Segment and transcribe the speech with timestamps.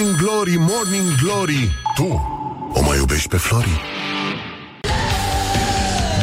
[0.00, 1.70] Morning Glory, Morning Glory.
[1.94, 2.04] Tu
[2.72, 3.80] o mai iubești pe Flori?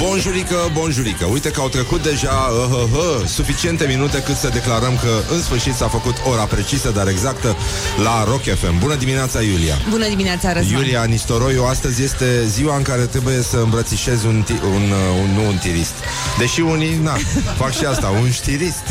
[0.02, 1.26] Bonjurică, bonjurică.
[1.26, 5.42] Uite că au trecut deja uh, uh, uh, Suficiente minute cât să declarăm că În
[5.42, 7.55] sfârșit s-a făcut ora precisă Dar exactă
[8.04, 9.76] la Rock FM Bună dimineața, Iulia.
[9.89, 10.71] Bună dimineața, Răzvan.
[10.79, 15.33] Iulia Nistoroiu, astăzi este ziua în care trebuie să îmbrățișezi un, ti- un, uh, un,
[15.33, 15.94] nu un tirist.
[16.38, 17.17] Deși unii, na,
[17.57, 18.84] fac și asta, un știrist.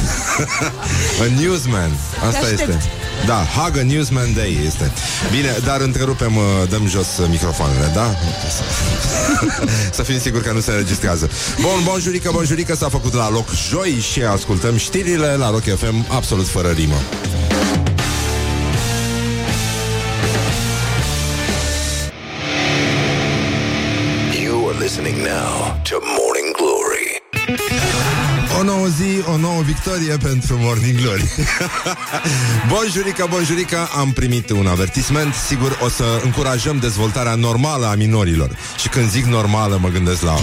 [1.23, 1.91] A newsman,
[2.27, 2.61] asta Te aștept.
[2.69, 2.91] este
[3.27, 4.93] da, Haga Newsman Day este.
[5.31, 8.15] Bine, dar întrerupem, uh, dăm jos uh, microfoanele, da?
[9.97, 11.31] Să fim siguri că nu se înregistrează.
[11.61, 16.49] Bun, bonjurică, bonjurică S-a făcut la loc joi și ascultăm știrile La Rock FM absolut
[16.49, 16.97] fără rimă.
[24.43, 26.36] You are listening now to Morning Glory O
[29.17, 31.25] nouă zi, o nouă victorie pentru Morning Glory.
[32.73, 35.35] Bonjurică, bonjurică Am primit un avertisment.
[35.35, 38.57] Sigur o să încurajăm dezvoltarea normală a minorilor.
[38.81, 40.35] Și când zic normală mă gândesc la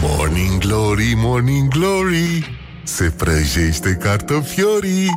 [0.00, 5.10] Morning Glory, Morning Glory Se prăjește cartofiorii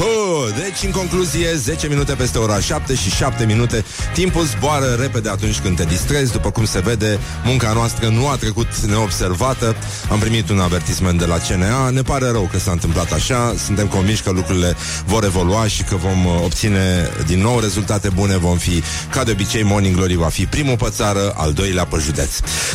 [0.00, 3.84] Oh, deci, în concluzie, 10 minute peste ora 7 și 7 minute.
[4.12, 6.32] Timpul zboară repede atunci când te distrezi.
[6.32, 9.76] După cum se vede, munca noastră nu a trecut neobservată.
[10.10, 13.54] Am primit un avertisment de la CNA Ne pare rău că s-a întâmplat așa.
[13.64, 18.36] Suntem convinși că lucrurile vor evolua Și că vom uh, obține din nou rezultate bune.
[18.36, 21.96] Vom fi, ca de obicei, Morning Glory va fi primul pe țară Al doilea pe
[22.00, 22.30] județ.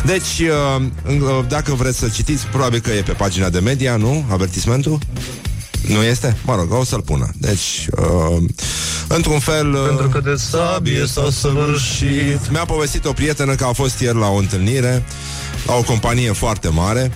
[0.05, 4.25] Deci, uh, uh, dacă vreți să citiți Probabil că e pe pagina de media, nu?
[4.29, 4.99] Avertismentul?
[5.87, 6.37] Nu este?
[6.45, 7.29] Mă rog, o să-l pună.
[7.37, 8.43] Deci, uh,
[9.07, 9.73] într-un fel...
[9.73, 14.17] Uh, Pentru că de sabie s-a săvârșit mi-a povestit o prietenă că a fost ieri
[14.17, 15.03] la o întâlnire
[15.65, 17.11] la o companie foarte mare.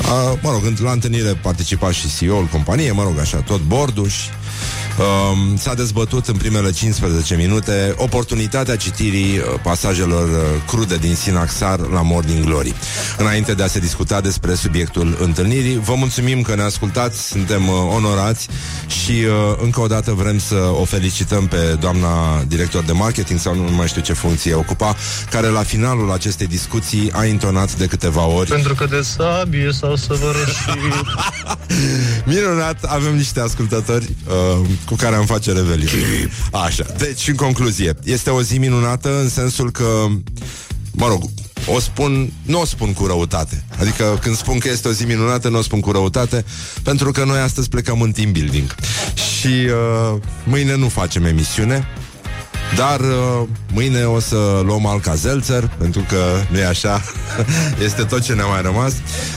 [0.00, 4.08] Uh, mă rog, în- la întâlnire participa și CEO-ul companiei, mă rog, așa, tot bordul
[4.08, 4.28] și
[4.98, 11.78] Um, s-a dezbătut în primele 15 minute oportunitatea citirii uh, pasajelor uh, crude din Sinaxar
[11.78, 12.74] la Morning Glory.
[13.16, 17.74] Înainte de a se discuta despre subiectul întâlnirii, vă mulțumim că ne ascultați, suntem uh,
[17.94, 18.48] onorați
[18.86, 23.54] și uh, încă o dată vrem să o felicităm pe doamna director de marketing sau
[23.54, 24.96] nu mai știu ce funcție ocupa,
[25.30, 29.92] care la finalul acestei discuții a intonat de câteva ori Pentru că de sabie s-a
[29.96, 30.54] săvârșit
[32.26, 35.88] Minunat, avem niște ascultători uh, cu care am face reveliu.
[36.52, 40.06] Așa, deci în concluzie, este o zi minunată în sensul că,
[40.92, 41.22] mă rog,
[41.66, 43.64] o spun, nu o spun cu răutate.
[43.80, 46.44] Adică când spun că este o zi minunată, nu o spun cu răutate,
[46.82, 48.74] pentru că noi astăzi plecăm în team building.
[49.14, 51.86] Și uh, mâine nu facem emisiune,
[52.74, 56.16] dar uh, mâine o să luăm Alcazelzer Pentru că
[56.50, 57.02] nu e așa.
[57.84, 58.92] Este tot ce ne-a mai rămas.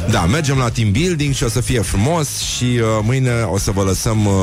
[0.09, 3.71] Da, mergem la team building și o să fie frumos Și uh, mâine o să
[3.71, 4.33] vă lăsăm uh,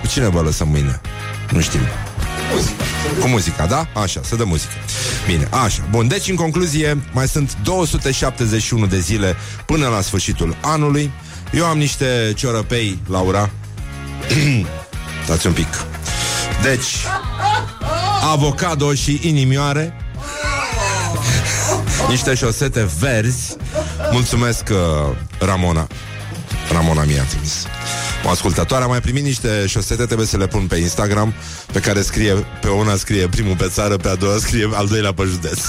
[0.00, 1.00] Cu cine vă lăsăm mâine?
[1.52, 1.80] Nu știm.
[3.20, 3.88] Cu muzica, da?
[4.02, 4.72] Așa, să dă muzică.
[5.26, 9.36] Bine, așa, bun, deci în concluzie Mai sunt 271 de zile
[9.66, 11.10] Până la sfârșitul anului.
[11.52, 13.50] Eu am niște ciorăpei, Laura.
[15.28, 15.84] Dați un pic.
[16.62, 16.96] Deci
[18.30, 19.94] avocado și inimioare.
[22.08, 23.56] Niște șosete verzi.
[24.12, 25.86] Mulțumesc uh, Ramona.
[26.72, 27.66] Ramona mi-a trimis.
[28.24, 31.34] O ascultătoare a mai primit niște șosete Trebuie să le pun pe Instagram
[31.72, 35.12] Pe care scrie, pe una scrie primul pe țară Pe a doua scrie al doilea
[35.12, 35.60] pe județ.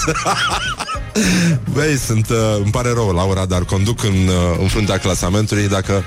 [1.74, 6.04] Băi, sunt, uh, îmi pare rău, Laura Dar conduc în, uh, în fruntea clasamentului Dacă,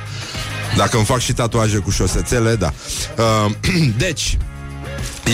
[0.77, 2.73] dacă îmi fac și tatuaje cu șosețele Da.
[3.17, 3.51] Uh,
[4.05, 4.37] Deci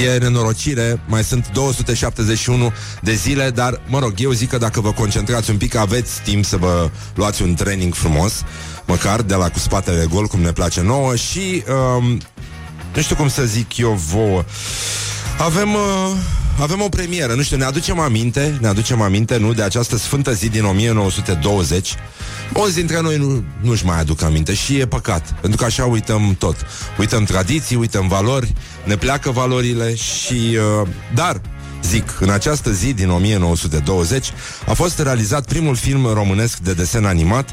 [0.03, 4.91] E nenorocire, mai sunt 271 de zile, dar, mă rog, eu zic că dacă vă
[4.91, 8.43] concentrați un pic, aveți timp să vă luați un training frumos,
[8.85, 11.63] măcar de la cu spatele gol, cum ne place nouă și,
[11.97, 12.19] um,
[12.95, 14.43] nu știu cum să zic eu vouă,
[15.37, 15.73] avem...
[15.73, 16.11] Uh,
[16.59, 20.33] avem o premieră, nu știu, ne aducem aminte, ne aducem aminte, nu, de această sfântă
[20.33, 21.95] zi din 1920.
[22.53, 26.35] Mulți dintre noi nu, nu-și mai aduc aminte și e păcat, pentru că așa uităm
[26.39, 26.55] tot.
[26.97, 30.57] Uităm tradiții, uităm valori, ne pleacă valorile și...
[30.81, 31.41] Uh, dar,
[31.83, 34.31] zic, în această zi din 1920
[34.67, 37.49] a fost realizat primul film românesc de desen animat.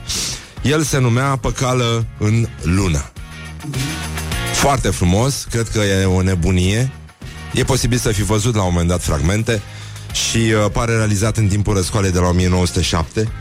[0.62, 3.10] El se numea Păcală în lună.
[4.52, 6.92] Foarte frumos, cred că e o nebunie.
[7.54, 9.62] E posibil să fi văzut la un moment dat fragmente
[10.12, 13.28] și uh, pare realizat în timpul răscoalei de la 1907.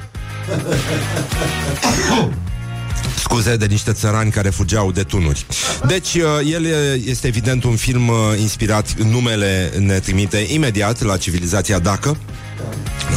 [3.23, 5.45] Scuze de niște țărani care fugeau de tunuri.
[5.87, 11.17] Deci, uh, el e- este evident un film uh, inspirat, numele ne trimite imediat la
[11.17, 12.17] civilizația Dacă,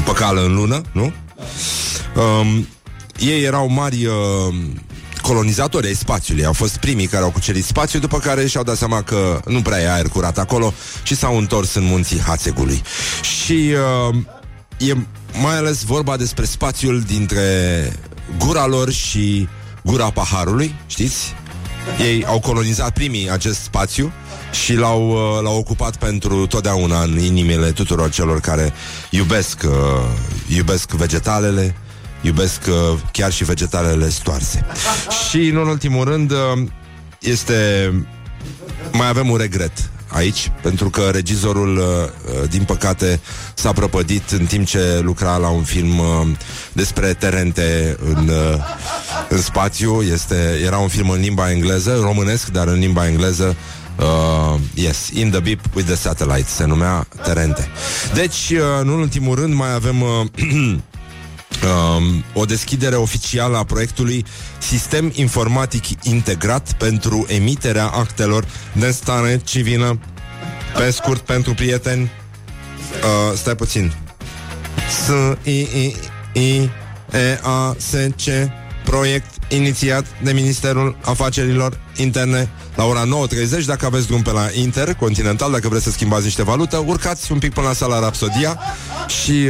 [0.05, 1.13] păcală în lună, nu?
[2.41, 2.69] Um,
[3.19, 4.55] ei erau mari uh,
[5.27, 6.45] colonizatori ai spațiului.
[6.45, 9.81] Au fost primii care au cucerit spațiul, după care și-au dat seama că nu prea
[9.81, 12.83] e aer curat acolo și s-au întors în munții Hațegului.
[13.23, 13.75] Și
[14.09, 14.17] uh,
[14.89, 14.95] e
[15.43, 17.43] mai ales vorba despre spațiul dintre
[18.39, 19.49] gura lor și
[19.85, 21.35] gura paharului, știți?
[22.01, 24.13] Ei au colonizat primii acest spațiu
[24.65, 28.73] și l-au, uh, l-au ocupat pentru totdeauna în inimile tuturor celor care
[29.11, 29.73] iubesc, uh,
[30.57, 31.75] iubesc vegetalele,
[32.21, 34.67] iubesc uh, chiar și vegetalele stoarse.
[35.29, 36.39] Și, în ultimul rând, uh,
[37.21, 37.91] este...
[38.93, 43.21] Mai avem un regret aici, pentru că regizorul, uh, uh, din păcate,
[43.55, 46.07] s-a prăpădit în timp ce lucra la un film uh,
[46.73, 48.59] despre terente în, uh,
[49.29, 50.03] în spațiu.
[50.03, 53.57] Este, era un film în limba engleză, românesc, dar în limba engleză.
[53.99, 57.69] Uh, yes, In the Beep with the Satellite se numea Terente.
[58.15, 60.27] Deci, uh, în ultimul rând, mai avem uh,
[61.65, 64.25] um, o deschidere oficială a proiectului
[64.59, 69.99] Sistem Informatic Integrat pentru emiterea actelor de stare civilă.
[70.77, 73.93] Pe scurt, pentru prieteni, uh, stai puțin.
[74.91, 75.09] S
[75.43, 75.97] I I
[76.33, 76.71] I
[77.13, 78.51] E A S C
[78.85, 83.03] proiect inițiat de Ministerul Afacerilor Interne la ora
[83.61, 83.65] 9.30.
[83.65, 87.53] Dacă aveți drum pe la Intercontinental, dacă vreți să schimbați niște valută, urcați un pic
[87.53, 88.61] până la sala Rapsodia
[89.07, 89.49] și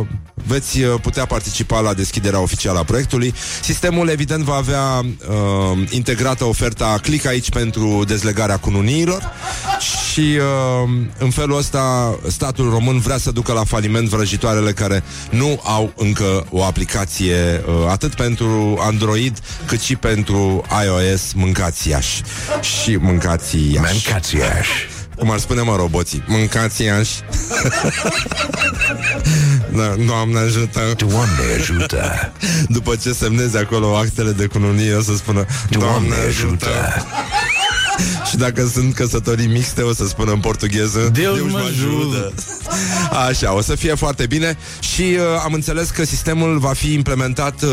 [0.00, 0.06] uh,
[0.44, 3.34] veți uh, putea participa la deschiderea oficială a proiectului.
[3.62, 9.32] Sistemul, evident, va avea uh, integrată oferta Click aici pentru dezlegarea cununiilor
[10.12, 15.60] și uh, în felul ăsta statul român vrea să ducă la faliment vrăjitoarele care nu
[15.64, 22.22] au încă o aplicație uh, atât pentru Android cât și pentru iOS mâncați iași
[22.60, 24.02] și mâncați iași.
[24.04, 24.95] Mâncați iași.
[25.16, 27.20] Cum ar spune, mă, roboții Mâncați iași
[29.76, 32.32] da, Doamne ajută Doamne ajută.
[32.68, 36.68] După ce semnezi acolo actele de cununie O să spună Doamne ajută.
[38.28, 42.32] Și dacă sunt căsătorii mixte O să spună în portugheză Deus mă ajută.
[43.28, 47.62] Așa, o să fie foarte bine Și uh, am înțeles că sistemul va fi implementat
[47.62, 47.70] uh,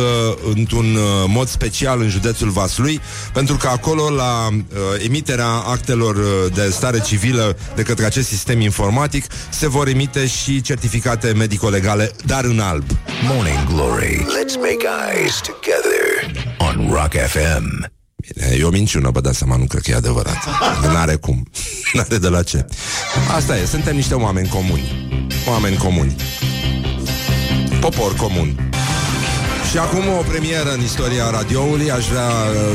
[0.56, 3.02] Într-un uh, mod special În județul Vaslui
[3.34, 4.58] Pentru că acolo la uh,
[5.06, 10.62] emiterea actelor uh, De stare civilă De către acest sistem informatic Se vor emite și
[10.62, 12.84] certificate medico-legale Dar în alb
[13.24, 14.26] Morning Glory.
[14.26, 18.03] Let's make eyes together on Rock FM.
[18.28, 20.38] Bine, e o minciună, vă dați seama, nu cred că e adevărat.
[20.82, 21.48] N-are cum,
[21.94, 22.66] n-are de la ce.
[23.36, 25.10] Asta e, suntem niște oameni comuni.
[25.48, 26.16] Oameni comuni.
[27.80, 28.73] Popor comun
[29.74, 31.92] și acum o premieră în istoria radioului.
[31.92, 32.30] Aș vrea,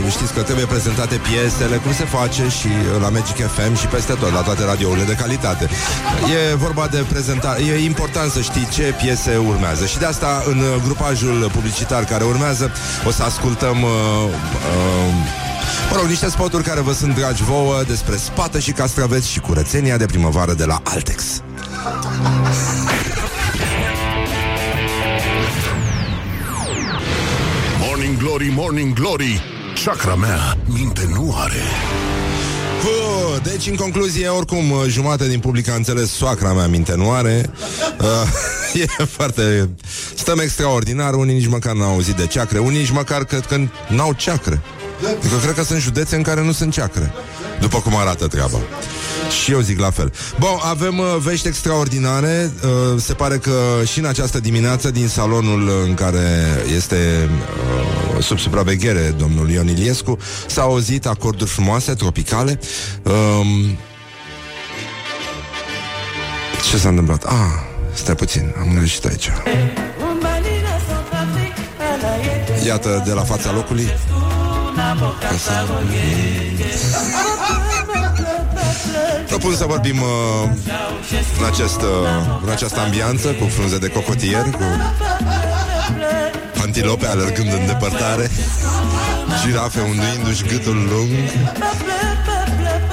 [0.04, 3.86] uh, știți că trebuie prezentate piesele Cum se face și uh, la Magic FM Și
[3.86, 5.68] peste tot, la toate radiourile de calitate.
[6.50, 9.86] E vorba de prezentare E important să știi ce piese urmează.
[9.86, 12.70] Și de asta în uh, grupajul publicitar care urmează
[13.06, 15.14] O să ascultăm uh, uh,
[15.90, 19.96] Mă rog, niște spoturi care vă sunt dragi vouă Despre spată și castraveți și curățenia
[19.96, 21.42] de primăvară de la Altex
[28.18, 29.42] Morning Glory, Morning Glory.
[29.84, 31.62] Chakra mea minte nu are.
[32.80, 37.10] Puh, deci, în concluzie, oricum, uh, jumate din public a înțeles soacra mea minte nu
[37.10, 37.50] are.
[38.00, 38.06] Uh,
[38.82, 39.70] e foarte...
[40.14, 43.56] Stăm extraordinar, unii nici măcar n-au auzit de ceacre, unii nici măcar cred că
[43.88, 44.60] n-au ceacre.
[45.18, 47.12] Adică cred că sunt județe în care nu sunt ceacre.
[47.60, 48.58] După cum arată treaba.
[49.30, 50.12] Și eu zic la fel.
[50.38, 52.52] Bun, avem uh, vești extraordinare.
[52.62, 53.52] Uh, se pare că
[53.84, 57.28] și în această dimineață, din salonul în care este
[58.16, 62.60] uh, sub supraveghere domnul Ion Iliescu, s-au auzit acorduri frumoase, tropicale.
[63.02, 63.78] Um,
[66.70, 67.24] ce s-a întâmplat?
[67.24, 67.32] Ah,
[67.94, 69.30] stai puțin, am greșit aici.
[72.66, 73.88] Iată, de la fața locului.
[75.34, 75.66] Asta.
[79.38, 80.50] Propun să vorbim uh,
[81.38, 84.62] în, acest, uh, în această ambianță cu frunze de cocotier, cu
[86.62, 88.30] antilope alergând în depărtare,
[89.44, 91.10] girafe unduindu-și gâtul lung.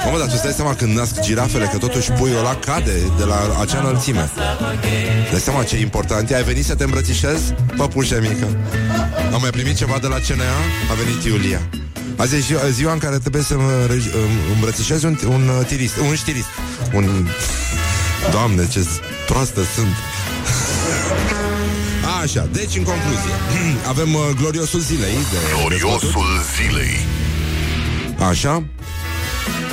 [0.04, 3.56] Mamă, dar tu stai seama când nasc girafele Că totuși puiul ăla cade de la
[3.60, 4.30] acea înălțime
[5.30, 7.54] Dai seama ce important e Ai venit să te îmbrățișezi?
[7.76, 8.46] Păpușe mică
[9.34, 10.44] Am mai primit ceva de la CNA?
[10.90, 11.60] A venit Iulia
[12.16, 15.66] Azi e ziua, ziua în care trebuie să mă regi- îm- îmbrățișezi un, un uh,
[15.66, 16.48] tirist Un știrist
[16.92, 17.28] un...
[18.30, 18.86] Doamne, ce
[19.26, 19.94] proastă sunt
[22.22, 23.32] Așa, deci în concluzie
[23.92, 25.36] Avem uh, gloriosul zilei de,
[25.68, 25.78] de spoturi.
[25.78, 27.06] Gloriosul zilei.
[28.28, 28.62] Așa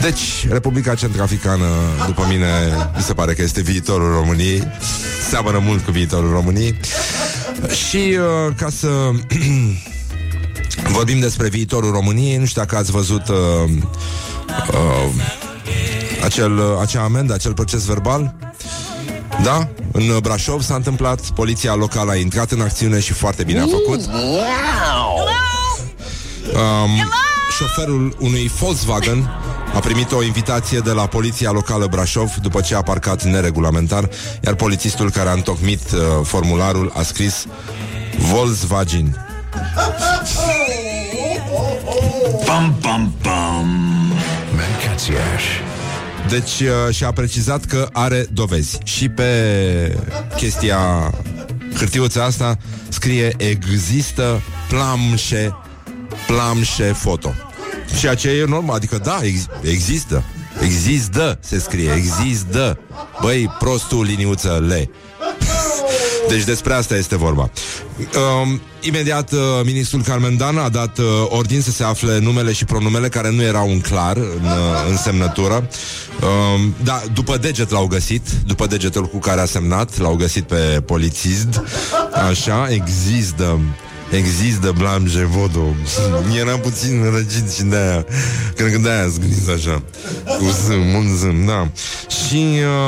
[0.02, 1.66] deci, Republica Centrafricană,
[2.06, 2.48] după mine,
[2.96, 4.68] mi se pare că este viitorul României.
[5.30, 6.80] Seamănă mult cu viitorul României.
[7.88, 8.88] Și uh, ca să
[10.92, 12.38] Vorbim despre viitorul României.
[12.38, 13.38] Nu știu dacă ați văzut uh,
[14.72, 15.10] uh,
[16.24, 18.36] acel, uh, acea amendă, acel proces verbal.
[19.44, 19.68] Da?
[19.92, 24.00] În Brașov s-a întâmplat, poliția locală a intrat în acțiune și foarte bine a făcut.
[26.54, 27.12] Um,
[27.58, 29.30] șoferul unui Volkswagen
[29.74, 34.10] a primit o invitație de la poliția locală Brașov după ce a parcat neregulamentar,
[34.44, 37.46] iar polițistul care a întocmit uh, formularul a scris
[38.18, 39.33] Volkswagen.
[42.46, 43.68] Pam, pam, pam.
[44.56, 45.44] Mancațiaș.
[46.30, 48.78] Deci uh, și-a precizat că are dovezi.
[48.84, 49.98] Și pe
[50.36, 51.12] chestia
[51.76, 52.58] hârtiuța asta
[52.90, 55.56] scrie există plamșe,
[56.28, 57.34] plamșe foto.
[58.00, 60.24] Ceea ce e normal, adică da, ex- există.
[60.62, 62.80] Există, se scrie, există.
[63.22, 64.90] Băi, prostul liniuță le.
[66.28, 67.50] Deci despre asta este vorba.
[68.42, 72.66] Um, imediat, uh, ministrul Carmen Dan a dat uh, ordin să se afle numele și
[72.66, 75.54] pronumele care nu erau în clar în, uh, în semnătură.
[75.54, 80.82] Um, da, după deget l-au găsit, după degetul cu care a semnat, l-au găsit pe
[80.86, 81.62] polițist.
[82.30, 83.60] Așa, există
[84.16, 85.76] Există blam jevodo
[86.40, 88.06] Era puțin răgit și de-aia
[88.56, 89.84] Cred că de-aia zgândit așa
[90.38, 91.72] Cu zâm, un zâm, da.
[92.28, 92.46] Și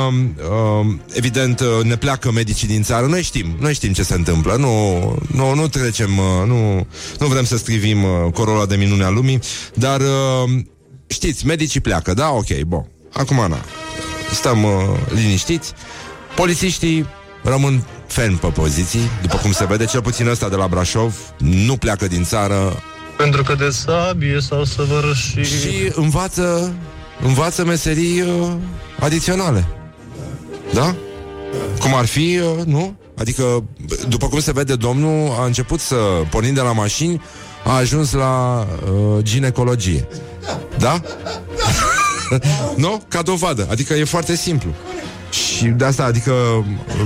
[0.08, 0.14] uh,
[0.50, 3.06] uh, Evident uh, ne pleacă medicii din țară.
[3.06, 4.56] Noi știm, noi știm ce se întâmplă.
[4.56, 4.98] Nu,
[5.32, 6.86] nu, nu trecem uh, nu,
[7.18, 9.40] nu vrem să strivim uh, corola de minune a lumii
[9.74, 10.60] Dar uh,
[11.06, 12.30] Știți, medicii pleacă, da?
[12.30, 12.86] Ok, bun.
[13.12, 13.60] Acum, na
[14.32, 14.70] Stăm uh,
[15.14, 15.72] liniștiți.
[16.36, 17.06] Polițiștii
[17.48, 21.76] rămân ferm pe poziții, după cum se vede, cel puțin ăsta de la Brașov nu
[21.76, 22.82] pleacă din țară
[23.16, 26.74] Pentru că de sabie s-au săvârșit și învață,
[27.22, 28.52] învață meserii uh,
[29.00, 29.66] adiționale.
[30.72, 30.94] Da?
[31.80, 32.96] Cum ar fi, uh, nu?
[33.18, 33.64] Adică,
[34.08, 35.96] după cum se vede, domnul a început să,
[36.30, 37.22] pornind de la mașini,
[37.64, 40.08] a ajuns la uh, ginecologie.
[40.78, 41.00] Da?
[42.84, 43.02] nu?
[43.08, 43.66] Ca dovadă.
[43.70, 44.70] Adică e foarte simplu.
[45.30, 46.32] Și de asta, adică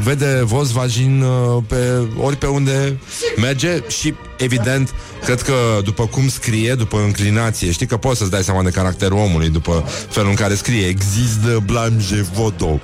[0.03, 2.99] vede Volkswagen uh, pe ori pe unde
[3.37, 8.43] merge și evident, cred că după cum scrie, după înclinație, știi că poți să-ți dai
[8.43, 12.81] seama de caracterul omului după felul în care scrie există blanche vodo.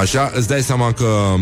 [0.00, 1.34] Așa, îți dai seama că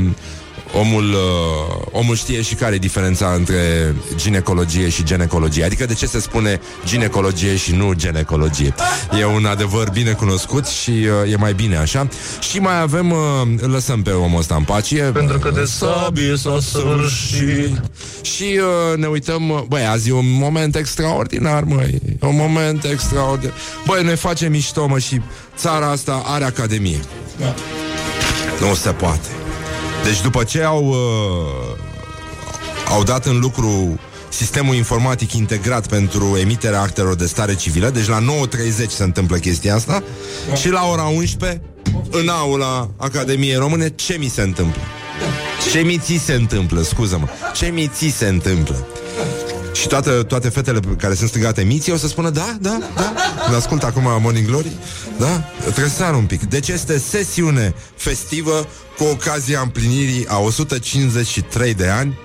[0.81, 5.65] omul, uh, omul știe și care e diferența între ginecologie și ginecologie.
[5.65, 8.75] Adică de ce se spune ginecologie și nu ginecologie.
[9.19, 12.09] E un adevăr bine cunoscut și uh, e mai bine așa.
[12.41, 13.19] Și mai avem, uh,
[13.61, 14.97] îl lăsăm pe omul ăsta în pace.
[14.97, 17.81] Pentru că de sabie s-a săvârșit
[18.23, 22.01] Și uh, ne uităm, uh, băi, azi e un moment extraordinar, măi.
[22.23, 23.55] E un moment extraordinar.
[23.87, 25.21] Băi, ne facem mișto, mă, și
[25.57, 27.01] țara asta are academie.
[28.61, 29.29] Nu se poate.
[30.05, 31.83] Deci după ce au uh,
[32.89, 38.21] au dat în lucru sistemul informatic integrat pentru emiterea actelor de stare civilă, deci la
[38.21, 40.03] 9.30 se întâmplă chestia asta
[40.55, 41.63] și la ora 11
[42.11, 44.81] în aula Academiei Române ce mi se întâmplă?
[45.73, 48.87] Ce mi ți se întâmplă, scuză-mă Ce mi ți se întâmplă?
[49.73, 53.13] Și toate, toate fetele pe care sunt strigate miții o să spună da, da, da
[53.51, 54.73] Ne ascultă acum Morning Glory
[55.19, 55.45] Da?
[55.61, 61.89] Trebuie să sar un pic Deci este sesiune festivă Cu ocazia împlinirii a 153 de
[61.89, 62.19] ani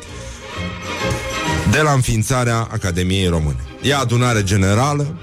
[1.72, 3.60] De la înființarea Academiei Române.
[3.82, 5.16] E adunare generală.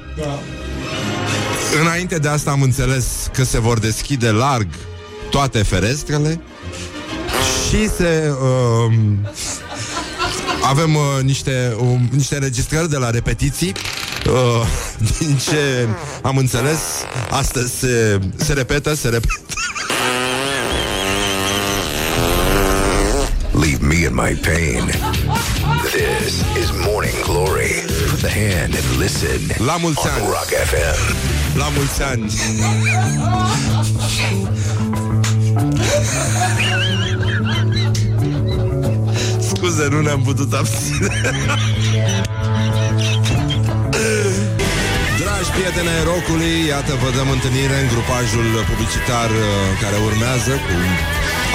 [1.80, 4.66] Înainte de asta am înțeles Că se vor deschide larg
[5.30, 6.40] Toate ferestrele
[7.68, 8.32] Și se...
[8.42, 8.94] Uh,
[10.68, 13.72] avem uh, niște, um, niște înregistrări de la repetiții.
[14.26, 14.66] Uh,
[15.18, 15.88] Din ce
[16.22, 16.78] am înțeles
[17.30, 19.40] Astăzi se, se repetă, se repetă
[23.52, 24.86] Leave me in my pain.
[25.92, 27.82] This is Morning Glory.
[28.08, 29.66] Put the hand and listen.
[29.66, 30.24] La mulți on ani.
[30.24, 31.14] Rock FM.
[31.58, 32.30] La mulți ani
[39.38, 41.20] Scuze, nu ne-am putut abține
[45.38, 49.46] Dragi prieteni ai rockului, iată vă dăm întâlnire în grupajul publicitar uh,
[49.82, 50.76] care urmează cu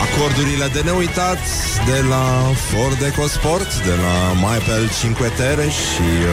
[0.05, 1.41] acordurile de neuitat
[1.89, 2.25] de la
[2.69, 6.31] Ford EcoSport, de la Maipel 5 Terre și uh,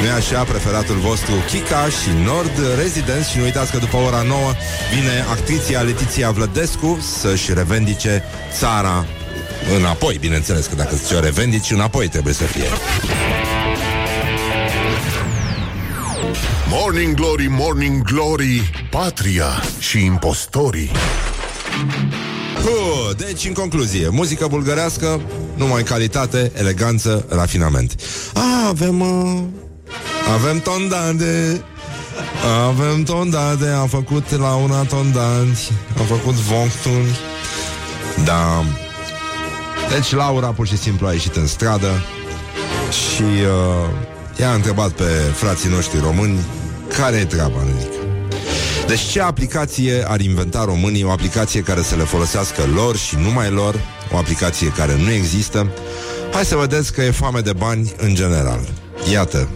[0.00, 4.22] nu e așa, preferatul vostru Kika și Nord Residence și nu uitați că după ora
[4.22, 4.52] 9
[4.94, 6.90] vine actriția Letiția Vlădescu
[7.20, 8.12] să-și revendice
[8.58, 8.96] țara
[9.76, 12.70] înapoi, bineînțeles că dacă ți-o revendici înapoi trebuie să fie.
[16.68, 19.46] Morning Glory, Morning Glory, patria
[19.78, 20.90] și impostorii.
[22.62, 25.20] Puh, deci, în concluzie, muzică bulgărească,
[25.56, 27.94] numai calitate, eleganță, rafinament.
[28.34, 29.42] A, avem uh,
[30.34, 31.64] Avem tondade
[32.68, 37.18] Avem tondade Am făcut la una tondadi Am făcut voncturi
[38.24, 38.64] Da
[39.90, 41.90] Deci Laura pur și simplu a ieșit în stradă
[42.90, 46.38] Și uh, I-a întrebat pe frații noștri români
[46.96, 48.06] Care e treaba, nenică
[48.86, 51.04] deci ce aplicație ar inventa românii?
[51.04, 53.80] O aplicație care să le folosească lor și numai lor?
[54.12, 55.70] O aplicație care nu există?
[56.32, 58.60] Hai să vedeți că e foame de bani în general.
[59.12, 59.48] Iată,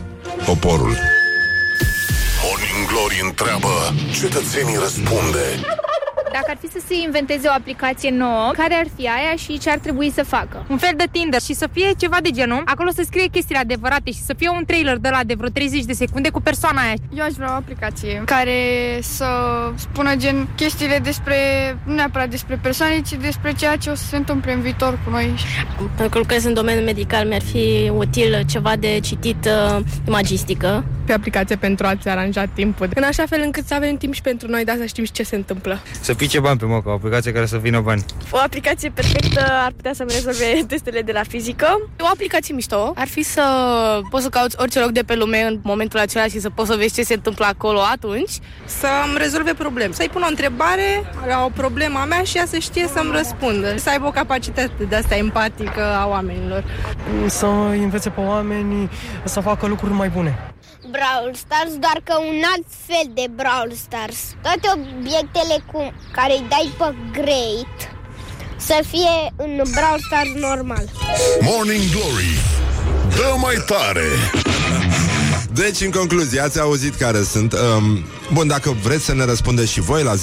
[0.47, 0.97] poporul.
[2.43, 5.45] Morning Glory întreabă, cetățenii răspunde.
[6.41, 9.71] Dacă ar fi să se inventeze o aplicație nouă, care ar fi aia și ce
[9.71, 10.65] ar trebui să facă?
[10.69, 14.11] Un fel de Tinder și să fie ceva de genul Acolo să scrie chestiile adevărate
[14.11, 16.95] și să fie un trailer de la de vreo 30 de secunde cu persoana aia
[17.15, 18.59] Eu aș vrea o aplicație care
[19.01, 19.27] să
[19.75, 21.37] spună gen chestiile despre,
[21.85, 25.11] nu neapărat despre persoane, ci despre ceea ce o să se întâmple în viitor cu
[25.11, 25.35] noi.
[25.77, 30.85] Pentru că lucrez în domeniul medical, mi-ar fi util ceva de citit uh, imagistică.
[31.11, 32.89] Pe aplicație pentru a-ți aranja timpul.
[32.95, 35.23] În așa fel încât să avem timp și pentru noi, dar să știm și ce
[35.23, 35.79] se întâmplă.
[36.01, 38.05] Să pice bani pe moca, o aplicație care să vină bani.
[38.31, 41.67] O aplicație perfectă ar putea să-mi rezolve testele de la fizică.
[42.01, 43.43] O aplicație mișto ar fi să
[44.11, 46.77] poți să cauți orice loc de pe lume în momentul acela și să poți să
[46.77, 48.33] vezi ce se întâmplă acolo atunci.
[48.65, 52.59] Să-mi rezolve probleme Să-i pun o întrebare la o problemă a mea și ea să
[52.59, 56.65] știe să-mi răspundă Să aibă o capacitate de asta empatică a oamenilor
[57.27, 57.47] Să
[57.83, 58.91] învețe pe oameni
[59.25, 60.39] să facă lucruri mai bune.
[60.95, 64.19] Brawl Stars, doar că un alt fel de Brawl Stars.
[64.43, 65.81] Toate obiectele cu
[66.13, 67.77] care îi dai pe Great
[68.57, 70.85] să fie în Brawl Stars normal.
[71.41, 72.35] Morning Glory
[73.17, 74.09] Dă mai tare
[75.53, 79.81] Deci, în concluzie, ați auzit care sunt um, Bun, dacă vreți să ne răspundeți și
[79.81, 80.17] voi La 0729001122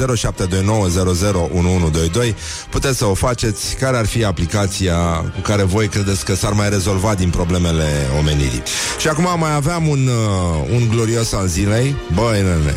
[2.70, 3.76] Puteți să o faceți.
[3.76, 4.98] Care ar fi aplicația
[5.36, 8.64] cu care voi credeți Că s-ar mai rezolva din problemele omenirii?
[9.00, 10.14] Și acum mai aveam un, uh,
[10.76, 11.96] un glorios al zilei.
[12.14, 12.76] Băi, nene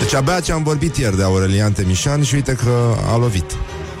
[0.00, 3.56] Deci abia ce am vorbit ieri de Aurelian Temișan Și uite că a lovit.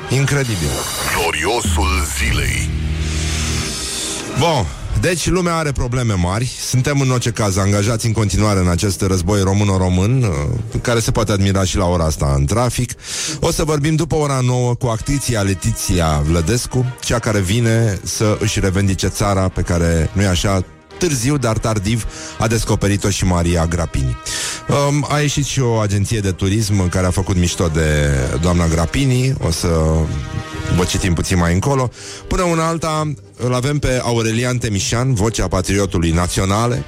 [0.08, 0.68] Incredibil.
[1.14, 2.70] Gloriosul zilei.
[4.38, 4.66] Bun,
[5.00, 9.42] deci lumea are probleme mari Suntem în orice caz angajați în continuare În acest război
[9.42, 12.92] româno-român uh, Care se poate admira și la ora asta în trafic
[13.40, 18.60] O să vorbim după ora nouă Cu actriția Letiția Vlădescu Cea care vine să își
[18.60, 20.64] revendice țara Pe care, nu-i așa,
[20.98, 22.04] târziu, dar tardiv,
[22.38, 24.16] a descoperit-o și Maria Grapini.
[24.68, 29.34] Um, a ieșit și o agenție de turism care a făcut mișto de doamna Grapini.
[29.40, 29.68] O să
[30.76, 31.90] vă citim puțin mai încolo.
[32.26, 36.84] Până una alta, îl avem pe Aurelian Temișan, vocea patriotului naționale,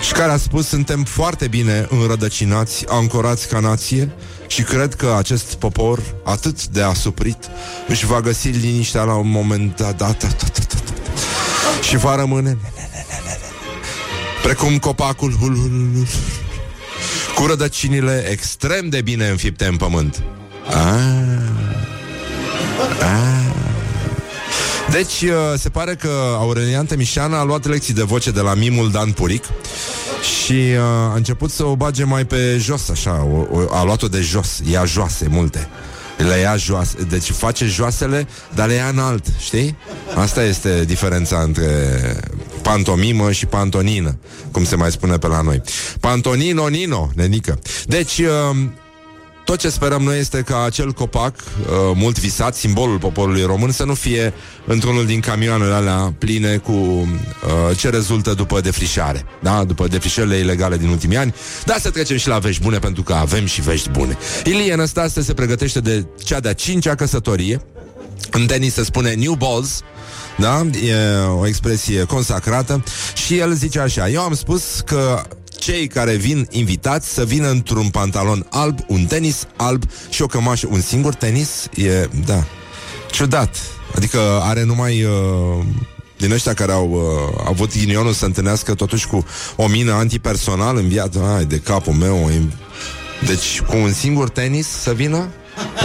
[0.00, 4.12] și care a spus suntem foarte bine înrădăcinați, ancorați ca nație
[4.46, 7.48] și cred că acest popor atât de asuprit
[7.88, 11.82] își va găsi liniștea la un moment dat, dat, dat, dat, dat, dat.
[11.82, 12.58] și va rămâne
[14.42, 16.06] precum copacul hul, hul, hul,
[17.34, 20.22] cu rădăcinile extrem de bine înfipte în pământ.
[20.66, 21.83] Ah.
[23.00, 23.34] Ah.
[24.90, 28.90] Deci, uh, se pare că Aurelian Temișan a luat lecții de voce de la mimul
[28.90, 29.44] Dan Puric
[30.44, 34.08] și uh, a început să o bage mai pe jos, așa, o, o, a luat-o
[34.08, 35.68] de jos, ia joase multe.
[36.16, 39.76] Le ia joase, deci face joasele, dar le ia înalt, știi?
[40.14, 41.66] Asta este diferența între
[42.62, 44.18] pantomimă și pantonină,
[44.50, 45.62] cum se mai spune pe la noi.
[46.00, 47.58] Pantonino, nino, nenică.
[47.86, 48.56] Deci, uh,
[49.44, 53.84] tot ce sperăm noi este ca acel copac uh, mult visat, simbolul poporului român, să
[53.84, 54.32] nu fie
[54.66, 57.08] într-unul din camioanele alea pline cu uh,
[57.76, 59.64] ce rezultă după defrișare, da?
[59.64, 63.12] după defrișările ilegale din ultimii ani, dar să trecem și la vești bune, pentru că
[63.12, 64.18] avem și vești bune.
[64.44, 67.60] Ilie Năstase se pregătește de cea de-a cincea căsătorie,
[68.30, 69.80] în tenis se spune new balls,
[70.38, 70.66] da?
[70.86, 70.94] E
[71.38, 75.22] o expresie consacrată și el zice așa, eu am spus că
[75.58, 80.68] cei care vin invitați să vină într-un pantalon alb, un tenis alb și o cămașă,
[80.70, 82.44] un singur tenis, e, da,
[83.10, 83.56] ciudat.
[83.96, 85.64] Adică are numai uh,
[86.16, 90.88] din ăștia care au uh, avut ghinionul să întâlnească totuși cu o mină antipersonal în
[90.88, 91.34] viață.
[91.36, 92.30] Ai, de capul meu.
[92.30, 92.52] e-
[93.26, 95.28] Deci, cu un singur tenis să vină?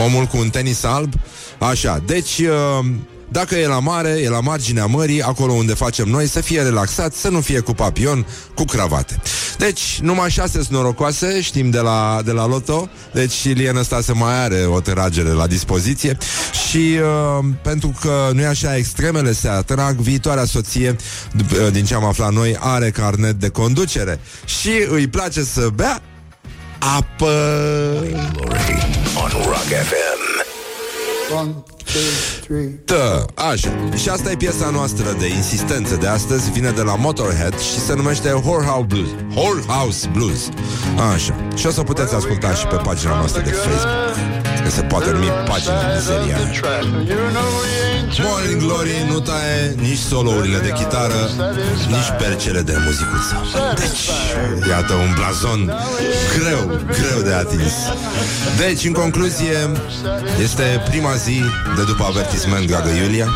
[0.05, 1.13] Omul cu un tenis alb?
[1.59, 2.37] Așa, deci...
[2.39, 2.85] Uh,
[3.31, 7.13] dacă e la mare, e la marginea mării, acolo unde facem noi, să fie relaxat,
[7.13, 9.21] să nu fie cu papion, cu cravate.
[9.57, 14.65] Deci, numai șase norocoase, știm de la, de la Loto, deci Ilie Năstase mai are
[14.65, 16.17] o tragere la dispoziție
[16.69, 20.95] și uh, pentru că nu e așa, extremele se atrag, viitoarea soție,
[21.37, 25.69] dup- uh, din ce am aflat noi, are carnet de conducere și îi place să
[25.75, 26.01] bea
[26.79, 27.33] apă.
[28.33, 28.77] Glory
[29.23, 30.18] on Rock FM.
[32.85, 33.69] Da, așa.
[33.95, 37.93] Și asta e piesa noastră de insistență de astăzi, vine de la Motorhead și se
[37.93, 39.09] numește Whorehouse Blues.
[39.35, 40.49] Whorehouse Blues.
[41.13, 41.35] Așa.
[41.55, 44.38] Și o să puteți asculta și pe pagina noastră de Facebook.
[44.69, 46.37] Că se poate numi pagina mizeria.
[48.23, 51.29] Morning Glory nu taie nici solourile de chitară,
[51.87, 53.35] nici percele de muzicuță.
[53.75, 54.09] Deci,
[54.67, 55.73] iată un blazon
[56.37, 57.73] greu, greu de atins.
[58.57, 59.71] Deci, în concluzie,
[60.41, 61.43] este prima zi
[61.75, 63.27] de după avertisment, dragă Iulia.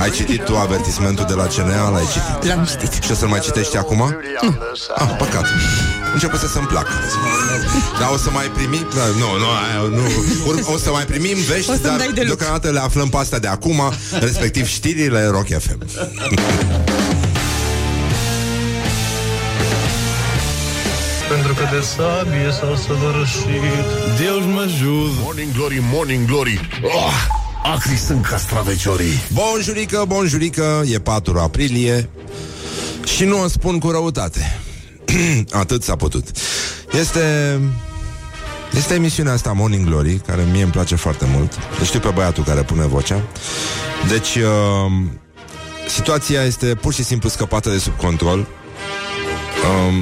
[0.00, 1.88] Ai citit tu avertismentul de la CNA?
[1.88, 2.48] L-ai citit?
[2.48, 3.02] L-am citit.
[3.02, 4.16] Și o să-l mai citești acum?
[4.40, 4.56] Nu.
[4.94, 5.46] Ah, păcat.
[6.12, 6.90] Începe să-mi placă.
[8.00, 8.86] Dar o să mai primim...
[8.94, 10.02] Da, nu, nu, aia, nu.
[10.46, 12.36] Ur- O să mai primim vești, O să-mi dar dai de lucru.
[12.36, 13.80] deocamdată le aflăm pe astea de acum,
[14.20, 15.78] respectiv știrile Rock FM.
[21.28, 23.86] Pentru că de sabie s-au săvârșit
[24.18, 27.12] Deus mă ajută Morning Glory, Morning Glory oh,
[27.74, 32.08] Acri sunt castraveciorii Bonjurică, bonjurică, e 4 aprilie
[33.16, 34.60] și nu o spun cu răutate.
[35.50, 36.24] Atât s-a putut.
[36.92, 37.58] Este
[38.76, 41.52] este emisiunea asta Morning Glory, care mie îmi place foarte mult.
[41.78, 43.22] Îl știu pe băiatul care pune vocea.
[44.08, 44.92] Deci, uh,
[45.88, 48.46] situația este pur și simplu scăpată de sub control.
[49.88, 49.94] Um,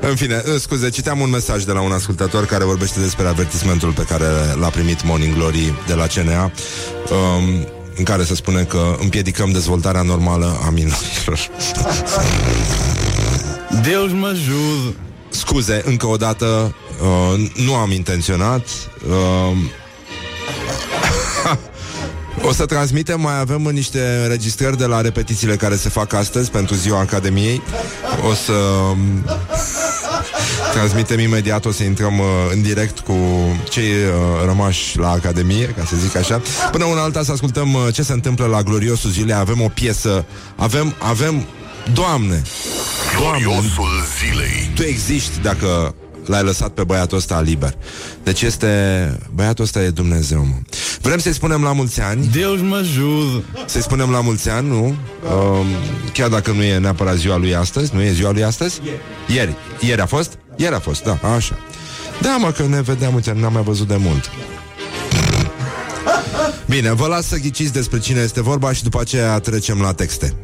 [0.10, 3.92] În fine, uh, scuze, citeam un mesaj de la un ascultător care vorbește despre avertismentul
[3.92, 4.26] pe care
[4.58, 6.50] l-a primit Morning Glory de la CNA,
[7.10, 7.66] um,
[7.96, 11.50] în care se spune că împiedicăm dezvoltarea normală a minorilor.
[13.82, 14.94] Deus mă ajută
[15.36, 18.66] Scuze, încă o dată, uh, nu am intenționat.
[19.08, 19.56] Uh,
[22.48, 26.74] o să transmitem, mai avem niște înregistrări de la repetițiile care se fac astăzi pentru
[26.74, 27.62] ziua Academiei.
[28.28, 29.24] O să um,
[30.76, 33.14] transmitem imediat, o să intrăm uh, în direct cu
[33.68, 36.42] cei uh, rămași la Academie, ca să zic așa.
[36.70, 39.34] Până una alta să ascultăm uh, ce se întâmplă la gloriosul zilei.
[39.34, 40.24] Avem o piesă,
[40.56, 41.46] avem, avem,
[41.92, 42.42] Doamne,
[43.16, 45.94] Gloriosul zilei tu existi dacă
[46.26, 47.74] l-ai lăsat pe băiatul ăsta liber.
[48.22, 48.68] Deci este...
[49.34, 50.54] Băiatul ăsta e Dumnezeu, mă.
[51.00, 52.26] Vrem să-i spunem la mulți ani.
[52.32, 54.84] Deus mă ajută Să-i spunem la mulți ani, nu?
[54.84, 55.66] Um,
[56.12, 57.94] chiar dacă nu e neapărat ziua lui astăzi.
[57.94, 58.80] Nu e ziua lui astăzi?
[59.26, 59.54] Ieri.
[59.80, 60.38] Ieri a fost?
[60.56, 61.58] Ieri a fost, da, așa.
[62.20, 64.30] Da, mă, că ne vedeam, uite, n-am mai văzut de mult.
[66.68, 70.36] Bine, vă las să ghiciți despre cine este vorba și după aceea trecem la texte.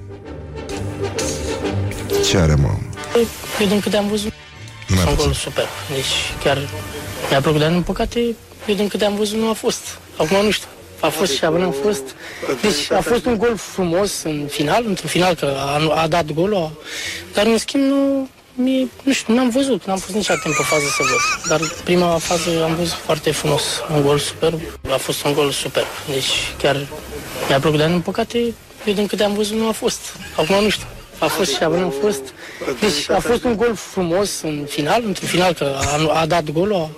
[2.28, 2.68] Ce are, mă?
[3.60, 4.32] Eu din câte am văzut,
[4.88, 5.24] Nu mai un puțin.
[5.24, 5.64] gol super.
[5.94, 6.04] Deci
[6.44, 6.58] chiar
[7.30, 8.18] mi-a plăcut, dar din păcate,
[8.66, 9.80] eu din câte am văzut nu a fost.
[10.16, 10.66] Acum nu știu.
[11.00, 12.02] A fost și abia a fost.
[12.62, 16.56] Deci a fost un gol frumos în final, într-un final că a, a dat golul,
[16.56, 16.72] a-
[17.34, 20.84] dar în schimb nu, mie, nu știu, n-am văzut, n-am fost nici timp pe fază
[20.96, 21.48] să văd.
[21.48, 23.62] Dar prima fază am văzut foarte frumos,
[23.94, 24.60] un gol superb,
[24.92, 25.86] a fost un gol superb.
[26.08, 26.76] Deci chiar
[27.48, 28.38] mi-a plăcut, dar din păcate,
[28.84, 29.98] eu din câte am văzut nu a fost.
[30.36, 30.86] Acum nu știu.
[31.18, 32.20] A fost și abia a fost.
[32.80, 35.76] Deci a fost un gol frumos în final, într-un final că
[36.10, 36.90] a, a dat golul, a-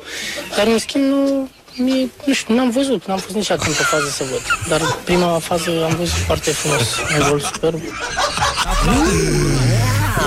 [0.57, 4.09] dar în schimb nu, mie, nu știu, n-am văzut, n-am fost nici timp pe fază
[4.09, 4.43] să văd.
[4.69, 6.83] Dar prima fază am văzut foarte frumos,
[7.19, 7.81] un gol superb.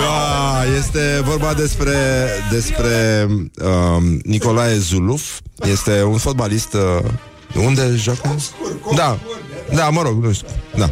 [0.10, 0.66] Ah,
[0.97, 1.95] este vorba despre,
[2.51, 5.39] despre um, Nicolae Zuluf.
[5.71, 6.73] Este un fotbalist.
[6.73, 8.36] Uh, unde joacă?
[8.95, 9.17] Da,
[9.73, 10.47] da, mă rog, nu știu.
[10.75, 10.89] Da.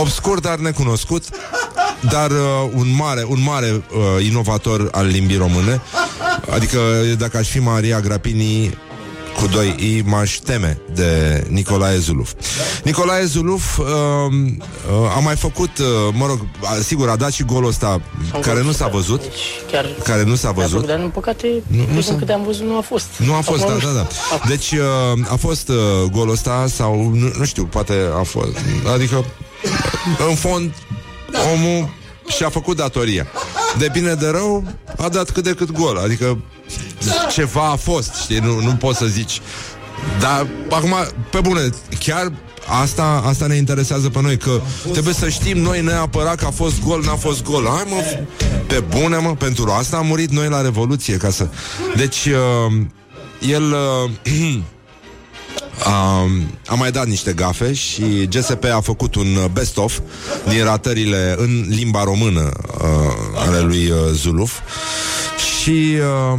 [0.00, 1.24] Obscur, dar necunoscut.
[2.10, 5.80] Dar uh, un mare, un mare uh, inovator al limbii române.
[6.50, 6.78] Adică,
[7.18, 8.78] dacă aș fi Maria Grapini,
[9.40, 12.32] cu doi I m-aș teme de Nicolae Zuluf.
[12.84, 17.42] Nicolae Zuluf uh, uh, a mai făcut, uh, mă rog, a, sigur, a dat și
[17.42, 18.00] golul ăsta
[18.40, 19.22] care nu s-a văzut.
[19.72, 20.70] Chiar Care nu s-a mi-a văzut.
[20.70, 23.06] plăcut, dar din păcate, Nu- nu eu s-a- din câte am văzut nu a fost.
[23.16, 24.36] Nu a fost, Acum da, nu da, știu.
[24.38, 24.48] da.
[24.48, 25.76] Deci uh, a fost uh,
[26.12, 28.56] golul ăsta sau, nu, nu știu, poate a fost,
[28.94, 29.24] adică
[30.28, 30.72] în fond
[31.54, 31.88] omul
[32.30, 33.26] și-a făcut datoria.
[33.78, 34.64] De bine de rău
[34.96, 36.38] a dat cât de cât gol, adică
[37.30, 39.40] ceva a fost, știi, nu, nu poți să zici.
[40.20, 40.94] Dar acum,
[41.30, 42.32] pe bune, chiar
[42.82, 44.60] Asta, asta ne interesează pe noi Că
[44.92, 48.24] trebuie să știm noi neapărat Că a fost gol, n-a fost gol Hai mă,
[48.66, 51.48] pe bune mă, pentru asta am murit noi la Revoluție ca să...
[51.96, 52.82] Deci uh,
[53.40, 54.10] El uh,
[55.84, 56.26] a,
[56.66, 59.98] a mai dat niște gafe și GSP a făcut un uh, best-of
[60.48, 64.58] din ratările în limba română uh, ale lui uh, Zuluf.
[65.60, 65.96] Și
[66.32, 66.38] uh,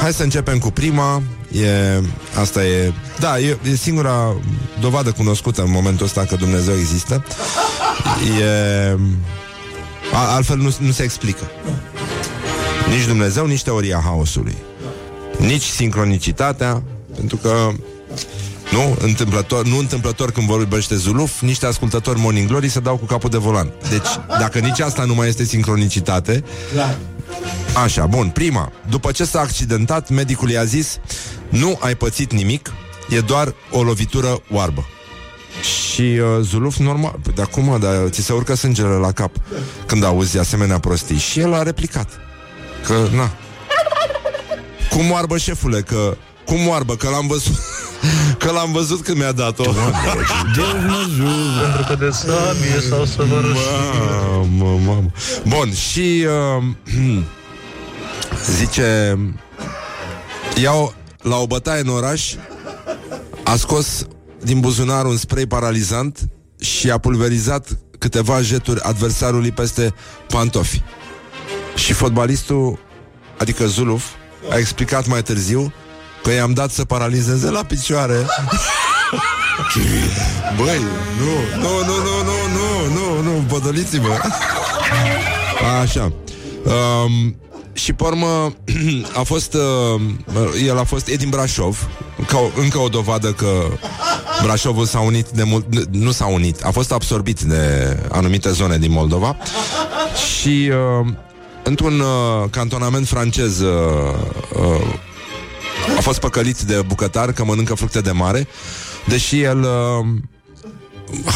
[0.00, 1.22] hai să începem cu prima.
[1.52, 2.00] E,
[2.40, 4.36] asta e, da, e, e singura
[4.80, 7.24] dovadă cunoscută în momentul ăsta că Dumnezeu există.
[8.40, 8.96] E
[10.12, 11.50] a, altfel nu, nu se explică.
[12.88, 14.56] Nici Dumnezeu, nici teoria haosului.
[15.38, 16.82] Nici sincronicitatea,
[17.14, 17.70] pentru că
[18.72, 23.30] nu întâmplător, nu întâmplător când vorbește Zuluf, niște ascultători Morning Glory se dau cu capul
[23.30, 23.72] de volan.
[23.90, 26.44] Deci, dacă nici asta nu mai este sincronicitate,
[27.82, 28.72] Așa, bun, prima.
[28.88, 30.98] După ce s-a accidentat, medicul i-a zis
[31.48, 32.72] Nu ai pățit nimic,
[33.08, 34.86] e doar o lovitură oarbă.
[35.62, 39.30] Și uh, Zuluf, normal, de acum, dar ți se urcă sângele la cap
[39.86, 41.18] când auzi asemenea prostii.
[41.18, 42.08] Și el a replicat
[42.86, 43.30] că, na,
[44.90, 47.54] cum oarbă, șefule, că cum moarbă, că l-am văzut
[48.38, 49.62] Că l-am văzut când mi-a dat-o.
[51.62, 53.56] Pentru că de sabie s-au săvârșit
[54.58, 55.10] Mamă, mamă.
[55.46, 56.26] Bun, și
[56.58, 56.64] uh,
[58.58, 59.18] Zice
[60.62, 62.34] Iau la o bătaie în oraș
[63.44, 64.06] A scos
[64.42, 66.18] din buzunar un spray paralizant
[66.60, 69.94] Și a pulverizat câteva jeturi adversarului peste
[70.28, 70.82] pantofi.
[71.74, 72.78] Și fotbalistul
[73.38, 74.04] Adică Zuluf
[74.50, 75.72] A explicat mai târziu
[76.26, 78.14] Că i-am dat să paralizeze la picioare.
[80.56, 80.78] Băi,
[81.18, 84.08] nu, nu, nu, nu, nu, nu, nu, nu, podoliți-mă
[85.82, 86.12] Așa.
[86.64, 87.36] Um,
[87.72, 88.54] Și pe urmă
[89.20, 90.00] A fost uh,
[90.66, 91.88] El a fost, e din Brașov
[92.26, 93.62] ca, o- Încă o dovadă că
[94.42, 98.78] Brașovul s-a unit de mult nu- Nu s-a unit, a fost absorbit de Anumite zone
[98.78, 99.36] din Moldova.
[100.40, 101.06] Și uh,
[101.62, 103.70] Într-un uh, cantonament francez uh,
[104.56, 105.05] uh, a
[106.06, 108.46] fost păcălit de bucătar că mănâncă fructe de mare,
[109.06, 110.06] deși el uh,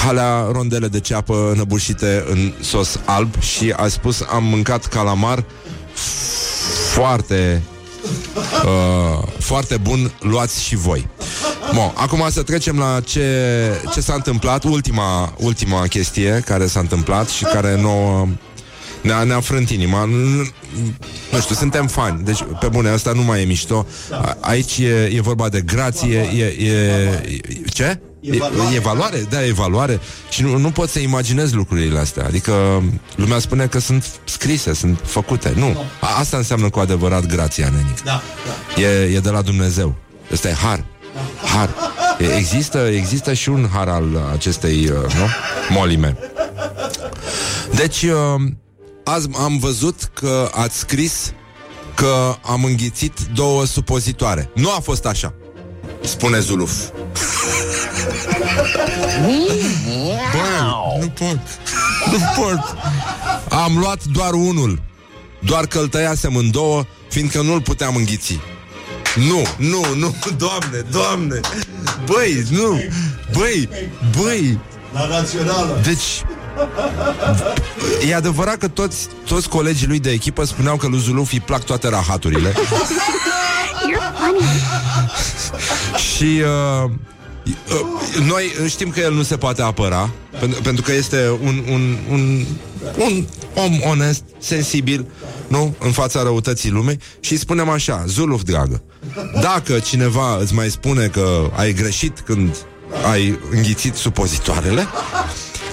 [0.04, 5.44] halea rondele de ceapă năbușite în sos alb și a spus am mâncat calamar
[6.92, 7.62] foarte
[8.64, 11.08] uh, foarte bun, luați și voi.
[11.74, 13.26] Bun, acum să trecem la ce,
[13.92, 18.28] ce s-a întâmplat, ultima, ultima chestie care s-a întâmplat și care nouă
[19.02, 20.04] ne-a, ne-a frânt inima.
[20.04, 20.16] Nu,
[21.32, 22.24] nu știu, suntem fani.
[22.24, 23.86] Deci, pe bune, asta nu mai e mișto.
[24.10, 27.22] A- Aici e, e vorba de grație e, e, e,
[27.72, 28.00] Ce?
[28.20, 28.38] E,
[28.74, 29.26] e valoare?
[29.30, 30.00] Da, e valoare.
[30.30, 32.24] Și nu, nu pot să imaginez lucrurile astea.
[32.24, 32.82] Adică
[33.14, 35.52] lumea spune că sunt scrise Sunt făcute.
[35.56, 38.02] Nu, A, asta înseamnă cu adevărat grația, nenic.
[38.04, 38.22] Da,
[38.82, 39.94] e, e de la Dumnezeu.
[40.32, 40.84] Ăsta e har.
[41.54, 41.70] Har.
[42.20, 45.26] E- Există, există și un har al acestei uh, nu?
[45.68, 46.16] molime.
[47.74, 48.42] Deci uh,
[49.04, 51.32] Azi am văzut că ați scris
[51.94, 54.50] Că am înghițit două supozitoare.
[54.54, 55.34] Nu a fost așa.
[56.04, 56.72] Spune Zuluf.
[60.32, 61.40] Bă, nu pot.
[62.10, 62.76] Nu pot.
[63.48, 64.82] Am luat doar unul.
[65.38, 68.38] Doar că îl tăiasem în două Fiindcă nu-l puteam înghiți.
[69.14, 71.40] Nu, nu, nu, doamne, doamne.
[72.04, 72.82] Băi, nu.
[73.32, 73.68] Băi,
[74.20, 74.58] băi.
[74.92, 75.80] La națională.
[75.84, 76.24] Deci
[78.08, 81.64] E adevărat că toți, toți colegii lui de echipă spuneau că lui Zuluf îi plac
[81.64, 82.54] toate rahaturile.
[85.96, 86.42] Și
[86.84, 86.90] uh,
[87.44, 91.96] uh, noi știm că el nu se poate apăra pentru, pentru că este un, un,
[92.10, 92.44] un,
[92.98, 95.06] un om onest, sensibil
[95.48, 95.74] nu?
[95.78, 96.98] În fața răutății lumei.
[97.20, 98.82] Și spunem așa, Zuluf dragă
[99.40, 102.56] Dacă cineva îți mai spune că ai greșit când
[103.10, 104.86] ai înghițit supozitoarele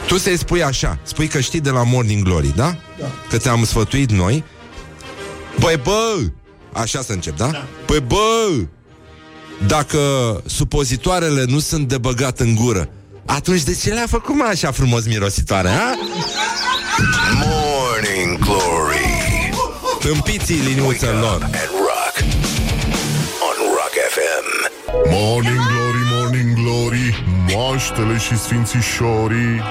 [0.07, 2.75] tu să-i spui așa Spui că știi de la Morning Glory, da?
[2.99, 3.05] da.
[3.29, 4.43] Că te-am sfătuit noi
[5.59, 6.17] Păi bă
[6.73, 7.47] Așa să încep, da?
[7.47, 7.65] da.
[7.85, 8.49] Păi bă
[9.67, 9.99] Dacă
[10.45, 12.89] supozitoarele nu sunt de băgat în gură
[13.25, 15.93] Atunci de ce le-a făcut mai așa frumos mirositoare, ha?
[17.33, 19.51] Morning Glory
[19.99, 22.15] Tâmpiții liniuțe lor and Rock
[23.47, 24.45] on Rock FM.
[25.09, 26.06] Morning Glory,
[26.37, 29.61] Morning Glory Moaștele și sfințișorii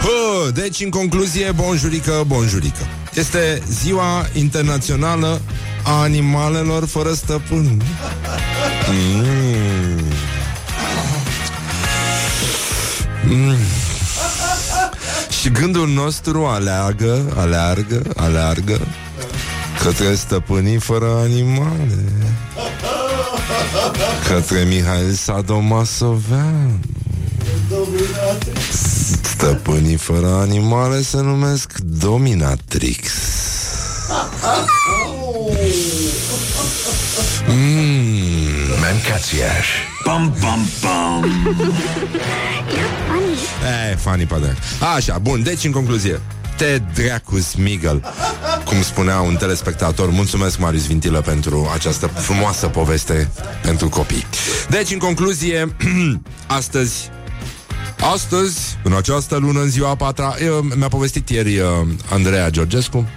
[0.00, 2.86] Hă, deci, în concluzie, bonjurică, bonjurică.
[3.14, 5.40] Este ziua internațională
[5.82, 7.82] a animalelor fără stăpân.
[8.90, 10.00] Mm.
[13.28, 13.56] Mm.
[15.40, 18.80] Și gândul nostru aleagă, aleargă, aleargă
[19.82, 22.12] către stăpânii fără animale.
[24.34, 26.80] Către Mihail Sadomasovean.
[29.22, 33.10] Stăpânii fără animale se numesc Dominatrix.
[37.48, 37.92] Mm.
[38.80, 39.68] Mancațiaș.
[40.04, 41.24] Pam, pam, pam.
[43.90, 44.56] E, funny pe
[44.96, 46.20] Așa, bun, deci în concluzie
[46.56, 48.02] Te dracu Smigel
[48.72, 53.30] Cum spunea un telespectator Mulțumesc Marius Vintilă pentru această frumoasă poveste
[53.62, 54.26] Pentru copii
[54.68, 55.76] Deci în concluzie
[56.46, 57.10] Astăzi
[58.12, 61.68] Astăzi, în această lună, în ziua a patra eu, Mi-a povestit ieri uh,
[62.10, 63.08] Andreea Georgescu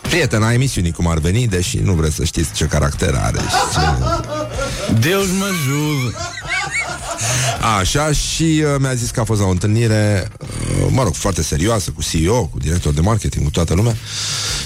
[0.00, 3.38] prietena emisiunii cum ar veni, deși nu vreți să știți ce caracter are.
[3.38, 4.92] Și ce...
[5.08, 6.18] Deus mă ajută.
[7.78, 11.42] Așa, și uh, mi-a zis că a fost la o întâlnire, uh, mă rog, foarte
[11.42, 13.96] serioasă, cu CEO, cu director de marketing, cu toată lumea.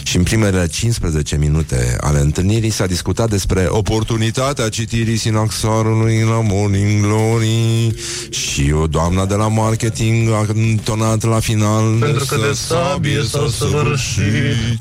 [0.03, 7.03] Și în primele 15 minute ale întâlnirii s-a discutat despre oportunitatea citirii sinaxarului la Morning
[7.03, 7.95] Glory
[8.31, 13.47] și o doamna de la marketing a întonat la final Pentru că de sabie s-a
[13.59, 14.81] săvârșit.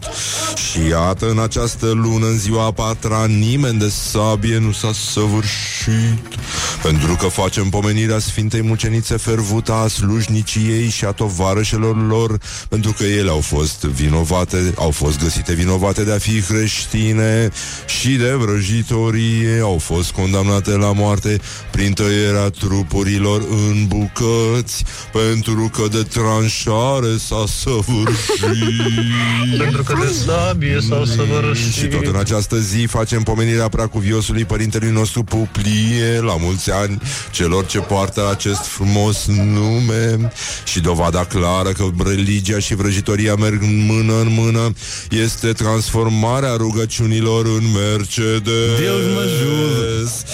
[0.55, 6.25] și iată, în această lună, în ziua a patra, nimeni de sabie nu s-a săvârșit.
[6.81, 12.37] Pentru că facem pomenirea Sfintei Mucenițe Fervuta a slujniciei și a tovarășelor lor,
[12.69, 17.49] pentru că ele au fost vinovate, au fost găsite vinovate de a fi creștine
[17.85, 21.39] și de vrăjitorie, au fost condamnate la moarte
[21.71, 29.57] prin tăierea trupurilor în bucăți, pentru că de tranșare s-a săvârșit.
[29.63, 31.89] Pentru că de sabie s-a Și săvârșit.
[31.89, 37.79] tot în această zi facem pomenirea preacuviosului părintelui nostru Puplie, la mulți ani celor ce
[37.79, 40.31] poartă acest frumos nume
[40.63, 44.73] și dovada clară că religia și vrăjitoria merg mână în mână
[45.09, 48.79] este transformarea rugăciunilor în Mercedes.
[48.79, 50.31] Deus mă ajută.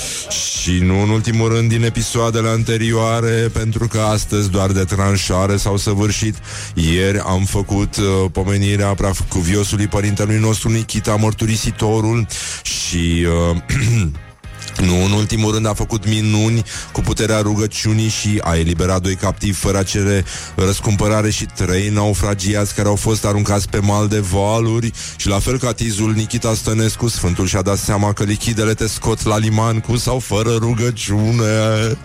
[0.62, 5.78] Și nu în ultimul rând din episoadele anterioare, pentru că astăzi doar de tranșare s-au
[5.78, 6.36] săvârșit.
[6.74, 12.28] Ieri am făcut uh, pomenirea preacuviosului părintelui nostru Nikita Mărturisitorul
[12.64, 13.26] și...
[13.52, 13.58] Uh,
[14.86, 19.58] Nu, în ultimul rând a făcut minuni cu puterea rugăciunii și a eliberat doi captivi
[19.58, 24.92] fără a cere răscumpărare și trei naufragiați care au fost aruncați pe mal de valuri
[25.16, 29.24] și la fel ca tizul Nikita Stănescu, Sfântul și-a dat seama că lichidele te scot
[29.24, 31.46] la liman cu sau fără rugăciune.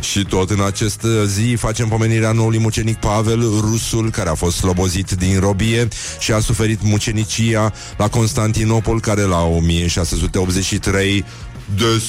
[0.00, 5.10] și tot în această zi facem pomenirea noului mucenic Pavel, rusul, care a fost slobozit
[5.10, 9.42] din robie și a suferit mucenicia la Constantinopol, care la
[10.02, 11.24] 1683
[11.76, 12.02] de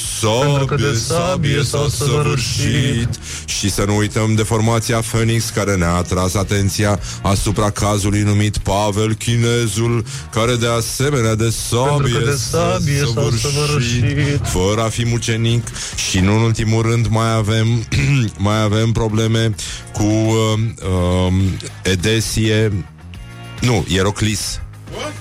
[0.46, 3.10] Pentru că sabie, de sabie s-a săvârșit.
[3.46, 9.14] Și să nu uităm de formația Phoenix care ne-a atras atenția asupra cazului numit Pavel
[9.14, 14.40] Chinezul, care de asemenea de sabie, Pentru că de sabie s-a săvârșit.
[14.44, 15.68] fără a fi mucenic
[16.10, 17.68] și nu în ultimul rând mai avem
[18.48, 19.56] mai avem probleme
[19.94, 20.60] cu uh,
[21.28, 21.34] uh,
[21.84, 22.86] Edesie
[23.60, 24.60] nu, Ieroclis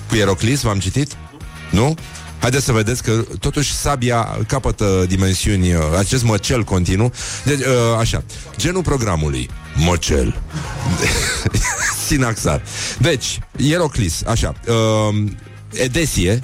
[0.09, 1.17] cu Ieroclis v-am citit?
[1.69, 1.95] Nu?
[2.43, 7.11] Haideți să vedeți că totuși sabia capătă dimensiuni, uh, acest măcel continuu.
[7.43, 7.65] Deci, uh,
[7.99, 8.23] așa,
[8.57, 10.35] genul programului, măcel.
[12.07, 12.61] Sinaxar.
[12.99, 15.23] Deci, Ieroclis, așa, uh,
[15.71, 16.39] Edesie,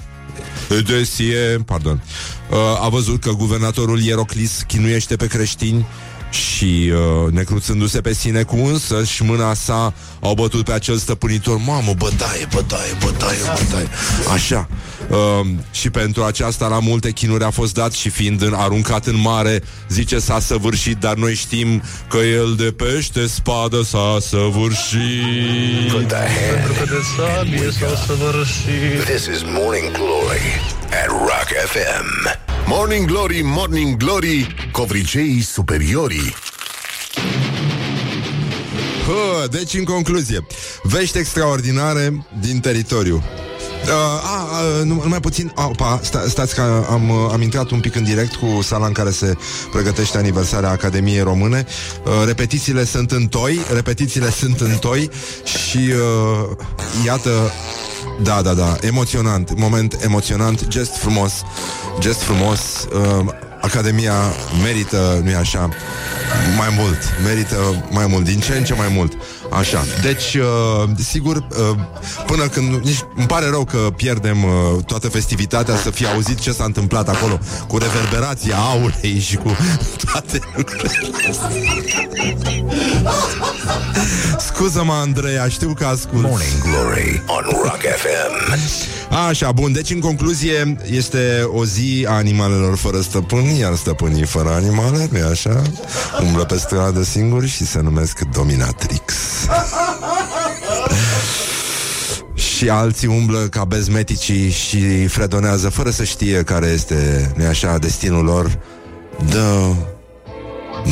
[0.77, 2.03] Edesie, pardon,
[2.49, 5.85] uh, a văzut că guvernatorul Ieroclis chinuiește pe creștini
[6.29, 11.57] și uh, necruțându-se pe sine cu însă și mâna sa au bătut pe acel stăpânitor
[11.57, 13.87] Mamă, bătaie, bătaie, bătaie, bătaie
[14.33, 14.67] Așa
[15.09, 19.21] uh, Și pentru aceasta la multe chinuri a fost dat Și fiind în, aruncat în
[19.21, 26.07] mare Zice s-a săvârșit Dar noi știm că el de pește spadă s-a săvârșit Put
[26.07, 29.03] the hand Pentru că de sabie s-a săvârșit.
[29.03, 30.47] This is Morning Glory
[31.03, 32.37] at Rock FM.
[32.65, 36.33] Morning Glory, Morning Glory, covriceii superiorii.
[39.05, 40.45] Hă, deci, în concluzie,
[40.83, 43.23] vești extraordinare din teritoriu.
[43.85, 45.51] Uh, a, a, nu- numai puțin.
[45.55, 48.91] Opa, sta, Stați că am, uh, am intrat un pic în direct Cu sala în
[48.91, 49.37] care se
[49.71, 51.65] pregătește Aniversarea Academiei Române.
[52.05, 55.09] Uh, Repetițiile sunt în toi Repetițiile sunt în toi
[55.43, 56.57] Și uh,
[57.05, 57.51] iată
[58.23, 61.31] Da, da, da, emoționant Moment emoționant, gest frumos
[61.99, 62.59] Gest frumos
[62.93, 63.25] uh,
[63.61, 64.13] Academia
[64.63, 65.69] merită, nu-i așa
[66.57, 69.13] Mai mult, merită mai mult Din ce în ce mai mult
[69.51, 71.77] Așa, deci, uh, sigur, uh,
[72.25, 72.83] până când...
[72.83, 77.09] Nici, îmi pare rău că pierdem uh, toată festivitatea să fie auzit ce s-a întâmplat
[77.09, 79.57] acolo, cu reverberația aurei și cu
[80.05, 81.11] toate lucrurile.
[84.39, 86.21] Scuză-mă, Andreea, știu că ascult.
[86.21, 88.77] Morning Glory on Rock FM.
[89.27, 93.01] Așa, bun, deci în concluzie este o zi a animalelor fără
[93.49, 95.61] stăpâni, iar stăpânii fără animale, nu așa?
[96.21, 99.13] Umblă pe stradă singuri și se numesc dominatrix.
[102.55, 108.23] și alții umblă ca bezmeticii și fredonează fără să știe care este, nu așa, destinul
[108.23, 108.59] lor.
[109.29, 109.73] Dă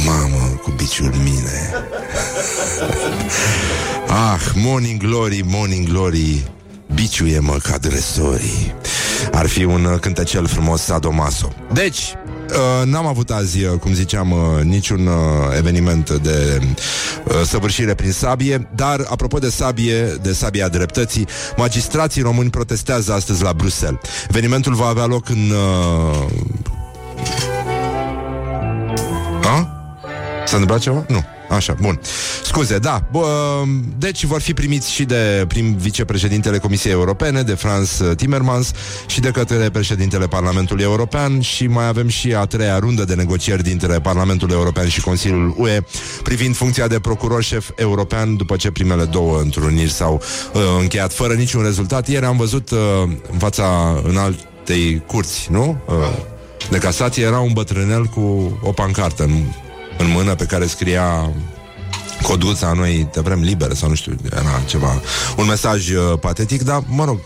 [0.05, 1.73] mamă cu biciul mine.
[4.31, 6.51] ah, morning glory, morning glory,
[6.93, 8.75] biciuie-mă ca dresorii.
[9.31, 11.53] Ar fi un uh, cântecel frumos sadomaso.
[11.73, 12.13] Deci,
[12.49, 15.13] Uh, n-am avut azi, uh, cum ziceam, uh, niciun uh,
[15.57, 16.59] eveniment de
[17.23, 21.27] uh, săvârșire prin sabie, dar apropo de sabie, de sabia dreptății,
[21.57, 23.99] magistrații români protestează astăzi la Bruxelles.
[24.29, 25.51] Evenimentul va avea loc în...
[25.51, 26.25] Uh...
[29.43, 29.67] A?
[30.45, 31.05] S-a întâmplat ceva?
[31.07, 31.23] Nu.
[31.49, 31.99] Așa, bun.
[32.43, 33.07] Scuze, da.
[33.11, 33.25] Bă,
[33.97, 38.71] deci vor fi primiți și de prim vicepreședintele Comisiei Europene, de Franz Timmermans
[39.07, 43.63] și de către președintele Parlamentului European și mai avem și a treia rundă de negocieri
[43.63, 45.79] dintre Parlamentul European și Consiliul UE
[46.23, 50.21] privind funcția de procuror șef european după ce primele două întruniri s-au
[50.53, 52.07] uh, încheiat fără niciun rezultat.
[52.07, 52.79] Ieri am văzut uh,
[53.31, 55.77] în fața înaltei curți, nu?
[55.87, 55.93] Uh,
[56.69, 59.43] de casație era un bătrânel cu o pancartă în
[59.97, 61.31] în mână pe care scria
[62.21, 65.01] coduța noi te vrem liber sau nu știu, era ceva,
[65.37, 67.19] un mesaj uh, patetic, dar mă rog,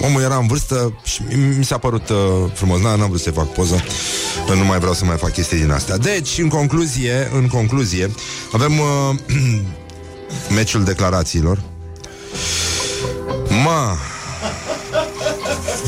[0.00, 2.16] omul era în vârstă și mi- mi s-a părut uh,
[2.54, 2.78] frumos.
[2.78, 3.84] N- n-am vrut să fac poză,
[4.46, 5.96] că nu mai vreau să mai fac chestii din astea.
[5.96, 8.10] Deci, în concluzie, în concluzie,
[8.52, 9.16] avem uh,
[10.56, 11.58] meciul declarațiilor.
[13.64, 13.96] Ma,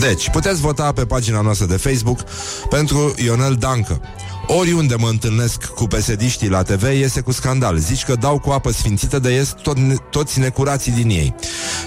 [0.01, 2.21] deci, puteți vota pe pagina noastră de Facebook
[2.69, 4.01] pentru Ionel Dancă.
[4.47, 7.77] Oriunde mă întâlnesc cu pesediștii la TV iese cu scandal.
[7.77, 9.77] Zici că dau cu apă sfințită de ies tot,
[10.11, 11.35] toți necurații din ei.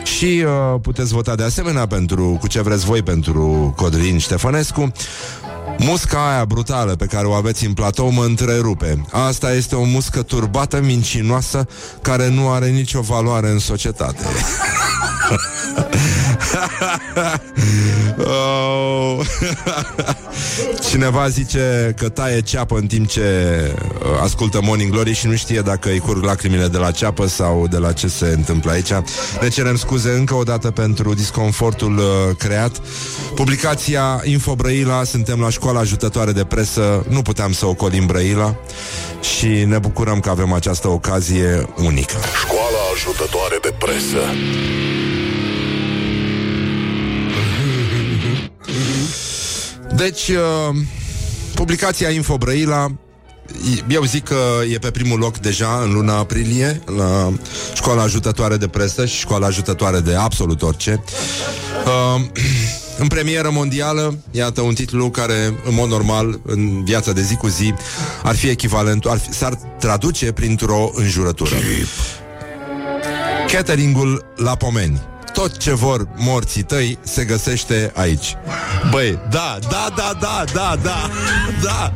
[0.03, 4.91] Și uh, puteți vota de asemenea pentru cu ce vreți voi pentru Codrin Ștefănescu.
[5.77, 9.05] Musca aia brutală pe care o aveți în platou mă întrerupe.
[9.11, 11.67] Asta este o muscă turbată, mincinoasă,
[12.01, 14.23] care nu are nicio valoare în societate.
[18.17, 19.25] oh.
[20.89, 25.61] Cineva zice că taie ceapă în timp ce uh, ascultă Morning Glory și nu știe
[25.61, 28.91] dacă îi curg lacrimile de la ceapă sau de la ce se întâmplă aici.
[29.41, 32.05] Ne cerem scuze încă o dată pentru disconfortul uh,
[32.37, 32.81] creat.
[33.35, 38.55] Publicația Info Brăila, suntem la școala ajutătoare de presă, nu puteam să ocolim Brăila
[39.37, 42.15] și ne bucurăm că avem această ocazie unică.
[42.43, 44.19] Școala ajutătoare de presă.
[49.97, 50.75] Deci, uh,
[51.53, 52.91] publicația Info Brăila
[53.87, 54.35] eu zic că
[54.71, 57.33] e pe primul loc deja în luna aprilie la
[57.73, 61.03] școala ajutătoare de presă și școala ajutătoare de absolut orice.
[61.85, 62.21] Uh,
[63.01, 67.47] în premieră mondială, iată un titlu care, în mod normal, în viața de zi cu
[67.47, 67.73] zi,
[68.23, 71.55] ar fi echivalent, ar fi, s-ar traduce printr-o înjurătură.
[73.51, 75.01] Cateringul la pomeni.
[75.37, 78.35] Tot ce vor morții tăi se găsește aici.
[78.91, 81.09] Băi, da, da, da, da, da, da,
[81.63, 81.93] da.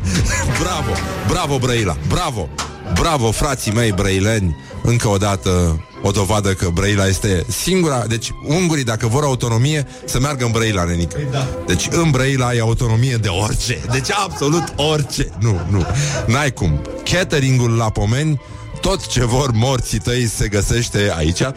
[0.60, 0.92] Bravo,
[1.28, 2.50] bravo Brăila, bravo.
[2.94, 4.56] Bravo, frații mei brăileni.
[4.84, 10.20] Încă o dată o dovadă că Brăila este singura Deci ungurii dacă vor autonomie Să
[10.20, 11.18] meargă în Brăila, nenică
[11.66, 15.86] Deci în Brăila e autonomie de orice Deci absolut orice Nu, nu,
[16.28, 18.42] n-ai cum Cateringul la pomeni
[18.82, 21.42] tot ce vor morții tăi se găsește aici.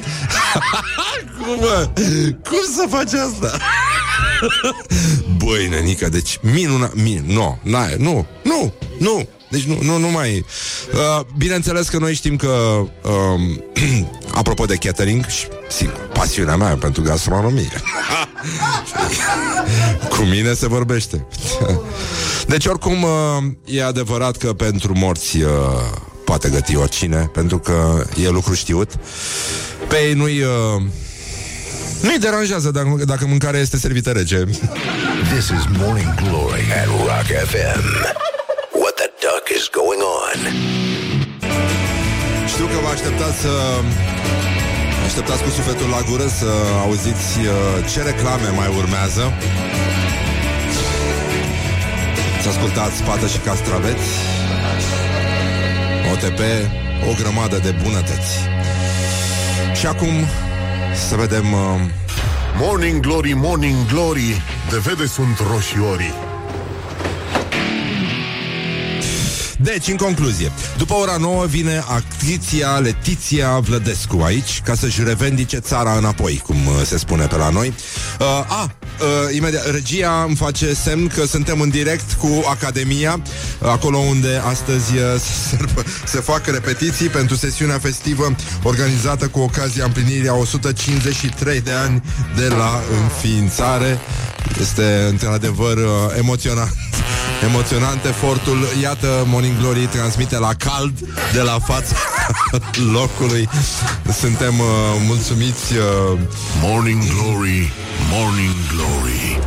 [1.39, 1.89] Cum, mă?
[2.49, 3.57] Cum să faci asta?
[5.45, 6.91] Băi, nenică, deci minuna...
[6.95, 9.29] Min, no, n-ai, nu, nu, nu.
[9.51, 10.45] Deci nu, nu, nu mai...
[10.93, 13.64] Uh, bineînțeles că noi știm că um,
[14.41, 17.68] apropo de catering și, sigur, pasiunea mea pentru gastronomie.
[20.16, 21.27] Cu mine se vorbește.
[22.47, 23.11] Deci oricum uh,
[23.64, 25.51] e adevărat că pentru morți uh,
[26.25, 28.91] poate găti oricine pentru că e lucru știut
[29.89, 30.83] pe ei nu-i uh,
[32.01, 34.45] nu-i deranjează dacă, dacă mâncarea este servită rece
[35.33, 37.85] This is Morning Glory at Rock FM.
[38.83, 40.41] What the duck is going on?
[42.53, 43.55] Știu că vă așteptați să
[45.05, 46.51] Așteptați cu sufletul la gură Să
[46.85, 47.49] auziți uh,
[47.93, 49.33] ce reclame mai urmează
[52.43, 54.07] Să ascultați Pată și castraveți
[56.14, 56.40] OTP
[57.10, 58.38] O grămadă de bunătăți
[59.78, 60.26] Și acum
[61.08, 61.80] Să vedem uh,
[62.58, 66.14] Morning Glory, Morning Glory De vede sunt roșiorii
[69.58, 75.96] Deci, în concluzie, după ora 9 vine actriția Letiția Vlădescu aici ca să-și revendice țara
[75.96, 77.74] înapoi, cum uh, se spune pe la noi.
[78.20, 83.68] Uh, a, uh, imediat, regia îmi face semn că suntem în direct cu Academia, uh,
[83.68, 85.20] acolo unde astăzi uh,
[85.51, 85.57] se,
[86.05, 92.03] se fac repetiții pentru sesiunea festivă organizată cu ocazia împlinirii a 153 de ani
[92.36, 93.99] de la înființare.
[94.61, 96.84] Este într-adevăr uh, emoționant
[97.43, 98.59] emoționant efortul.
[98.82, 100.99] Iată, Morning Glory transmite la cald
[101.32, 101.97] de la fața
[102.99, 103.49] locului.
[104.20, 104.66] Suntem uh,
[105.07, 105.72] mulțumiți.
[105.72, 106.18] Uh...
[106.61, 107.72] Morning Glory,
[108.11, 109.39] Morning Glory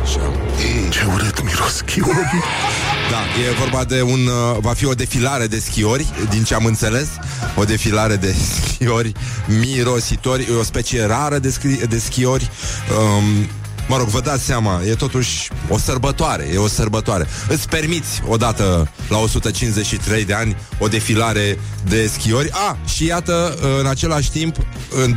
[0.90, 2.42] Ce urât miros chiorii
[3.10, 4.26] Da, e vorba de un...
[4.26, 7.08] Uh, va fi o defilare de schiori, din ce am înțeles.
[7.56, 8.34] O defilare de
[8.64, 9.12] schiori
[9.46, 12.50] mirositori, o specie rară de, scri- de schiori.
[12.98, 13.48] Um,
[13.88, 17.26] Mă rog, vă dați seama, e totuși o sărbătoare, e o sărbătoare.
[17.48, 21.58] Îți permiți odată la 153 de ani o defilare
[21.88, 22.50] de schiori.
[22.50, 24.56] A, ah, și iată, în același timp,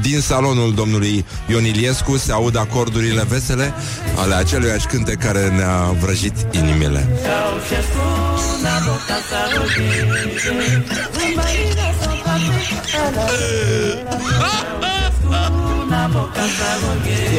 [0.01, 3.73] din salonul domnului Ion Iliescu se aud acordurile vesele
[4.15, 7.07] ale aceluiași cânte care ne-a vrăjit inimile.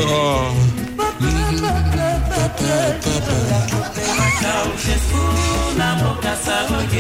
[0.05, 0.53] Oh.
[2.63, 4.02] girl, give her like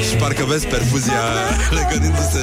[0.09, 1.22] Și parcă vezi perfuzia
[1.70, 2.38] legănindu-se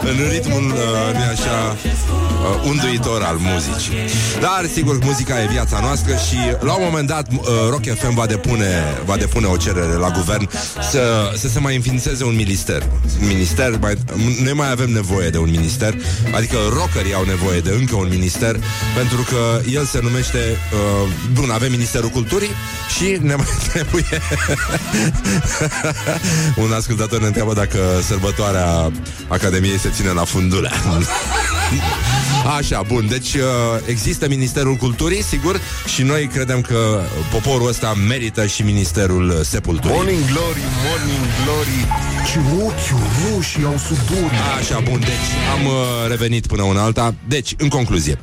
[0.00, 3.94] în ritmul, uh, nu așa, uh, unduitor al muzicii.
[4.40, 7.38] Dar, sigur, muzica e viața noastră și la un moment dat uh,
[7.70, 10.48] Rock FM va depune, va depune o cerere la guvern
[10.90, 12.82] să, să se mai înființeze un minister.
[13.18, 13.94] Minister, mai,
[14.42, 15.94] noi mai avem nevoie de un minister,
[16.34, 18.56] adică rockerii au nevoie de încă un minister,
[18.96, 22.50] pentru că el se numește, uh, bun, avem Ministerul Culturii
[22.96, 24.03] și ne mai trebuie
[26.64, 28.90] un ascultător ne întreabă dacă sărbătoarea
[29.28, 30.72] Academiei se ține la fundulea.
[32.56, 33.40] Așa, bun, deci uh,
[33.86, 35.60] există Ministerul Culturii, sigur,
[35.94, 37.00] și noi credem că
[37.30, 39.96] poporul ăsta merită și Ministerul Sepulturii.
[39.96, 41.86] Morning Glory, Morning Glory,
[42.32, 43.00] ce ochi
[43.34, 44.34] roșii au suduri.
[44.58, 45.72] Așa, bun, deci am uh,
[46.08, 47.14] revenit până una alta.
[47.28, 48.18] Deci, în concluzie,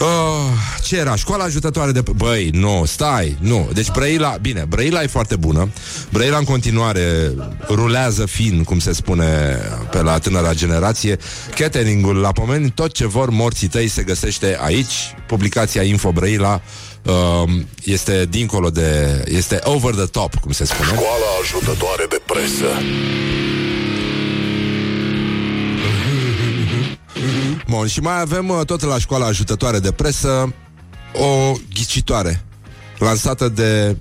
[0.00, 0.50] Oh,
[0.82, 1.14] ce era?
[1.14, 2.02] Școala ajutătoare de...
[2.16, 3.68] Băi, nu, stai, nu.
[3.72, 5.68] Deci Brăila, bine, Brăila e foarte bună.
[6.10, 7.32] Brăila în continuare
[7.68, 9.58] rulează fin, cum se spune
[9.90, 11.16] pe la tânăra generație.
[11.54, 15.14] Cateringul la pomeni, tot ce vor morții tăi se găsește aici.
[15.26, 16.60] Publicația Info Brăila
[17.02, 17.50] uh,
[17.84, 19.22] este dincolo de...
[19.26, 20.88] este over the top, cum se spune.
[20.88, 22.68] Școala ajutătoare de presă.
[27.68, 30.54] Bun, și mai avem uh, tot la școala ajutătoare de presă
[31.14, 32.44] o ghicitoare
[32.98, 33.96] lansată de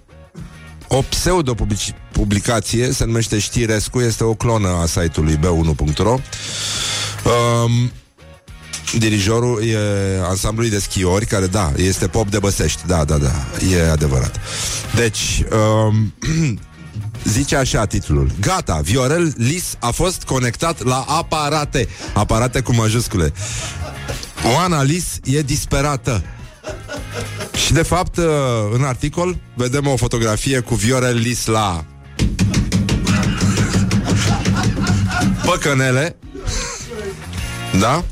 [0.88, 6.11] o pseudo-publicație, se numește Știrescu, este o clonă a site-ului b1.ro.
[6.13, 7.91] Um,
[8.97, 9.78] dirijorul e
[10.24, 12.82] ansamblului de schiori, care, da, este pop de băsești.
[12.86, 13.32] Da, da, da,
[13.72, 14.39] e adevărat.
[14.95, 15.43] Deci,
[15.88, 16.13] um,
[17.28, 18.32] Zice așa titlul.
[18.39, 21.88] Gata, Viorel Lis a fost conectat la aparate.
[22.13, 23.34] Aparate cu majuscule.
[24.55, 26.23] Oana Lis e disperată.
[27.65, 28.17] Și de fapt
[28.73, 31.86] în articol Vedem o fotografie cu Viorel Lis la
[35.45, 36.15] Păcănele.
[37.80, 38.03] Da?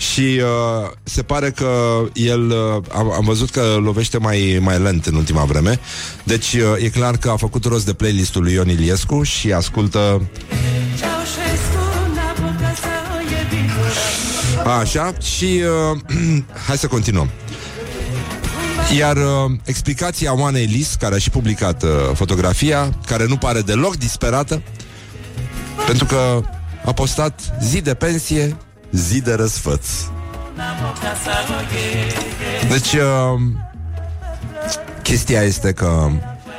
[0.00, 5.06] Și uh, se pare că el uh, am, am văzut că lovește mai, mai lent
[5.06, 5.80] în ultima vreme.
[6.24, 10.22] Deci uh, e clar că a făcut rost de playlistul lui Ion Iliescu și ascultă
[14.80, 16.00] Așa, și uh,
[16.66, 17.30] hai să continuăm.
[18.96, 19.22] Iar uh,
[19.64, 24.62] explicația Oanei Lis, care a și publicat uh, fotografia, care nu pare deloc disperată,
[25.86, 26.40] pentru că
[26.84, 28.56] a postat zi de pensie,
[28.90, 29.86] zi de răsfăț.
[32.68, 33.40] Deci, uh,
[35.02, 36.08] chestia este că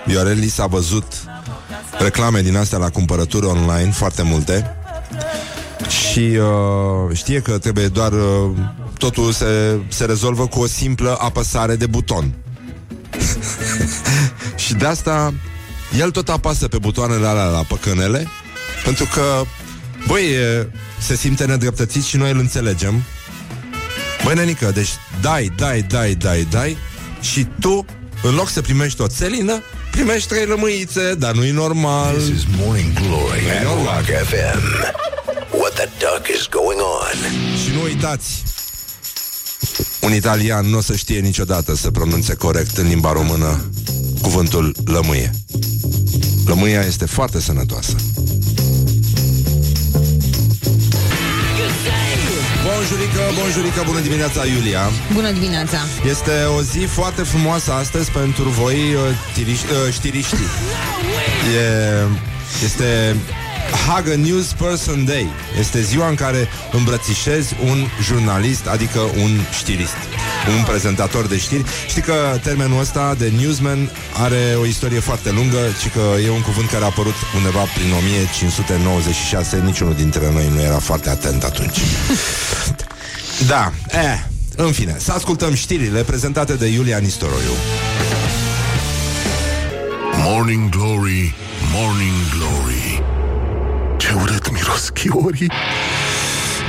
[0.06, 1.06] Viorel s-a văzut
[2.00, 4.76] reclame din astea la cumpărături online, foarte multe,
[5.88, 8.52] și uh, știe că trebuie doar uh,
[8.98, 12.34] totul se, se rezolvă cu o simplă apăsare de buton.
[14.64, 15.34] și de asta
[15.98, 18.28] el tot apasă pe butoanele alea la păcănele,
[18.84, 19.42] pentru că,
[20.08, 20.26] băi,
[21.02, 23.04] se simte nedreptățit și noi îl înțelegem.
[24.24, 24.90] Băi, nenică, deci
[25.22, 26.78] dai, dai, dai, dai, dai
[27.22, 27.86] și tu,
[28.24, 32.16] în loc să primești o țelină, primești trei lămâițe, dar nu-i normal.
[32.16, 34.62] This is Morning Glory at Rock FM.
[35.52, 37.18] What the duck is going on?
[37.64, 38.44] Și nu uitați,
[40.02, 43.70] un italian nu o să știe niciodată să pronunțe corect în limba română
[44.22, 45.32] cuvântul lămâie.
[46.46, 47.96] Lămâia este foarte sănătoasă.
[52.82, 54.90] Bonjurică, bonjurică, bună dimineața, Iulia.
[55.14, 55.78] Bună dimineața.
[56.10, 59.02] Este o zi foarte frumoasă astăzi pentru voi uh,
[59.34, 60.48] tiriști, uh, știriștii.
[61.56, 62.06] E,
[62.64, 63.16] Este
[63.88, 65.28] Haga News Person Day
[65.60, 69.96] Este ziua în care îmbrățișezi un jurnalist, adică un știrist
[70.58, 71.64] un prezentator de știri.
[71.88, 72.14] Știi că
[72.44, 73.90] termenul ăsta de newsman
[74.24, 77.92] are o istorie foarte lungă, ci că e un cuvânt care a apărut undeva prin
[77.94, 79.62] 1596.
[79.66, 81.78] Niciunul dintre noi nu era foarte atent atunci.
[83.52, 84.20] da, eh,
[84.56, 87.54] în fine, să ascultăm știrile prezentate de Iulia Nistoroiu.
[90.18, 91.36] Morning Glory,
[91.74, 92.91] Morning Glory
[94.12, 95.52] Ce urât miros chiorii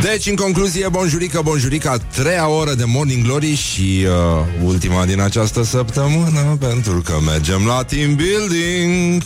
[0.01, 5.20] Deci, în concluzie, bonjurică, bonjurică, a treia oră de Morning Glory și uh, ultima din
[5.20, 9.22] această săptămână, pentru că mergem la team building.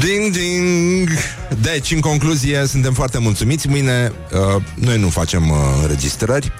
[0.00, 1.08] Ding, ding.
[1.60, 3.68] Deci, în concluzie, suntem foarte mulțumiți.
[3.68, 6.52] Mâine, uh, noi nu facem uh, înregistrări,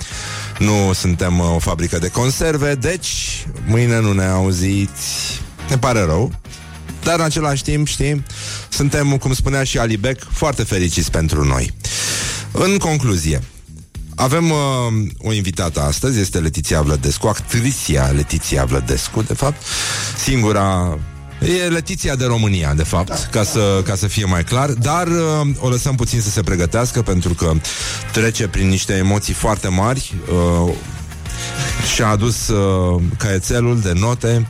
[0.59, 5.41] nu suntem uh, o fabrică de conserve, deci, mâine nu ne auziți.
[5.69, 6.33] Ne pare rău,
[7.05, 8.25] dar în același timp, știi,
[8.69, 11.75] suntem, cum spunea și Alibec, foarte fericiți pentru noi.
[12.53, 13.43] În concluzie,
[14.15, 14.57] avem uh,
[15.19, 19.63] o invitată astăzi, este Letiția Vlădescu, actricia Letiția Vlădescu, de fapt,
[20.25, 20.99] singura
[21.41, 25.49] E Letiția de România, de fapt, ca să, ca să fie mai clar, dar uh,
[25.59, 27.53] o lăsăm puțin să se pregătească pentru că
[28.13, 30.15] trece prin niște emoții foarte mari.
[30.67, 30.75] Uh,
[31.95, 34.47] și-a adus uh, caietelul de note,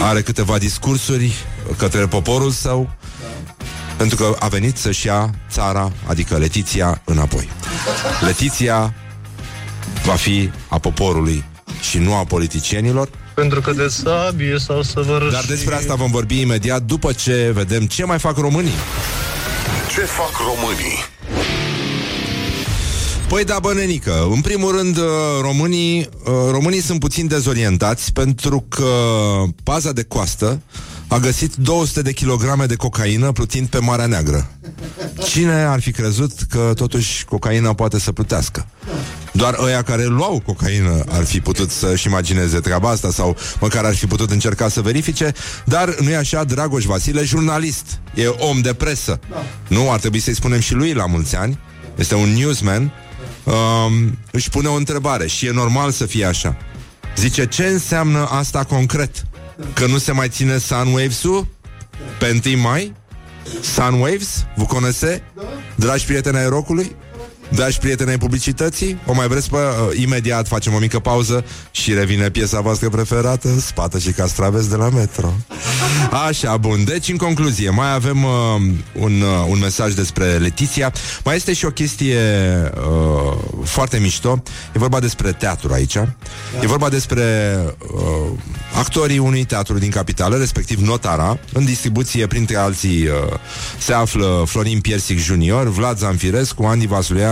[0.00, 1.34] are câteva discursuri
[1.76, 2.90] către poporul său,
[3.96, 7.48] pentru că a venit să-și ia țara, adică Letiția, înapoi.
[8.20, 8.94] Letiția
[10.04, 11.44] va fi a poporului
[11.80, 13.08] și nu a politicienilor.
[13.34, 17.50] Pentru că de sabie sau să vă Dar despre asta vom vorbi imediat după ce
[17.54, 18.74] vedem ce mai fac românii.
[19.94, 21.04] Ce fac românii?
[23.28, 24.28] Păi da, bănenică.
[24.30, 25.04] În primul rând, uh,
[25.40, 28.92] românii, uh, românii sunt puțin dezorientați pentru că
[29.62, 30.60] paza de coastă
[31.08, 34.50] a găsit 200 de kilograme de cocaină plutind pe Marea Neagră.
[35.24, 38.66] Cine ar fi crezut că totuși cocaina poate să plutească?
[39.32, 43.94] Doar ăia care luau cocaină ar fi putut să-și imagineze treaba asta sau măcar ar
[43.94, 45.32] fi putut încerca să verifice,
[45.64, 49.20] dar nu e așa, Dragoș Vasile, jurnalist, e om de presă.
[49.68, 51.58] Nu, ar trebui să-i spunem și lui la mulți ani,
[51.96, 52.92] este un newsman,
[53.44, 56.56] um, își pune o întrebare și e normal să fie așa.
[57.16, 59.26] Zice, ce înseamnă asta concret?
[59.74, 61.46] Că nu se mai ține Sunwaves-ul
[62.18, 62.94] pe 1 mai?
[63.60, 64.46] Sunwaves?
[64.56, 65.22] Vă conese?
[65.74, 66.96] Dragi prieteni ai rocului?
[67.48, 68.98] Dragi prieteni ai publicității?
[69.06, 73.48] O mai vreți pe uh, imediat facem o mică pauză și revine piesa voastră preferată,
[73.60, 75.32] spată și castraveți de la metro.
[76.26, 76.84] Așa, bun.
[76.84, 78.30] Deci, în concluzie, mai avem uh,
[78.92, 80.92] un, uh, un mesaj despre Letiția.
[81.24, 82.18] Mai este și o chestie
[82.74, 84.42] uh, foarte mișto.
[84.74, 85.94] E vorba despre teatru aici.
[86.60, 87.24] E vorba despre
[87.94, 88.38] uh,
[88.78, 91.38] actorii unui teatru din capitală, respectiv Notara.
[91.52, 93.38] În distribuție, printre alții, uh,
[93.78, 96.86] se află Florin Piersic Junior, Vlad Zanfirescu, Andy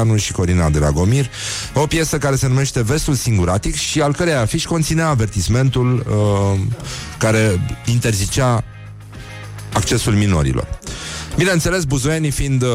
[0.07, 1.31] Vasuleanu și Corina Dragomir.
[1.75, 6.61] O piesă care se numește Vestul Singuratic și al cărei afiș conținea avertismentul uh,
[7.19, 8.65] care interzicea
[9.73, 10.79] accesul minorilor.
[11.37, 12.69] Bineînțeles, buzoienii fiind uh,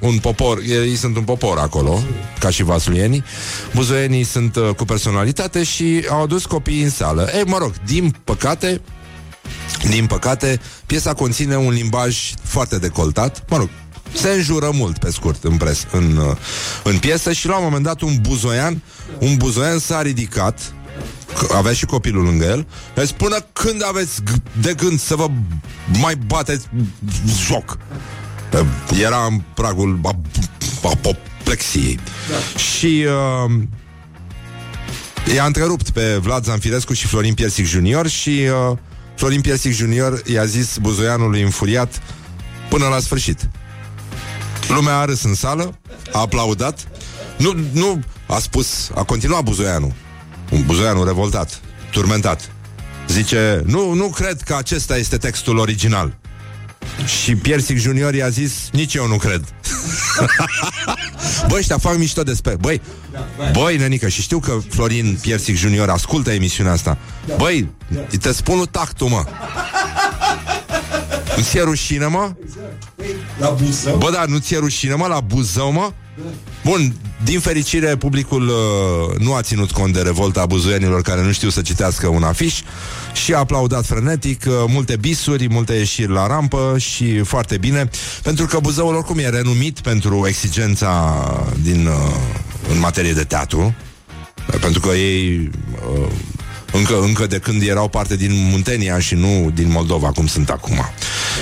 [0.00, 2.00] un popor, ei sunt un popor acolo,
[2.38, 3.24] ca și vasulienii,
[3.74, 7.28] buzoienii sunt uh, cu personalitate și au adus copiii în sală.
[7.34, 8.80] Ei, mă rog, din păcate,
[9.88, 13.68] din păcate, piesa conține un limbaj foarte decoltat, mă rog,
[14.14, 16.36] se înjură mult, pe scurt, în, pres, în, uh,
[16.84, 18.82] în piesă și la un moment dat un buzoian,
[19.18, 20.72] un buzoian s-a ridicat
[21.38, 25.26] că avea și copilul lângă el Deci până când aveți g- de gând să vă
[26.00, 26.66] mai bateți
[27.48, 27.78] joc?
[29.02, 31.98] Era în pragul ap- apoplexiei
[32.30, 32.58] da.
[32.60, 33.04] Și
[33.46, 33.52] uh,
[35.34, 38.76] I-a întrerupt pe Vlad Zanfirescu și Florin Piersic Junior Și uh,
[39.14, 42.02] Florin Piersic Junior i-a zis buzoianului înfuriat
[42.68, 43.48] Până la sfârșit
[44.68, 45.78] Lumea a râs în sală,
[46.12, 46.88] a aplaudat
[47.36, 49.92] Nu, nu, a spus, a continuat buzoianul
[50.50, 51.60] un buzoianul revoltat,
[51.90, 52.50] turmentat.
[53.08, 56.16] Zice, nu, nu cred că acesta este textul original.
[57.22, 59.44] Și Piersic Junior i-a zis, nici eu nu cred.
[61.48, 62.56] Băi, ăștia fac mișto despre...
[62.60, 62.80] Băi,
[63.52, 66.98] băi, nenică, și știu că Florin Piersic Junior ascultă emisiunea asta.
[67.36, 67.70] Băi,
[68.20, 69.24] te spun lui tactul, mă.
[71.38, 72.32] Nu ți-e rușine, mă?
[73.38, 73.96] La Buzău?
[73.96, 75.92] Bă, da, nu ți-e rușine, mă, la Buzău, mă?
[76.64, 81.48] Bun, din fericire, publicul uh, nu a ținut cont de revolta buzuienilor care nu știu
[81.48, 82.60] să citească un afiș
[83.12, 87.88] și a aplaudat frenetic, uh, multe bisuri, multe ieșiri la rampă și foarte bine,
[88.22, 91.16] pentru că Buzăul oricum e renumit pentru exigența
[91.62, 92.14] din, uh,
[92.72, 93.74] în materie de teatru,
[94.60, 95.50] pentru că ei
[95.98, 96.08] uh,
[96.72, 100.78] încă, încă de când erau parte din Muntenia și nu din Moldova, cum sunt acum.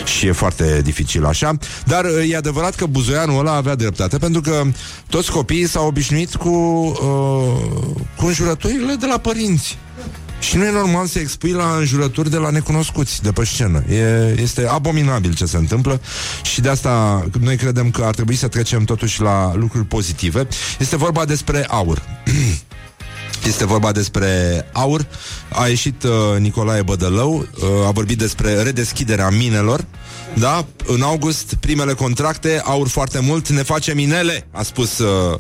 [0.05, 1.59] Și e foarte dificil așa.
[1.85, 4.63] Dar e adevărat că buzoianul ăla avea dreptate, pentru că
[5.09, 9.79] toți copiii s-au obișnuit cu, uh, cu înjurăturile de la părinți.
[10.41, 13.83] Și nu e normal să expui la înjurături de la necunoscuți de pe scenă.
[13.91, 16.01] E, este abominabil ce se întâmplă
[16.43, 20.49] și de asta noi credem că ar trebui să trecem totuși la lucruri pozitive.
[20.79, 22.03] Este vorba despre aur.
[23.47, 24.29] Este vorba despre
[24.73, 25.07] aur.
[25.53, 29.85] A ieșit uh, Nicolae Bădălău, uh, a vorbit despre redeschiderea minelor.
[30.35, 35.37] Da, în august, primele contracte, aur foarte mult, ne face minele, a spus uh,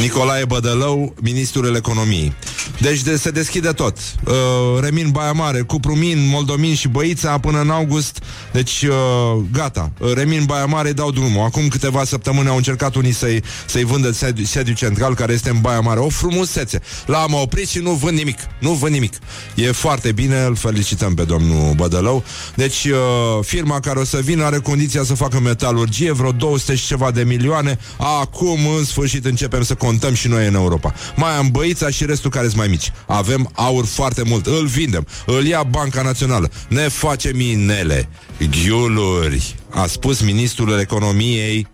[0.00, 2.32] Nicolae Bădălău, ministrul economiei.
[2.80, 3.96] Deci de, se deschide tot.
[4.26, 4.32] Uh,
[4.80, 8.22] Remin Baia Mare, Cuprumin, Moldomin și Băița până în august.
[8.52, 9.90] Deci uh, gata.
[9.98, 11.44] Uh, Remin Baia Mare dau drumul.
[11.44, 15.60] Acum câteva săptămâni au încercat unii să-i, să-i vândă sediu, sediu central care este în
[15.60, 16.00] Baia Mare.
[16.00, 16.80] O frumusețe.
[17.06, 18.38] L-am oprit și nu vând nimic.
[18.58, 19.12] Nu vând nimic.
[19.54, 22.24] E foarte bine, îl felicităm pe domnul Bădălău.
[22.54, 22.98] Deci uh,
[23.44, 27.22] firma care o să vină are condiția să facă metalurgie, vreo 200 și ceva de
[27.22, 27.78] milioane.
[27.96, 30.94] Acum, în sfârșit, începem să contăm și noi în Europa.
[31.16, 32.92] Mai am băița și restul care sunt mai mici.
[33.06, 34.46] Avem aur foarte mult.
[34.46, 35.06] Îl vindem.
[35.26, 36.50] Îl ia Banca Națională.
[36.68, 38.08] Ne face minele.
[38.50, 39.54] Ghiuluri.
[39.70, 41.66] A spus ministrul economiei.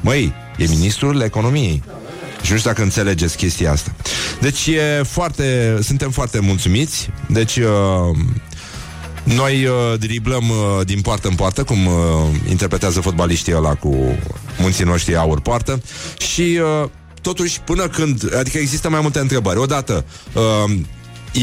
[0.00, 1.82] Măi, e ministrul economiei.
[2.42, 3.94] Și nu știu dacă înțelegeți chestia asta.
[4.40, 7.10] Deci e foarte, suntem foarte mulțumiți.
[7.28, 8.16] Deci uh,
[9.34, 11.92] noi uh, driblăm uh, din poartă în poartă, cum uh,
[12.48, 14.18] interpretează fotbaliștii ăla cu
[14.58, 15.82] munții noștri aur poartă.
[16.18, 16.88] Și uh,
[17.22, 18.36] totuși, până când...
[18.38, 19.58] Adică există mai multe întrebări.
[19.58, 20.74] Odată, uh,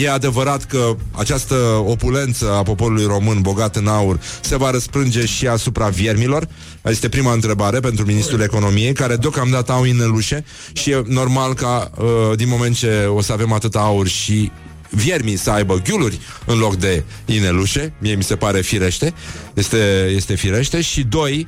[0.02, 1.56] E adevărat că această
[1.86, 6.48] opulență a poporului român bogat în aur se va răsprânge și asupra viermilor?
[6.84, 12.06] Este prima întrebare pentru Ministrul Economiei, care deocamdată au inelușe și e normal ca, uh,
[12.36, 14.52] din moment ce o să avem atât aur și
[14.96, 19.14] viermii să aibă ghiuluri în loc de inelușe, mie mi se pare firește,
[19.54, 21.48] este, este firește, și doi,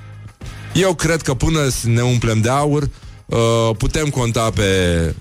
[0.74, 2.89] eu cred că până ne umplem de aur,
[3.26, 3.38] uh,
[3.78, 5.14] putem conta pe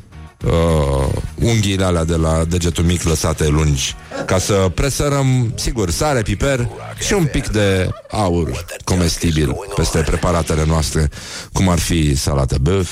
[0.44, 3.94] uh, unghiile alea de la degetul mic lăsate lungi
[4.26, 6.68] ca să presărăm, sigur, sare, piper
[7.06, 11.10] și un pic de aur comestibil peste preparatele noastre,
[11.52, 12.90] cum ar fi salată băf,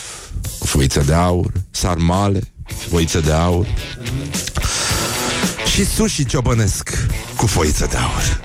[0.65, 2.41] foiță de aur, sarmale,
[2.89, 3.67] foiță de aur
[5.73, 7.07] și sushi ciobănesc
[7.37, 8.43] cu foiță de aur.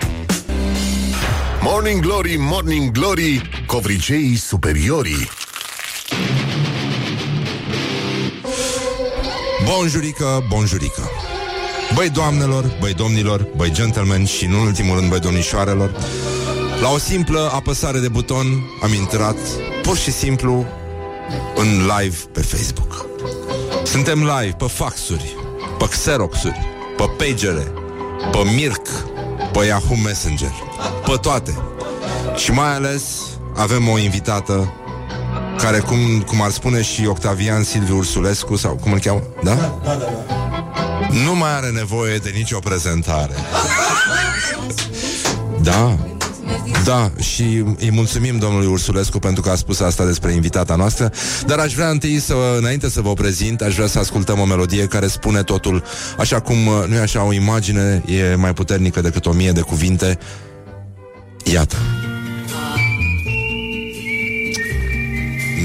[1.61, 5.29] Morning Glory, Morning Glory, covriceii superiorii.
[9.65, 11.09] Bonjurică, bonjurică
[11.93, 15.91] Băi doamnelor, băi domnilor, băi gentlemen și în ultimul rând băi domnișoarelor
[16.81, 18.45] La o simplă apăsare de buton
[18.81, 19.37] am intrat
[19.81, 20.65] pur și simplu
[21.55, 21.67] în
[21.97, 23.05] live pe Facebook
[23.85, 25.35] Suntem live pe faxuri,
[25.77, 27.73] pe xeroxuri, pe pagere,
[28.31, 28.87] pe Mirc,
[29.51, 30.51] pe Yahoo Messenger
[31.05, 31.57] Pe toate
[32.35, 33.03] Și mai ales
[33.55, 34.73] avem o invitată
[35.57, 39.53] care, cum, cum ar spune și Octavian Silviu Ursulescu, sau cum îl cheamă, da?
[39.53, 40.09] Da, da, da.
[41.25, 43.33] Nu mai are nevoie de nicio prezentare.
[45.61, 45.97] Da,
[46.83, 51.11] da, și îi mulțumim domnului Ursulescu pentru că a spus asta despre invitata noastră,
[51.45, 54.85] dar aș vrea întâi să, înainte să vă prezint, aș vrea să ascultăm o melodie
[54.85, 55.83] care spune totul,
[56.17, 60.17] așa cum, nu e așa, o imagine e mai puternică decât o mie de cuvinte.
[61.43, 61.75] Iată.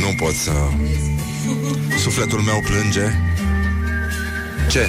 [0.01, 0.51] Nu pot să...
[2.03, 3.13] Sufletul meu plânge.
[4.69, 4.89] Ce?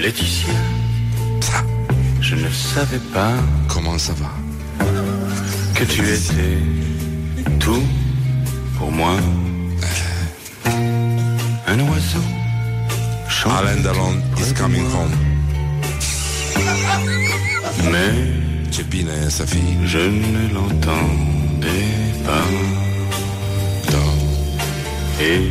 [0.00, 0.78] Laetitia,
[2.28, 3.36] je ne savais pas
[3.68, 4.30] Comment ça va
[5.74, 6.58] que tu étais
[7.60, 7.84] tout
[8.76, 9.14] pour moi.
[11.68, 12.24] Un oiseau
[13.58, 15.16] Alain Delon is coming home.
[17.92, 18.14] Mais
[18.70, 19.78] Ce bine e să fii.
[19.84, 22.46] je ne l'entendais pas.
[25.20, 25.50] Et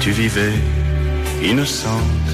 [0.00, 0.54] tu vivais
[1.42, 2.25] éphémère.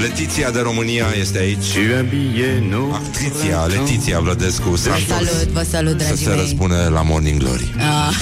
[0.00, 1.72] Letiția de România este aici.
[1.72, 6.38] Tu habillais nos Actriția, Letiția Vlădescu s-a întors Salut, vă salut, să dragii se mei.
[6.40, 7.74] răspune la Morning Glory.
[7.78, 8.14] Ah.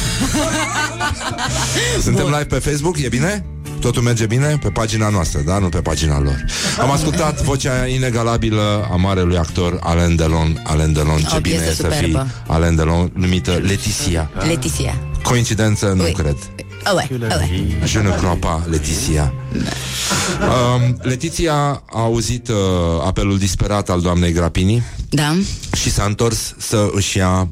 [2.06, 3.44] Suntem live pe Facebook, e bine?
[3.80, 4.58] Totul merge bine?
[4.62, 5.58] Pe pagina noastră, da?
[5.58, 6.44] Nu pe pagina lor.
[6.80, 10.62] Am ascultat vocea inegalabilă a marelui actor Alain Delon.
[10.64, 12.26] Alain Delon, ce O bine piesă e să fii superbă.
[12.46, 14.30] Alain Delon, numită Leticia.
[14.46, 15.11] Leticia.
[15.22, 15.86] Coincidență?
[15.96, 16.12] Nu Oui.
[16.12, 16.36] cred.
[16.86, 17.76] Oh, ouais, oh, ouais.
[17.84, 19.32] Je ne crois pas, Leticia.
[20.40, 21.54] Um, Letiția
[21.86, 22.56] a auzit uh,
[23.04, 25.36] apelul disperat al doamnei Grapini Da.
[25.76, 27.48] și s-a întors să își ia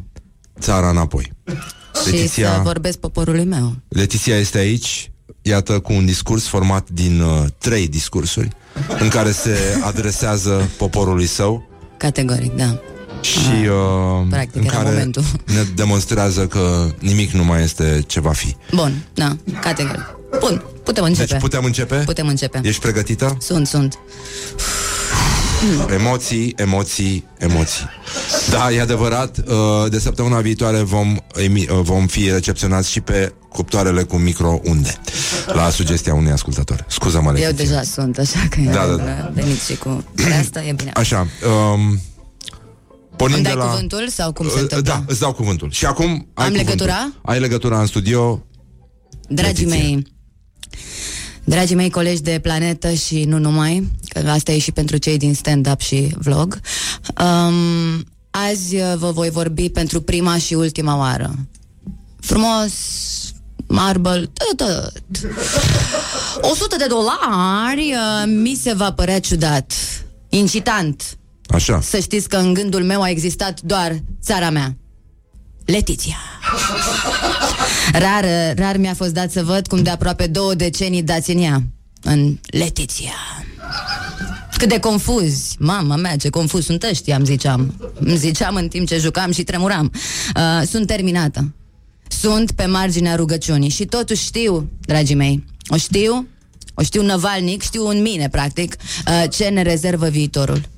[0.60, 1.32] țara înapoi.
[2.06, 3.74] Și să vorbesc poporului meu.
[3.88, 5.10] Letiția este aici,
[5.42, 8.48] iată, cu un discurs format din uh, trei discursuri
[8.98, 12.80] în care se adresează poporului său Categoric, da.
[13.20, 15.22] Și uh, Practic, în era care momentul.
[15.54, 18.56] ne demonstrează că nimic nu mai este ce va fi.
[18.74, 20.14] Bun, da, categoric.
[20.40, 21.26] Bun, putem începe.
[21.26, 21.96] Deci putem începe?
[21.96, 22.60] Putem începe.
[22.64, 23.36] Ești pregătită?
[23.40, 23.98] Sunt, sunt.
[25.94, 27.84] Emoții, emoții, emoții.
[28.50, 33.32] Da, e adevărat, uh, de săptămâna viitoare vom, emi- uh, vom fi recepționați și pe
[33.48, 34.94] cuptoarele cu microunde.
[35.46, 36.84] La sugestia unui ascultător.
[36.88, 37.64] Scuză-mă, Eu Letiția.
[37.64, 39.30] deja sunt, așa că Da, da, da, da.
[39.34, 40.04] veniți și cu
[40.40, 40.90] asta, e bine.
[40.94, 41.26] Așa,
[41.74, 42.00] um,
[43.20, 43.70] pornind Îmi de dai la...
[43.70, 44.92] cuvântul sau cum se Uh, întâmplă?
[44.92, 45.70] Da, îți dau cuvântul.
[45.70, 46.56] Și acum ai Am cuvântul.
[46.56, 47.12] legătura?
[47.22, 48.44] Ai legătura în studio.
[49.28, 49.84] Dragii Letiția.
[49.88, 50.06] mei,
[51.44, 55.34] dragii mei colegi de planetă și nu numai, că asta e și pentru cei din
[55.34, 56.60] stand-up și vlog,
[57.20, 61.34] um, azi uh, vă voi vorbi pentru prima și ultima oară.
[62.20, 62.72] Frumos,
[63.66, 64.92] marble, tot.
[66.40, 69.72] 100 de dolari uh, mi se va părea ciudat,
[70.28, 71.18] incitant.
[71.50, 71.80] Așa.
[71.80, 74.76] Să știți că în gândul meu a existat doar țara mea.
[75.64, 76.16] Letiția.
[77.92, 78.24] Rar,
[78.56, 81.62] rar mi-a fost dat să văd cum de aproape două decenii dați în ea.
[82.02, 83.14] În Letiția.
[84.56, 87.92] Cât de confuzi, mama mea, ce confuz sunt ăștia, îmi ziceam.
[87.94, 89.92] Îmi ziceam în timp ce jucam și tremuram.
[90.36, 91.54] Uh, sunt terminată.
[92.08, 96.26] Sunt pe marginea rugăciunii și totuși știu, dragii mei, o știu,
[96.74, 98.76] o știu năvalnic, știu în mine, practic,
[99.06, 100.68] uh, ce ne rezervă viitorul.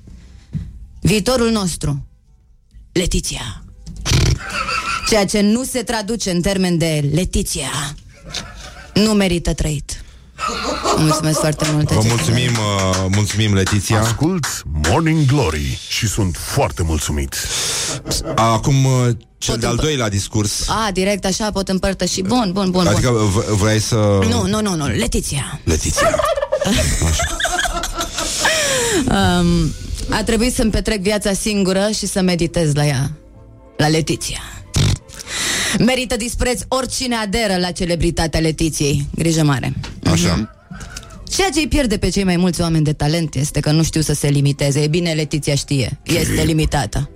[1.07, 2.07] Viitorul nostru.
[2.92, 3.62] Letiția.
[5.09, 7.70] Ceea ce nu se traduce în termen de Letiția
[8.94, 10.05] nu merită trăit.
[10.96, 11.90] Mulțumesc foarte mult.
[11.92, 14.00] Vă mulțumim, uh, mulțumim, Letiția.
[14.00, 14.46] Ascult
[14.88, 17.36] Morning Glory și sunt foarte mulțumit.
[18.34, 20.68] Acum, uh, cel de-al doilea discurs.
[20.68, 22.22] A, direct așa pot împărtăși.
[22.22, 23.28] Bun, bun, bun, Adică bun.
[23.30, 23.94] v- vrei să...
[24.28, 25.61] Nu, nu, nu, nu, Letiția.
[25.64, 26.14] Letiția.
[29.09, 29.72] Um,
[30.09, 33.11] a trebuit să-mi petrec viața singură și să meditez la ea.
[33.76, 34.40] La Letiția.
[35.78, 39.07] Merită dispreț oricine aderă la celebritatea Letiției.
[39.14, 39.72] Grijă mare.
[40.05, 40.50] Așa.
[41.28, 44.00] Ceea ce îi pierde pe cei mai mulți oameni de talent este că nu știu
[44.00, 44.80] să se limiteze.
[44.80, 46.00] E bine, Letiția știe.
[46.03, 47.11] Este limitată.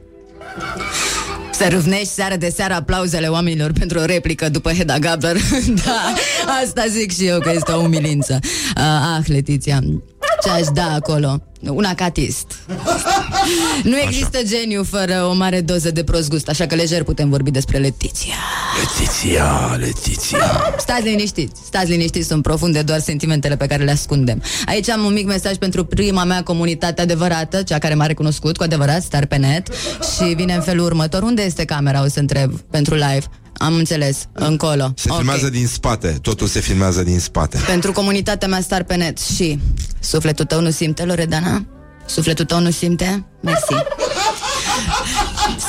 [1.52, 5.36] Să râvnești seară de seară aplauzele oamenilor pentru o replică după Hedda Gabler.
[5.84, 6.14] da,
[6.62, 8.38] asta zic și eu că este o umilință.
[8.42, 8.82] Uh,
[9.16, 9.80] ah, Letiția,
[10.42, 11.42] ce aș da acolo?
[11.68, 12.46] Un acatist.
[13.82, 17.50] Nu există geniu fără o mare doză de prost gust, așa că lejer putem vorbi
[17.50, 18.34] despre Letiția.
[18.80, 20.74] Letiția, Letiția.
[20.78, 24.42] Stați liniștiți, stați liniștiți, sunt profunde doar sentimentele pe care le ascundem.
[24.66, 28.62] Aici am un mic mesaj pentru prima mea comunitate adevărată, cea care m-a recunoscut cu
[28.62, 29.68] adevărat, star pe net,
[30.16, 31.22] și vine în felul următor.
[31.22, 33.24] Unde este camera, o să întreb, pentru live?
[33.58, 34.92] Am înțeles, încolo.
[34.96, 35.16] Se Ok.
[35.16, 36.18] filmează din spate.
[36.22, 37.58] Totul se filmează din spate.
[37.66, 39.58] Pentru comunitatea mea star pe net și
[40.00, 41.64] sufletul tău nu simte, Loredana?
[42.06, 43.26] Sufletul tău nu simte?
[43.42, 43.74] Mersi.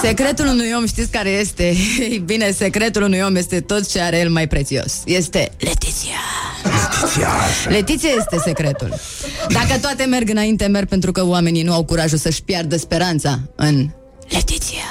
[0.02, 1.64] Secretul unui om știți care este?
[2.00, 4.94] Ei bine, secretul unui om este tot ce are el mai prețios.
[5.06, 6.12] Este Letiția.
[6.64, 7.30] Letiția.
[7.70, 8.94] Letiția este secretul.
[9.50, 13.90] Dacă toate merg înainte, merg pentru că oamenii nu au curajul să-și piardă speranța în
[14.30, 14.84] Letiția.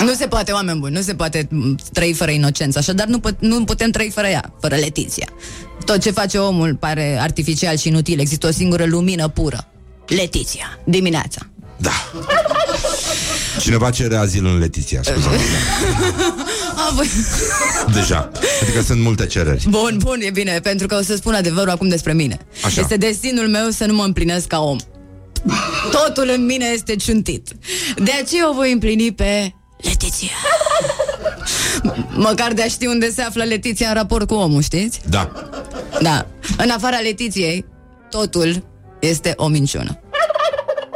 [0.00, 3.36] Nu se poate, oameni buni, nu se poate m, trăi fără inocență, așadar nu, put-
[3.40, 5.26] nu putem trăi fără ea, fără Letiția.
[5.84, 9.66] Tot ce face omul pare artificial și inutil, există o singură lumină pură.
[10.06, 11.40] Letiția, dimineața.
[11.76, 11.90] Da.
[13.60, 15.28] Cineva cere azil în Letiția, scuze
[16.88, 17.06] A, voi...
[17.92, 18.30] Deja.
[18.62, 19.66] Adică sunt multe cereri.
[19.68, 22.38] Bun, bun, e bine, pentru că o să spun adevărul acum despre mine.
[22.64, 22.80] Așa.
[22.80, 24.76] Este destinul meu să nu mă împlinesc ca om.
[25.90, 27.48] Totul în mine este ciuntit.
[27.96, 30.28] De aceea o voi împlini pe Letiția.
[31.90, 35.00] M- Măcar de a ști unde se află Letiția în raport cu omul, știți?
[35.08, 35.32] Da.
[36.00, 36.26] Da.
[36.58, 37.64] În afara Letiției,
[38.10, 38.64] totul
[39.00, 40.00] este o minciună.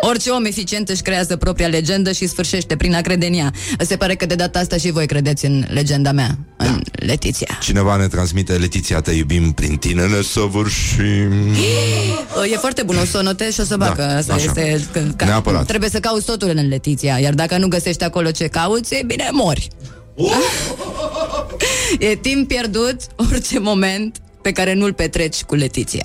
[0.00, 3.52] Orice om eficient își creează propria legendă și sfârșește prin a crede în ea.
[3.78, 7.58] Se pare că de data asta și voi credeți în legenda mea, în Letiția.
[7.60, 11.32] Cineva ne transmite Letiția, te iubim prin tine, ne săvârșim.
[12.52, 14.44] E foarte bun, o să o notez și o să bag Da, că asta așa.
[14.44, 14.88] este...
[14.92, 15.66] Că, ca, Neapărat.
[15.66, 19.28] Trebuie să cauți totul în Letiția, iar dacă nu găsești acolo ce cauți, e bine,
[19.32, 19.68] mori.
[22.10, 26.04] e timp pierdut orice moment pe care nu-l petreci cu Letiția.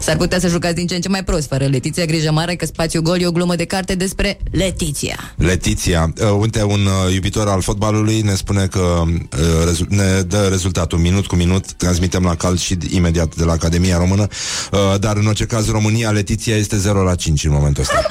[0.00, 2.66] S-ar putea să jucați din ce în ce mai prost fără Letiția, grijă mare că
[2.66, 5.34] spațiu gol e o glumă de carte despre Letiția.
[5.36, 10.46] Letiția, uh, uite, un uh, iubitor al fotbalului ne spune că uh, rezu- ne dă
[10.50, 14.26] rezultatul minut cu minut, transmitem la cal și imediat de la Academia Română,
[14.72, 18.06] uh, dar în orice caz România, Letiția este 0 la 5 în momentul ăsta.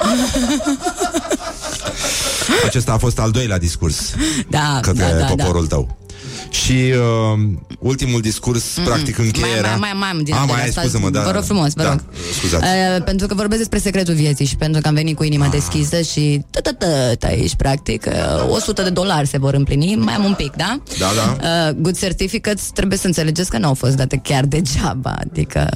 [2.66, 4.14] Acesta a fost al doilea discurs
[4.48, 6.05] Da, către da, da, poporul tău.
[6.50, 7.38] Și uh,
[7.78, 9.76] ultimul discurs, practic încheierea...
[9.76, 10.80] Mai, mai, mai, mai, din A, de mai la ai, asta.
[10.80, 11.22] scuză-mă, da.
[11.22, 12.02] Vă rog frumos, vă da, rog.
[12.38, 12.64] Scuzați.
[12.64, 15.50] Uh, pentru că vorbesc despre secretul vieții și pentru că am venit cu inima Ah.
[15.50, 20.34] deschisă și tătătăt aici, practic, uh, 100 de dolari se vor împlini, mai am un
[20.34, 20.80] pic, da?
[20.98, 21.36] Da, da.
[21.68, 25.68] Uh, good certificates, trebuie să înțelegeți că nu au fost date chiar degeaba, adică...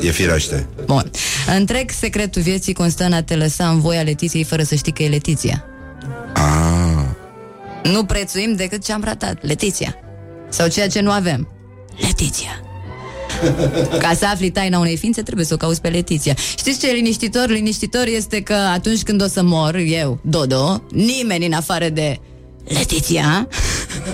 [0.00, 0.66] E firește.
[0.86, 1.10] Bun.
[1.58, 5.02] Întreg secretul vieții constă în a te lăsa în voia Letiției fără să știi că
[5.02, 5.64] e Letiția.
[6.34, 7.04] Ah.
[7.92, 9.94] Nu prețuim decât ce am ratat, Letiția.
[10.56, 11.48] Sau ceea ce nu avem,
[12.00, 12.60] Letiția.
[14.02, 16.34] Ca să afli taina unei ființe, trebuie să o cauți pe Letiția.
[16.58, 17.48] Știți ce e liniștitor?
[17.48, 22.18] Liniștitor este că atunci când o să mor, eu, Dodo, nimeni în afară de
[22.64, 23.48] Letiția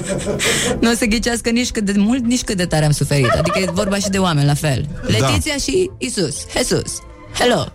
[0.80, 3.30] nu o să ghicească nici cât de mult, nici cât de tare am suferit.
[3.30, 4.88] Adică e vorba și de oameni la fel.
[5.02, 6.92] Letiția și Isus, Jesus.
[7.38, 7.66] Hello!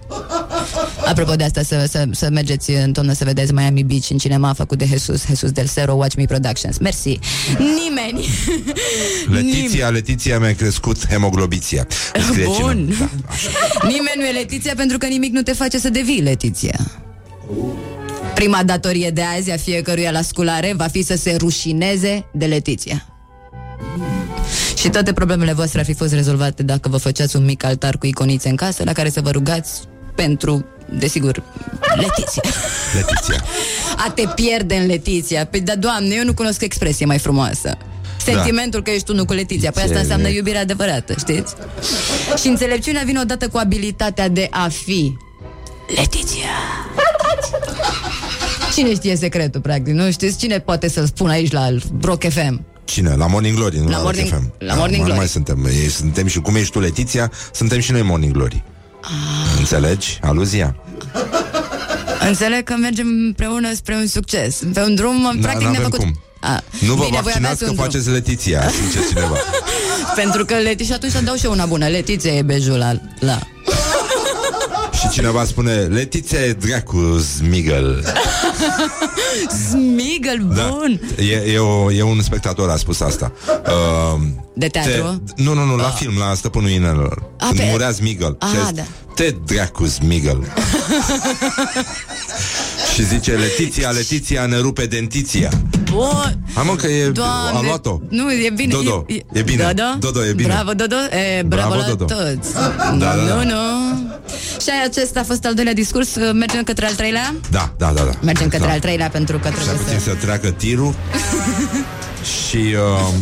[1.06, 4.54] Apropo de asta, să, să, să mergeți în toamnă să vedeți Miami Beach în cinema
[4.54, 6.78] făcut de Jesus, Jesus del Cero, Watch Me Productions.
[6.78, 7.20] Mersi.
[7.58, 8.28] Nimeni.
[9.36, 11.88] Letiția, Letiția mi-a crescut hemoglobiția.
[12.30, 12.88] Scrie Bun.
[12.88, 13.10] cineva.
[13.26, 13.50] Da, așa.
[13.82, 16.80] Nimeni nu e Letiția pentru că nimic nu te face să devii Letiția.
[18.36, 23.06] Prima datorie de azi a fiecăruia la sculare va fi să se rușineze de Letiția.
[24.88, 28.06] Și toate problemele voastre ar fi fost rezolvate dacă vă făceați un mic altar cu
[28.06, 29.72] iconițe în casă la care să vă rugați
[30.16, 30.66] pentru,
[31.00, 31.44] desigur,
[31.96, 32.42] Letiția.
[32.96, 33.44] Letiția.
[34.08, 35.46] A te pierde în Letiția.
[35.46, 37.78] Păi, da, doamne, eu nu cunosc expresie mai frumoasă.
[38.24, 39.72] Sentimentul că ești unul cu Letiția.
[39.72, 41.54] Păi asta Ce înseamnă le- iubirea adevărată, știți?
[42.42, 45.18] Și înțelepciunea vine odată cu abilitatea de a fi
[45.96, 46.50] Letiția.
[48.74, 49.94] Cine știe secretul, practic?
[49.94, 51.68] Nu știți cine poate să-l spun aici la
[52.02, 52.66] Rock FM?
[52.88, 53.16] Cine?
[53.16, 54.52] La Morning Glory, nu La la, Morning- Rock FM.
[54.58, 55.18] la Morning nu Glory.
[55.20, 55.66] mai suntem.
[55.66, 58.64] Ei, suntem și cum ești tu, Letiția, suntem și noi Morning Glory.
[59.02, 59.10] Ah.
[59.60, 60.20] Înțelegi?
[60.22, 60.76] Aluzia?
[62.28, 64.60] Înțeleg că mergem împreună spre un succes.
[64.74, 66.00] Pe un drum, Da, practic, ne-a n-avem făcut...
[66.00, 66.22] cum.
[66.42, 67.86] A, Nu vă bine, voi vaccinați aveați că un drum.
[67.86, 69.36] faceți Letiția, zice cineva.
[70.22, 71.88] Pentru că Leti și atunci dau și eu una bună.
[71.88, 72.92] Letiția e bejul la...
[73.20, 73.40] la.
[75.00, 78.04] Și cineva spune, Letiția e dracu, Smigel.
[79.70, 81.02] Smigel, bun!
[81.16, 81.24] Da.
[81.24, 83.32] E, e, o, e un spectator a spus asta.
[83.48, 84.22] Uh,
[84.54, 84.92] De teatru?
[85.36, 87.24] Te, nu, nu, nu, la film, la Stăpânul Inelor.
[87.40, 88.36] A, Când pe- murea Smigel.
[88.40, 88.84] Ah, Și a zis, da.
[89.18, 90.54] Te dracu, Smigel.
[92.94, 95.50] și zice, Letiția, Letiția ne rupe dentiția.
[95.92, 96.38] Bun!
[96.54, 98.00] Hai mă că e, Doamne, a luat-o.
[98.10, 98.74] Nu, e bine.
[98.74, 99.64] Dodo, e bine.
[99.64, 99.98] Dodo?
[100.00, 100.48] Dodo, e bine.
[100.48, 100.96] Bravo, Dodo.
[100.96, 102.06] E, bravo, Bravo, la Dodo.
[102.06, 102.54] toți.
[102.54, 103.34] Da, da, da.
[103.34, 103.56] Nu, nu.
[104.62, 106.16] Și acesta a fost al doilea discurs.
[106.34, 107.36] Mergem către al treilea?
[107.50, 108.12] Da, da, da, da.
[108.22, 108.74] Mergem către da.
[108.74, 110.10] al treilea pentru că Așa trebuie puțin să...
[110.10, 110.96] să treacă tirul
[112.48, 113.14] Și uh,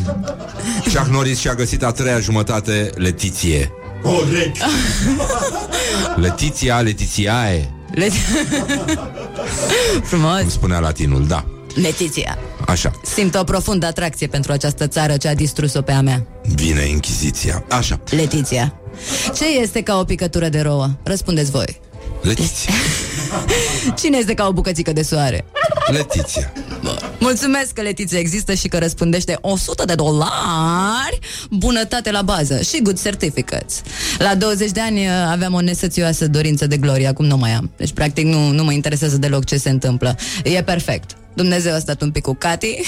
[0.83, 3.71] Chuck Norris și-a găsit a treia jumătate Letiție
[4.05, 4.57] Corect.
[6.23, 8.09] Letiția, Letițiae Le...
[10.09, 10.39] Frumos.
[10.39, 11.45] Cum spunea latinul, da
[11.75, 12.37] Letiția.
[12.67, 16.25] Așa, Simt o profundă atracție pentru această țară ce a distrus-o pe a mea.
[16.55, 18.73] vine Inchiziția Așa, Letiția.
[19.35, 20.89] Ce este ca o picătură de rouă?
[21.03, 21.79] Răspundeți voi.
[22.21, 22.73] Letiția
[23.99, 25.45] Cine este ca o bucățică de soare?
[25.91, 26.53] Letiția
[27.19, 31.19] Mulțumesc că Letiția există și că răspundește 100 de dolari
[31.49, 33.81] bunătate la bază și good certificates.
[34.17, 37.71] La 20 de ani uh, aveam o nesățioasă dorință de glorie, acum nu mai am.
[37.77, 40.15] Deci, practic, nu, nu mă interesează deloc ce se întâmplă.
[40.43, 41.17] E perfect.
[41.35, 42.81] Dumnezeu a stat un pic cu Cati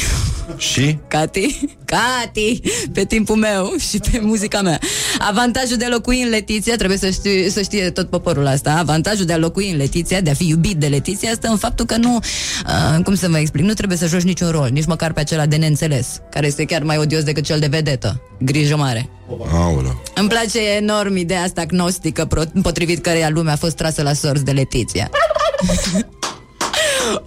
[0.57, 0.97] Și?
[1.07, 2.61] Cati, Cati,
[2.93, 4.79] pe timpul meu și pe muzica mea.
[5.19, 9.25] Avantajul de a locui în Letiția, trebuie să, știe, să știe tot poporul asta, avantajul
[9.25, 11.97] de a locui în Letiția, de a fi iubit de Letiția, stă în faptul că
[11.97, 15.19] nu, uh, cum să vă explic, nu trebuie să joci niciun rol, nici măcar pe
[15.19, 18.21] acela de neînțeles, care este chiar mai odios decât cel de vedetă.
[18.39, 19.09] Grijă mare.
[19.53, 24.13] Aoleu Îmi place enorm ideea asta agnostică, pro- potrivit căreia lumea a fost trasă la
[24.13, 25.09] sorți de Letiția.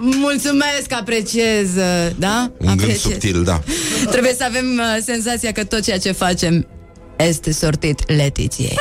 [0.03, 1.69] Mulțumesc, apreciez,
[2.17, 2.53] da?
[2.59, 3.01] Un gând Apreciez.
[3.01, 3.63] subtil, da
[4.11, 6.67] Trebuie să avem uh, senzația că tot ceea ce facem
[7.17, 8.79] este sortit Letiției.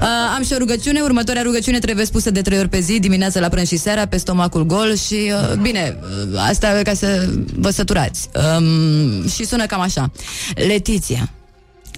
[0.00, 3.40] Uh, am și o rugăciune, următoarea rugăciune trebuie spusă de trei ori pe zi, dimineața
[3.40, 5.98] la prânz și seara, pe stomacul gol și, uh, bine,
[6.32, 8.28] uh, asta ca să vă săturați.
[8.58, 10.10] Um, și sună cam așa.
[10.54, 11.30] Letiția,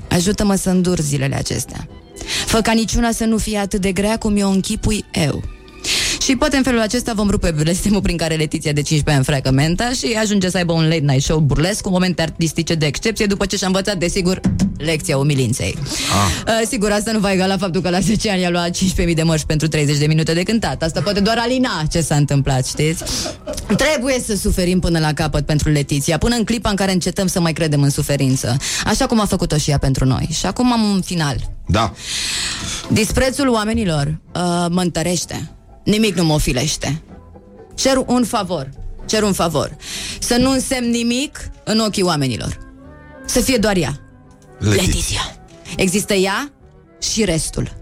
[0.08, 1.88] ajută-mă să îndur zilele acestea.
[2.46, 5.42] Fă ca niciuna să nu fie atât de grea cum eu închipui eu.
[6.28, 9.50] Și poate în felul acesta vom rupe blestemul prin care Letiția de 15 ani freacă
[9.50, 13.26] menta și ajunge să aibă un late night show burlesc cu momente artistice de excepție
[13.26, 14.40] după ce și-a învățat, desigur,
[14.76, 15.78] lecția umilinței.
[15.78, 16.52] ah.
[16.60, 18.76] Uh, sigur, asta nu va egala faptul că la 10 ani a luat
[19.06, 20.82] 15.000 de mărși pentru 30 de minute de cântat.
[20.82, 23.02] Asta poate doar alina ce s-a întâmplat, știți?
[23.76, 27.40] Trebuie să suferim până la capăt pentru Letiția, până în clipa în care încetăm să
[27.40, 28.56] mai credem în suferință.
[28.84, 30.28] Așa cum a făcut-o și ea pentru noi.
[30.32, 31.50] Și acum am un final.
[31.66, 31.92] Da,
[32.88, 35.50] Disprețul oamenilor uh, mă întărește.
[35.88, 37.02] Nimic nu mă ofilește.
[37.74, 38.70] Cer un favor.
[39.06, 39.76] Cer un favor.
[40.18, 42.58] Să nu însemn nimic în ochii oamenilor.
[43.26, 44.00] Să fie doar ea.
[44.58, 45.20] Letiția, Letiția.
[45.76, 46.52] Există ea
[47.12, 47.76] și restul.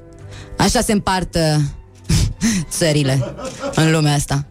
[0.58, 1.60] Așa se împartă
[2.78, 3.34] țările
[3.74, 4.46] în lumea asta.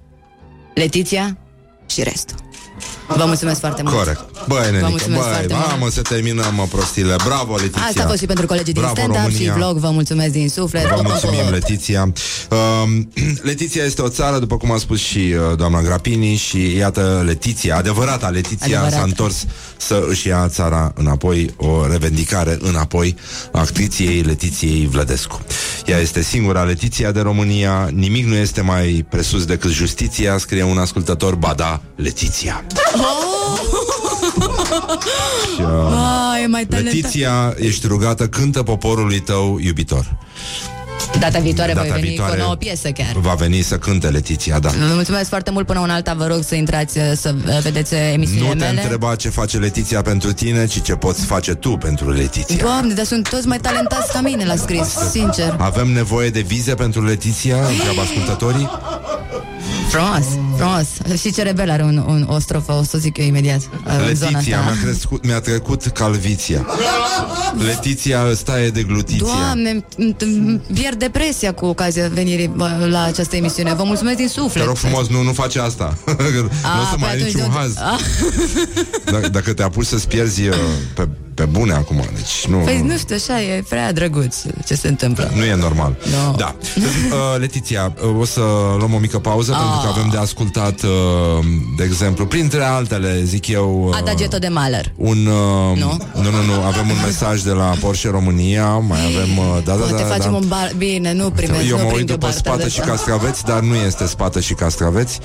[0.74, 1.38] Letiția
[1.86, 2.38] și restul.
[3.08, 3.95] Vă mulțumesc foarte mult.
[3.95, 5.68] Corect Băi, Vă nenică, mulțumesc băi, foarte mult.
[5.70, 7.16] mamă, să terminăm mă, prostile.
[7.26, 7.82] Bravo, Letiția.
[7.88, 9.51] Asta a fost și pentru colegii din Bravo, stand-up România.
[9.53, 9.78] și vlog.
[9.78, 10.88] Vă mulțumesc din suflet.
[10.88, 11.51] Vă Vă mulțumim, pup.
[11.51, 12.01] Letiția.
[12.84, 13.12] Um,
[13.49, 17.76] Letiția este o țară, după cum a spus și uh, doamna Grapini, și iată Letiția,
[17.78, 18.95] adevărata Letiția Adevărată.
[18.95, 19.45] s-a întors
[19.78, 23.16] să își ia țara înapoi, o revendicare înapoi
[23.51, 25.41] a actriției Letiției Vlădescu.
[25.86, 30.78] Ea este singura Letiția de România, nimic nu este mai presus decât justiția, scrie un
[30.78, 32.66] ascultător, bada Letiția.
[35.56, 35.68] Și, uh,
[36.36, 36.93] Ah, e mai talentat.
[36.93, 40.06] Letiția, ești rugată, cântă poporului tău iubitor.
[41.20, 43.14] Data viitoare Data voi veni viitoare cu o nouă piesă chiar.
[43.16, 44.70] Va veni să cânte Letiția, da.
[44.70, 47.93] Vă mulțumesc foarte mult până una alta, vă rog să intrați uh, să uh, vedeți
[47.93, 48.82] uh, emisiunile Nu te mele.
[48.82, 52.56] întreba ce face Letiția pentru tine, ci ce poți face tu pentru Letiția.
[52.62, 55.56] Doamne, dar sunt toți mai talentați ca mine la scris, sincer.
[55.60, 58.70] Avem nevoie de vize pentru Letiția, întreabă ascultătorii.
[59.90, 60.26] Frumos,
[60.58, 61.20] frumos.
[61.22, 63.60] Și ce rebel are un, un, o strofă, o să zic eu imediat.
[63.60, 64.72] uh, în zona Letiția, asta.
[64.72, 66.66] mi-a, crescut, mi-a trecut calviția.
[67.66, 69.26] Letiția îți taie de glutiția.
[69.28, 73.74] Doamne, îmi- îmi pierd depresia cu ocazia venirii bă, la această emisiune.
[73.74, 74.64] Vă mulțumesc din suflet.
[74.64, 75.98] Te rog frumos, nu, nu face asta.
[76.06, 77.74] nu o să păi mai ai atunci niciun de- haz.
[77.78, 78.00] Ah,
[79.12, 80.56] Dacă, dacă te apuci să-ți pierzi uh,
[80.96, 82.58] pe, pe bune acum, deci nu...
[82.58, 85.32] Păi nu știu, așa e prea drăguț ce se întâmplă.
[85.36, 85.96] Nu e normal.
[86.26, 86.36] No.
[86.36, 86.56] Da.
[86.76, 88.40] Deci, uh, Letiția, uh, o să
[88.78, 89.58] luăm o mică pauză Ah.
[89.62, 90.90] pentru că avem de ascultat, uh,
[91.78, 93.86] de exemplu, printre altele, zic eu...
[93.88, 94.92] Uh, Adagetto de Mahler.
[94.96, 95.98] un, uh, Nu?
[96.16, 99.78] nu, nu, nu, avem un mesaj de la Porsche România, mai avem, uh, da, da,
[99.78, 100.38] Poate da, facem da.
[100.38, 100.72] un bar...
[100.78, 102.92] Bine, nu primesc, Eu nu mă prind uit eu după partea spată de și asta.
[102.92, 105.20] castraveți, dar nu este spată și castraveți.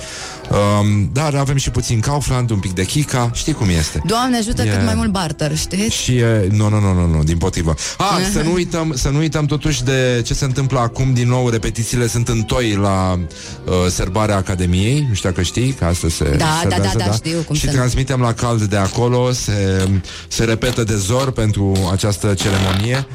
[0.51, 4.01] Um, dar avem și puțin Kaufland, un pic de Kika, știi cum este.
[4.05, 5.95] Doamne ajută E- cât mai mult barter, știți?
[6.01, 7.75] Și e, nu, nu, nu, nu, nu, din potrivă.
[7.97, 11.49] Ah, să nu uităm, să nu uităm totuși de ce se întâmplă acum din nou,
[11.49, 13.19] repetițiile sunt în toi la
[13.65, 17.11] uh, serbarea Academiei, nu știu dacă știi, că asta se Da, serbează, da, da, da,
[17.11, 17.75] știu cum Și să nu.
[17.75, 19.89] transmitem la cald de acolo, se,
[20.27, 23.07] se repetă de zor pentru această ceremonie.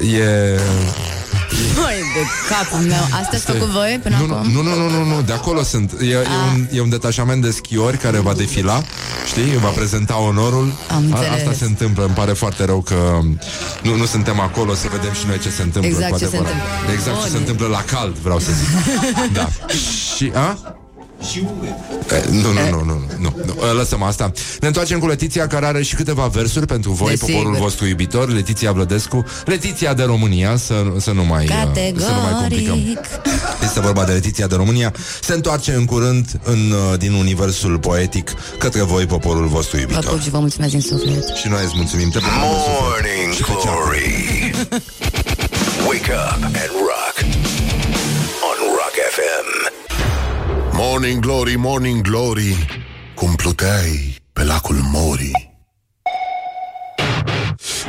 [0.00, 0.58] E...
[1.74, 3.02] Băi, de capul meu.
[3.02, 4.50] Asta ați făcut voi până nu, acum?
[4.52, 5.92] nu, nu, nu, nu, nu, de acolo sunt.
[6.00, 6.16] E, e,
[6.54, 8.82] un, e un detașament de schiori care va defila,
[9.26, 10.72] știi, va prezenta onorul.
[10.90, 11.30] Am înțeles.
[11.36, 13.20] asta se întâmplă, îmi pare foarte rău că
[13.82, 15.90] nu, nu suntem acolo să vedem și noi ce se întâmplă.
[15.90, 16.52] Exact cu ce se adevărat.
[16.52, 16.92] întâmplă.
[16.92, 17.30] Exact ce Bun.
[17.30, 18.68] se întâmplă la cald, vreau să zic.
[19.38, 19.48] da.
[20.16, 20.78] Și, a?
[21.30, 21.76] Și unde?
[22.10, 23.66] E, Nu, nu, nu, nu, nu, nu.
[23.68, 24.32] E, Lăsăm asta.
[24.60, 27.34] Ne întoarcem cu Letiția, care are și câteva versuri pentru voi, Desigur.
[27.34, 31.50] poporul vostru iubitor, Letiția Vlădescu, Letiția de România, să, să nu mai, uh,
[31.96, 32.74] să nu mai complicăm.
[32.74, 32.98] Categoric.
[33.62, 34.92] Este vorba de Letiția de România.
[35.20, 40.04] Se întoarce în curând în, uh, din universul poetic către voi, poporul vostru Vă iubitor.
[40.12, 41.26] pup și vă mulțumesc din suflet.
[41.36, 42.10] Și noi îți mulțumim.
[42.10, 42.80] Te pupăm în suflet.
[42.80, 44.50] Morning Glory.
[45.88, 46.56] Wake up and
[50.82, 52.66] Morning Glory, Morning Glory
[53.14, 55.52] Cum pluteai pe lacul Mori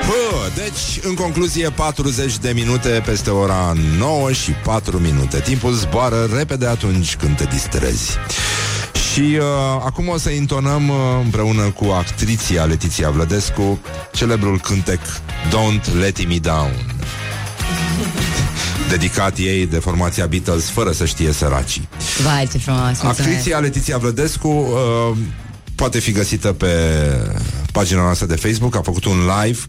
[0.08, 5.40] Bă, deci, în concluzie, 40 de minute peste ora 9 și 4 minute.
[5.40, 8.12] Timpul zboară repede atunci când te distrezi.
[9.12, 9.46] Și uh,
[9.86, 13.80] acum o să intonăm uh, împreună cu actriția Letiția Vlădescu
[14.14, 15.00] celebrul cântec
[15.50, 17.01] Don't Let Me Down
[18.92, 21.88] dedicat ei de formația Beatles fără să știe săracii.
[22.24, 23.20] Vai, ce frumos, mulțumesc.
[23.20, 25.18] Actriția Letiția Vlădescu uh,
[25.76, 26.68] poate fi găsită pe
[27.72, 29.60] pagina noastră de Facebook, a făcut un live,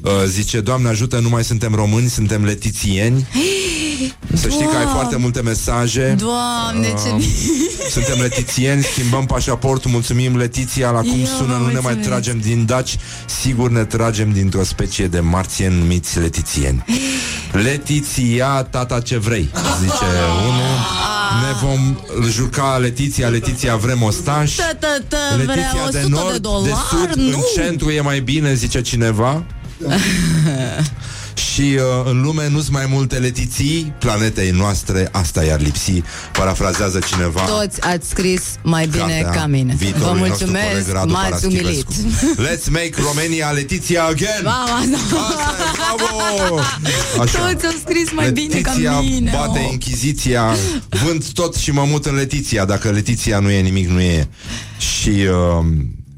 [0.00, 3.26] uh, zice, Doamne ajută, nu mai suntem români, suntem letițieni.
[4.34, 4.92] Să știi că ai Doamne!
[4.92, 6.16] foarte multe mesaje.
[6.18, 7.24] Doamne, ce Uh,
[7.90, 12.08] Suntem letițieni, schimbăm pașaportul, mulțumim Letiția, la cum Eu sună, vă nu ne mai mulțumesc.
[12.08, 12.96] tragem din daci,
[13.40, 16.84] sigur ne tragem dintr-o specie de marțieni numiți letițieni.
[17.52, 20.04] Letiția, tata ce vrei, zice
[20.46, 20.78] unul.
[21.42, 21.96] Ne vom
[22.30, 24.54] juca Letiția, Letiția vrem ostaș.
[24.54, 27.36] Tă, tă, tă, Letiția vreau 100 de de, nord, de, dolari, sud, nu?
[27.36, 29.42] în centru e mai bine, zice cineva.
[31.50, 36.02] Și uh, în lume nu-s mai multe letiții Planetei noastre, asta i-ar lipsi
[36.32, 39.72] Parafrazează cineva Toți ați scris mai bine Cartea ca mine.
[39.72, 41.84] Vă viitorului nostru coleg mulțumesc, Radu m-ați umilit.
[41.84, 42.42] Paraschivescu.
[42.46, 44.80] Let's make Romania Letiția again Mama,
[45.76, 46.58] Bravo!
[47.22, 47.38] Așa.
[47.38, 49.30] Toți au scris mai bine ca Letiția mine.
[49.34, 49.68] bate oh.
[49.72, 50.56] Inchiziția
[51.04, 54.28] Vând tot și mă mut în Letiția Dacă Letiția nu e nimic, nu e
[54.78, 55.66] Și uh,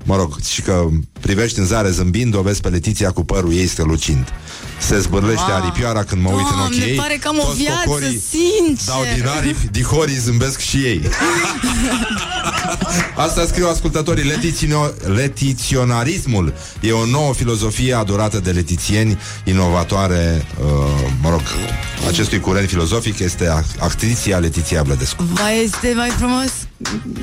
[0.05, 0.89] Mă rog, și că
[1.21, 4.33] privești în zare zâmbind O vezi pe Letiția cu părul ei strălucind
[4.79, 5.61] Se zbârlește Ah.
[5.63, 8.23] aripioara când mă uit în Doamne, ochii ei pare că am o Toți viață, cocorii
[8.31, 8.87] sincer.
[8.95, 11.01] Dau din aripi, dihorii zâmbesc și ei
[13.17, 20.67] Asta scriu ascultătorii Letițio- Letiționarismul E o nouă filozofie adorată de letițieni Inovatoare uh,
[21.23, 21.41] Mă rog,
[22.09, 26.51] acestui curent filozofic Este ac- actriția Letiția Vlădescu Vai, este mai frumos.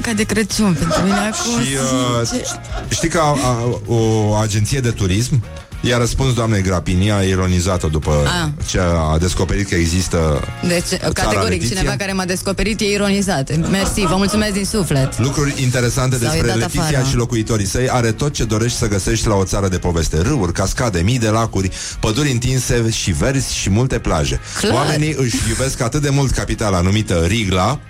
[0.01, 1.63] ca de Crăciun pentru mine acum.
[1.63, 2.59] Și uh, sincer.
[2.89, 5.43] știi că a, a, o agenție de turism
[5.81, 8.11] i-a răspuns doamnei Grapini, a ironizat-o după
[8.43, 8.49] Ah.
[8.65, 8.79] ce
[9.13, 11.77] a descoperit că există Deci, țara categoric, Letiția.
[11.77, 13.69] cineva care m-a descoperit e ironizat.
[13.69, 15.19] Mersi, vă mulțumesc din suflet.
[15.19, 17.05] Lucruri interesante S-au despre dat Letiția afară.
[17.09, 20.53] și locuitorii săi Are tot ce dorești să găsești la o țară de poveste Râuri,
[20.53, 24.73] cascade, mii de lacuri Păduri întinse și verzi și multe plaje Clar.
[24.73, 27.79] Oamenii își iubesc atât de mult capitala numită Rigla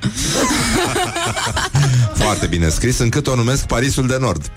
[2.13, 4.51] Foarte bine scris Încât o numesc Parisul de Nord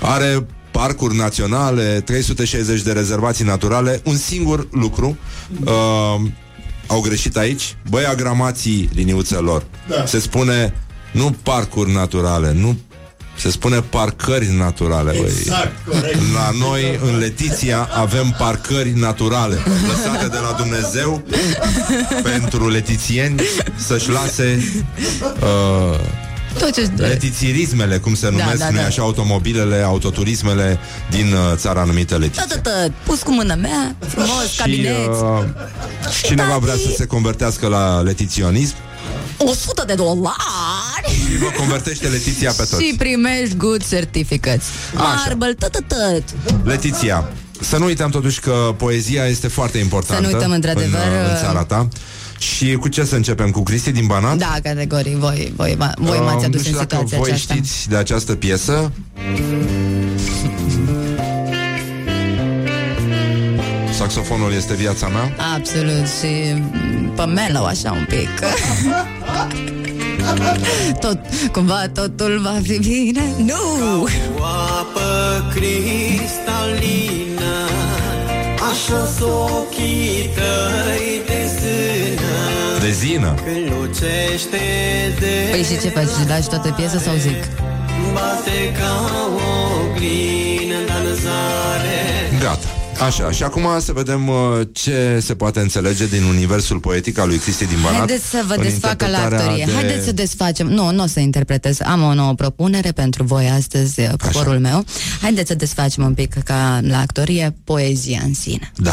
[0.00, 5.16] Are parcuri naționale 360 de rezervații naturale Un singur lucru
[5.64, 6.30] uh,
[6.86, 10.06] Au greșit aici Băi agramații liniuță lor Da.
[10.06, 10.74] Se spune
[11.12, 12.78] nu parcuri naturale Nu
[13.36, 15.30] se spune parcări naturale băi.
[15.38, 16.18] Exact, corect.
[16.34, 19.58] La noi, în Letiția, avem parcări naturale
[19.88, 21.22] Lăsate de la Dumnezeu
[22.30, 23.40] Pentru letițieni
[23.76, 24.62] Să-și lase
[25.22, 25.98] uh,
[26.58, 28.84] Tot ce Letițirismele, cum se numesc, da, nu da.
[28.84, 30.78] așa, automobilele, autoturismele
[31.10, 32.44] din uh, țara numită Letiția.
[32.48, 35.06] Tot, tot, tot, pus cu mâna mea, frumos, Și cabinet.
[35.06, 35.44] uh,
[36.22, 38.74] cineva vrea să se convertească la letiționism
[39.36, 42.84] 100 de dolari și vă convertește Letiția pe toți.
[42.84, 44.64] și primești good certificates.
[44.94, 45.04] Așa.
[45.26, 46.22] Marble, tot, tot, tot.
[46.64, 47.28] Letiția,
[47.60, 51.24] să nu uităm totuși că poezia este foarte importantă Să nu uităm, într-adevăr, în, uh,
[51.28, 51.88] în uh, țara ta.
[52.42, 53.50] Și cu ce să începem?
[53.50, 54.36] Cu Cristi din Banat?
[54.36, 57.30] Da, categoric, voi, voi, m- voi Uh, m-ați nu adus știu în dacă situația voi
[57.30, 57.54] aceasta.
[57.54, 58.92] știți de această piesă
[63.98, 68.28] Saxofonul este viața mea Absolut și mm, pe mellow așa un pic
[71.00, 71.18] Tot,
[71.52, 74.08] cumva totul va fi bine Nu!
[74.80, 77.54] apă cristalină
[78.70, 81.50] Așa s ochii tăi de
[82.82, 84.58] zână De zină Când lucește
[85.20, 86.28] de Păi și ce faci?
[86.28, 87.42] Lași toată piesa sau zic?
[88.12, 88.92] Bate ca
[89.34, 92.66] o oglină în danzare Gata
[93.06, 94.34] Așa, și acum să vedem uh,
[94.72, 98.54] ce se poate înțelege din universul poetic al lui Cristi din Banat Haideți să vă
[98.54, 99.64] în desfacă la interpretarea actorie.
[99.64, 100.66] de- Haideți să desfacem.
[100.66, 101.80] Nu, nu o să interpretez.
[101.80, 104.84] Am o nouă propunere pentru voi astăzi, poporul meu.
[105.20, 108.72] Haideți să desfacem un pic ca la actorie poezia în sine.
[108.76, 108.92] Da,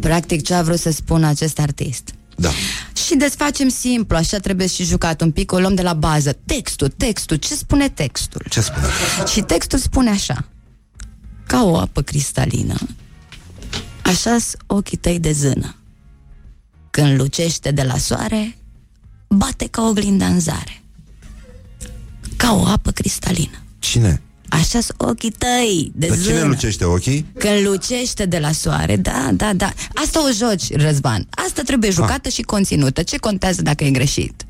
[0.00, 2.02] Practic ce a vrut să spună acest artist.
[2.40, 2.50] Da
[2.92, 6.32] Și desfacem simplu, așa trebuie și jucat un pic, o luăm de la bază.
[6.46, 8.44] Textul, textul, ce spune textul?
[8.50, 8.86] Ce spune?
[9.32, 10.44] Și textul spune așa.
[11.46, 12.74] Ca o apă cristalină,
[14.02, 14.36] așa
[14.66, 15.76] ochii tăi de zână.
[16.90, 18.56] Când lucește de la soare,
[19.28, 20.82] bate ca oglinda în zare.
[22.36, 23.62] Ca o apă cristalină.
[23.78, 24.22] Cine?
[24.48, 26.36] Așa ochii tăi de Dar zână.
[26.36, 27.26] cine lucește ochii?
[27.38, 29.72] Când lucește de la soare, da, da, da.
[29.94, 31.26] Asta o joci, Răzvan.
[31.30, 33.02] Asta trebuie jucată și conținută.
[33.02, 34.42] Ce contează dacă e greșit?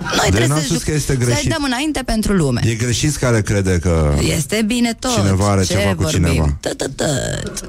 [0.00, 1.48] Noi De trebuie n-am să, spus juc- că este să greșit.
[1.48, 2.60] dăm înainte pentru lume.
[2.64, 5.10] E greșit care crede că Este bine tot.
[5.14, 6.24] Cineva are Ce ceva cu vorbim?
[6.24, 6.56] cineva.
[6.60, 7.68] Tot, tot, tot.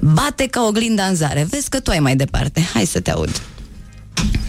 [0.00, 1.46] Bate ca oglinda în zare.
[1.50, 2.60] Vezi că tu ai mai departe.
[2.72, 3.42] Hai să te aud.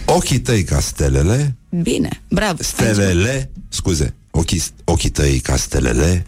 [0.06, 2.62] ochii tăi ca stelele, Bine, bravo.
[2.62, 6.26] stelele, scuze, ochii, ochii tăi ca stelele,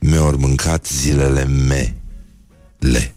[0.00, 3.14] mi-au mâncat zilele mele.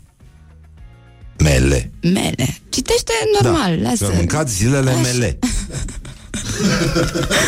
[1.38, 1.92] Mele.
[2.02, 2.58] Mele.
[2.70, 3.12] Citește
[3.42, 3.90] normal, da.
[3.90, 4.04] lasă.
[4.04, 5.00] Mi-au mâncat zilele Așa.
[5.02, 5.40] mele.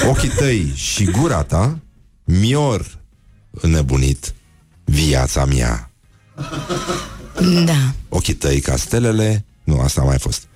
[0.09, 1.79] Ochii tăi și gura ta
[2.23, 2.99] mi-or
[3.51, 4.33] înnebunit
[4.83, 5.89] viața mea.
[7.65, 7.93] Da.
[8.09, 10.47] Ochii tăi ca stelele Nu, asta a mai fost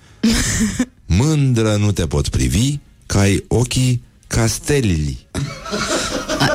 [1.18, 5.40] Mândră nu te pot privi Că ai ochii ca stelili A,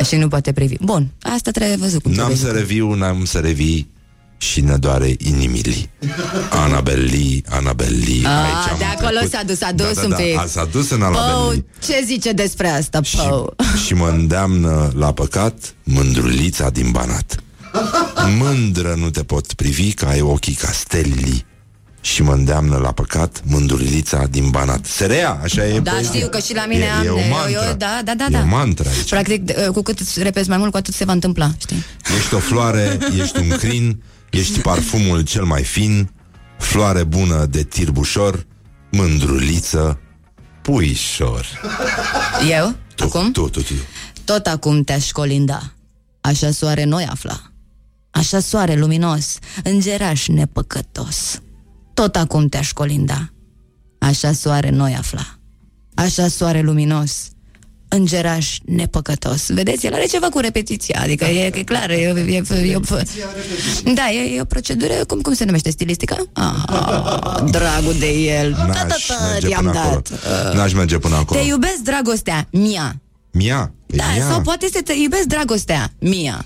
[0.04, 0.76] și nu poate privi.
[0.82, 3.94] Bun, asta trebuie văzut cum N-am trebuie să reviu, n-am să revii
[4.38, 5.90] Și ne doare inimili
[6.50, 9.32] Anabeli, Anabeli A, Aici am de acolo trecut.
[9.32, 10.36] s-a dus, s-a dus da, un da, pic.
[10.36, 13.56] Da, s-a dus în Pău, Anabeli ce zice despre asta, Pău?
[13.86, 17.36] Și mă îndeamnă la păcat Mândrulița din Banat
[18.38, 21.46] Mândră nu te pot privi Că ai ochii ca stelili
[22.06, 24.86] și mă îndeamnă la păcat mândurilița din Banat.
[24.86, 26.12] Serea, așa e Da, poezia.
[26.14, 27.52] știu că și la mine e, am e o eu- mantră.
[27.68, 28.40] eu- da, da, da, E da.
[28.42, 29.10] o mantră aici.
[29.10, 31.84] Practic, de- cu cât îți repezi mai mult, cu atât se va întâmpla, știi?
[32.18, 36.10] Ești o floare, ești un crin, ești parfumul cel mai fin,
[36.60, 38.46] floare bună de tirbușor,
[38.92, 40.00] mândruliță,
[40.62, 41.46] puișor.
[42.50, 42.76] Eu?
[42.96, 43.32] Tu, acum?
[43.32, 43.74] Tu, tu, tu.
[44.24, 45.74] Tot acum te-aș colinda.
[46.22, 47.42] Așa soare noi afla.
[48.12, 51.40] Așa soare luminos, îngeraș nepăcătos.
[51.96, 53.30] Tot acum te-aș colinda.
[54.00, 55.26] Așa soare noi afla.
[55.94, 57.12] Așa soare luminos,
[57.88, 59.50] îngeraș nepăcătos.
[59.50, 62.80] Vedeți, el are ceva cu repetiția, adică e, e clar, e, e, e, e,
[63.94, 66.16] da, e, e o procedură, cum, cum se numește, stilistică?
[66.34, 66.54] Ah,
[67.52, 68.50] dragul de el.
[68.52, 70.02] N-aș merge i-am până acolo.
[70.10, 70.10] dat.
[70.50, 71.40] Uh, N-aș merge până acolo.
[71.40, 73.02] Te iubesc, dragostea, mia.
[73.32, 74.30] Mia, Păi Da, ia.
[74.30, 76.46] sau poate să te iubesc dragostea mia.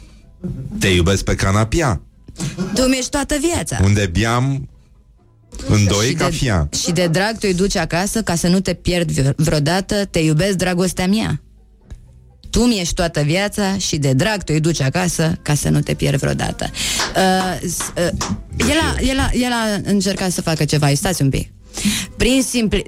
[0.79, 2.01] Te iubesc pe canapia,
[2.73, 3.79] Tu mi-ești toată viața.
[3.83, 4.69] unde biam
[5.67, 6.69] în doi Și ca de- fia.
[6.83, 10.19] Și de drag tu îi duci acasă ca să nu te pierd vre- vreodată, te
[10.19, 11.41] iubesc dragostea mea.
[12.49, 15.93] Tu mi-ești toată viața și de drag tu îi duci acasă ca să nu te
[15.93, 16.69] pierd vreodată.
[17.15, 18.11] Uh, s- uh,
[18.57, 21.49] el, a, el, a, el a încercat să facă ceva, stați un pic.
[22.17, 22.83] Prin simpli...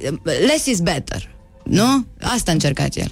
[0.48, 1.30] Less is better.
[1.64, 2.06] Nu?
[2.22, 3.12] Asta a încercat el.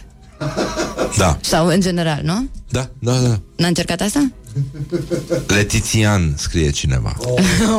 [1.18, 2.48] Da, Sau în general, nu?
[2.70, 3.40] da, da, da.
[3.58, 4.32] N-a încercat asta?
[5.58, 7.16] Letițian scrie cineva.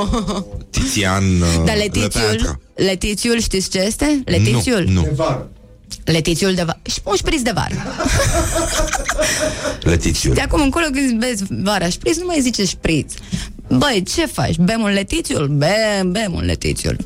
[0.70, 2.60] Tizian uh, Dar letițiul, Lepeanca.
[2.74, 4.22] letițiul știți ce este?
[4.24, 4.84] Letițiul?
[4.88, 5.46] Nu, nu.
[6.04, 6.80] Letițiul de vară.
[6.90, 7.74] Și un șpriț de vară.
[9.90, 10.34] Letițiul.
[10.34, 13.12] De acum încolo când vezi vara șpriț, nu mai zice șpriț.
[13.68, 14.56] Băi, ce faci?
[14.56, 15.48] Bem un letițiul?
[15.48, 16.96] Bem, bem un letițiul.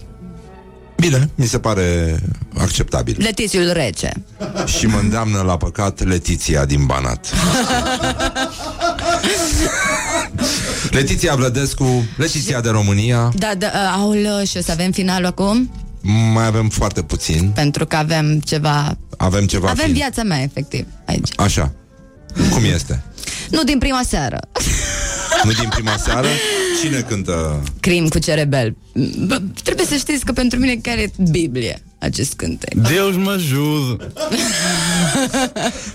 [0.97, 2.19] Bine, mi se pare
[2.57, 3.17] acceptabil.
[3.19, 4.13] Letițiul rece.
[4.79, 7.33] Și mă îndeamnă la păcat Letiția din Banat.
[10.91, 13.33] Letiția Vlădescu, Letiția de România.
[13.37, 15.71] Da, da, aul, și o să avem finalul acum?
[16.33, 17.51] Mai avem foarte puțin.
[17.55, 18.97] Pentru că avem ceva...
[19.17, 19.95] Avem ceva avem fin.
[19.95, 21.29] viața mea, efectiv, aici.
[21.37, 21.73] Așa.
[22.51, 23.03] Cum este?
[23.51, 24.39] Nu din prima seară.
[25.45, 26.27] Nu din prima seară?
[26.83, 27.63] Cine cântă?
[27.81, 28.77] Crim cu cerebel.
[29.27, 32.75] Bă, trebuie să știți că pentru mine chiar e Biblie acest cântec.
[32.75, 34.13] Deus mă ajude.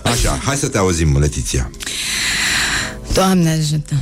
[0.12, 1.70] Așa, hai să te auzim, Letiția.
[3.12, 3.94] Doamne ajută.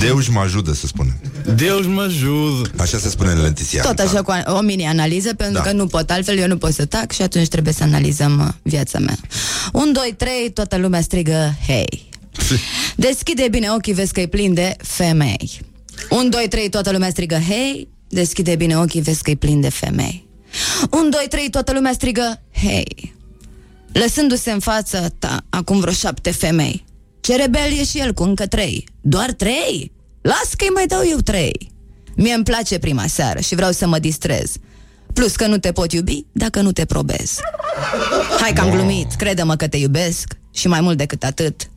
[0.00, 1.20] Deus mă ajută, să spunem.
[1.54, 2.70] Deus mă ajude.
[2.76, 3.82] Așa se spune în Letiția.
[3.82, 5.60] Tot așa cu o mini-analiză, pentru Da.
[5.62, 8.48] că nu pot altfel, eu nu pot să tac și atunci trebuie să analizăm uh,
[8.62, 9.16] viața mea.
[9.72, 12.08] Un, doi, trei, toată lumea strigă, hei.
[12.96, 15.60] Deschide bine ochii, vezi că e plin de femei.
[16.10, 17.88] Un, doi, trei, toată lumea strigă, hei.
[18.08, 20.28] Deschide bine ochii, vezi că e plin de femei.
[20.90, 23.14] Un, doi, trei, toată lumea strigă, hei.
[23.92, 26.84] Lăsându-se în față ta, acum vreo șapte femei.
[27.20, 28.88] Ce rebel e și el cu încă trei.
[29.00, 29.92] Doar trei?
[30.20, 31.72] Las că-i mai dau eu trei.
[32.16, 34.52] Mie îmi place prima seară și vreau să mă distrez.
[35.12, 37.38] Plus că nu te pot iubi dacă nu te probez.
[38.40, 41.70] Hai că am glumit, crede-mă că te iubesc și mai mult decât atât,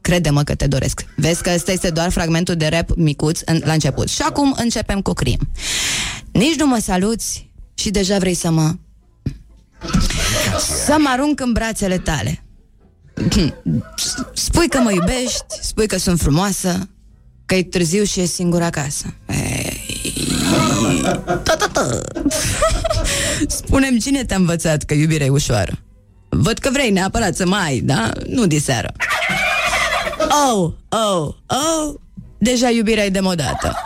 [0.00, 1.04] crede-mă că te doresc.
[1.16, 4.08] Vezi că ăsta este doar fragmentul de rap micuț în, la început.
[4.08, 5.38] Și acum începem cu crim.
[6.32, 8.74] Nici nu mă saluți și deja vrei să mă...
[10.84, 12.44] Să mă arunc în brațele tale.
[14.34, 16.88] Spui că mă iubești, spui că sunt frumoasă,
[17.46, 19.14] că e târziu și e singur acasă.
[21.42, 22.00] Ta, ta, ta.
[23.58, 25.72] Spune-mi cine te-a învățat că iubirea e ușoară.
[26.28, 28.10] Văd că vrei neapărat să mai ai, da?
[28.26, 28.92] Nu diseară.
[30.52, 31.94] Oh, oh, oh,
[32.38, 33.76] deja iubirea e demodată.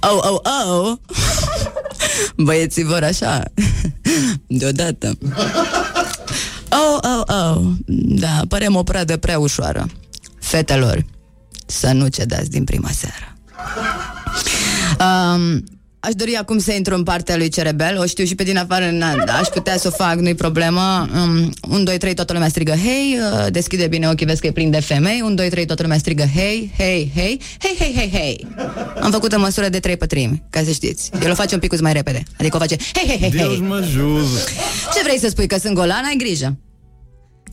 [0.00, 0.96] Oh, oh, oh.
[2.44, 3.42] Băieții vor așa,
[4.46, 5.18] deodată.
[6.80, 7.62] Oh, oh, oh,
[8.20, 9.86] da, părem o pradă prea ușoară.
[10.40, 11.04] Fetelor,
[11.66, 13.34] să nu cedați din prima seară.
[15.00, 15.64] Um,
[16.00, 17.98] aș dori acum să intru în partea lui Cerebel.
[17.98, 21.08] O știu și pe din afară na, da, Aș putea să o fac, nu-i problemă.
[21.14, 24.52] Um, Un, doi, trei, toată lumea strigă Hei, uh, deschide bine ochii, vezi că e
[24.52, 25.20] plin de femei.
[25.24, 28.46] Un, doi, trei, toată lumea strigă Hei, hei, hei Hei, hei, hei, hei.
[29.00, 31.10] Am făcut în măsură de trei pătrimi, ca să știți.
[31.22, 32.22] El o face un pic mai repede.
[32.38, 33.60] Adică o face Hei, hei, hei, Deus hei.
[33.60, 34.26] mă ajude.
[34.94, 36.04] Ce vrei să spui, că sunt golan?
[36.04, 36.56] Ai grijă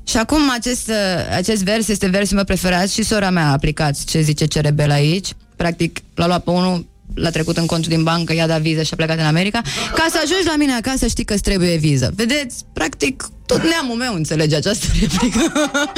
[0.08, 4.04] și acum acest, uh, acest vers este versul meu preferat și sora mea a aplicat
[4.04, 5.28] ce zice Cerebel aici.
[5.56, 8.90] Practic l-a luat pe unul, l-a trecut în contul din bancă, i-a dat viză și
[8.94, 9.62] a plecat în America.
[9.96, 12.12] Ca să ajungi la mine acasă știi că îți trebuie viză.
[12.16, 12.66] Vedeți?
[12.74, 15.52] Practic tot neamul meu înțelege această replică.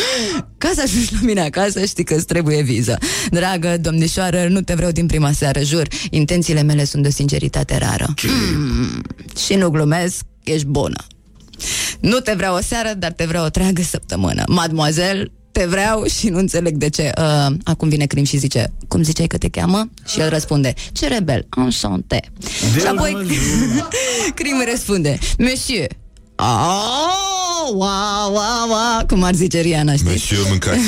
[0.58, 2.98] Ca să ajungi la mine acasă știi că îți trebuie viză.
[3.30, 5.88] Dragă domnișoară, nu te vreau din prima seară, jur.
[6.10, 8.14] Intențiile mele sunt de o sinceritate rară.
[8.56, 9.02] Mm,
[9.46, 11.06] și nu glumesc, ești bună.
[12.00, 14.44] Nu te vreau o seară, dar te vreau o treagă săptămână.
[14.48, 17.12] Mademoiselle, te vreau și nu înțeleg de ce.
[17.18, 19.90] Uh, acum vine Crim și zice, cum ziceai că te cheamă?
[20.08, 22.20] Și el răspunde, ce rebel, enchanté.
[22.80, 23.12] Și apoi
[24.36, 25.88] Crim îi răspunde, monsieur,
[26.42, 30.10] Oh, wow, wow, wow, cum ar zice Riana, știi?
[30.10, 30.80] Monsieur mâncați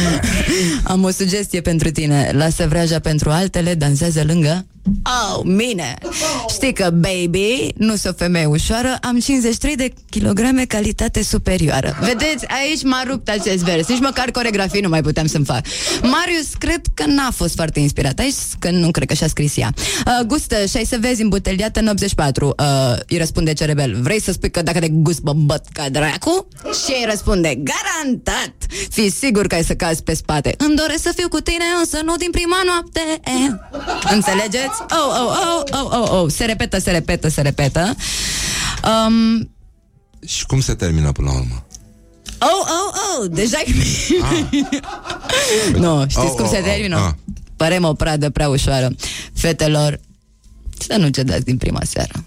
[0.92, 2.30] Am o sugestie pentru tine.
[2.34, 5.94] Lasă vreaja pentru altele, dansează lângă Oh, mine!
[6.48, 11.96] Știi că, baby, nu sunt o femeie ușoară, am 53 de kilograme calitate superioară.
[12.00, 13.88] Vedeți, aici m-a rupt acest vers.
[13.88, 15.66] Nici măcar coregrafii nu mai puteam să-mi fac.
[16.02, 19.72] Marius, cred că n-a fost foarte inspirat aici, că nu cred că și-a scris ea.
[20.06, 22.54] Uh, gustă, și șai să vezi îmbuteliată în 84.
[22.58, 22.64] Uh,
[23.08, 26.48] îi răspunde Cerebel, vrei să spui că dacă de gust băbăt ca dracu?
[26.62, 28.54] Și îi răspunde, garantat!
[28.90, 30.54] Fii sigur că ai să cazi pe spate.
[30.58, 33.00] Îmi doresc să fiu cu tine, însă nu din prima noapte.
[33.24, 34.12] Eh.
[34.14, 34.69] Înțelegeți?
[34.90, 36.30] Oh, oh, oh, oh, oh, oh.
[36.32, 37.94] Se repetă, se repetă, se repetă.
[39.06, 39.50] Um,
[40.26, 41.64] Și cum se termină până la urmă?
[42.38, 43.72] oh, oh, Oh, deja e...
[45.78, 46.96] nu, știți Oh, cum oh, se oh, termină?
[46.96, 47.12] ah.
[47.56, 48.90] Părem o pradă prea ușoară.
[49.34, 50.00] Fetelor,
[50.78, 52.24] să nu cedați din prima seară.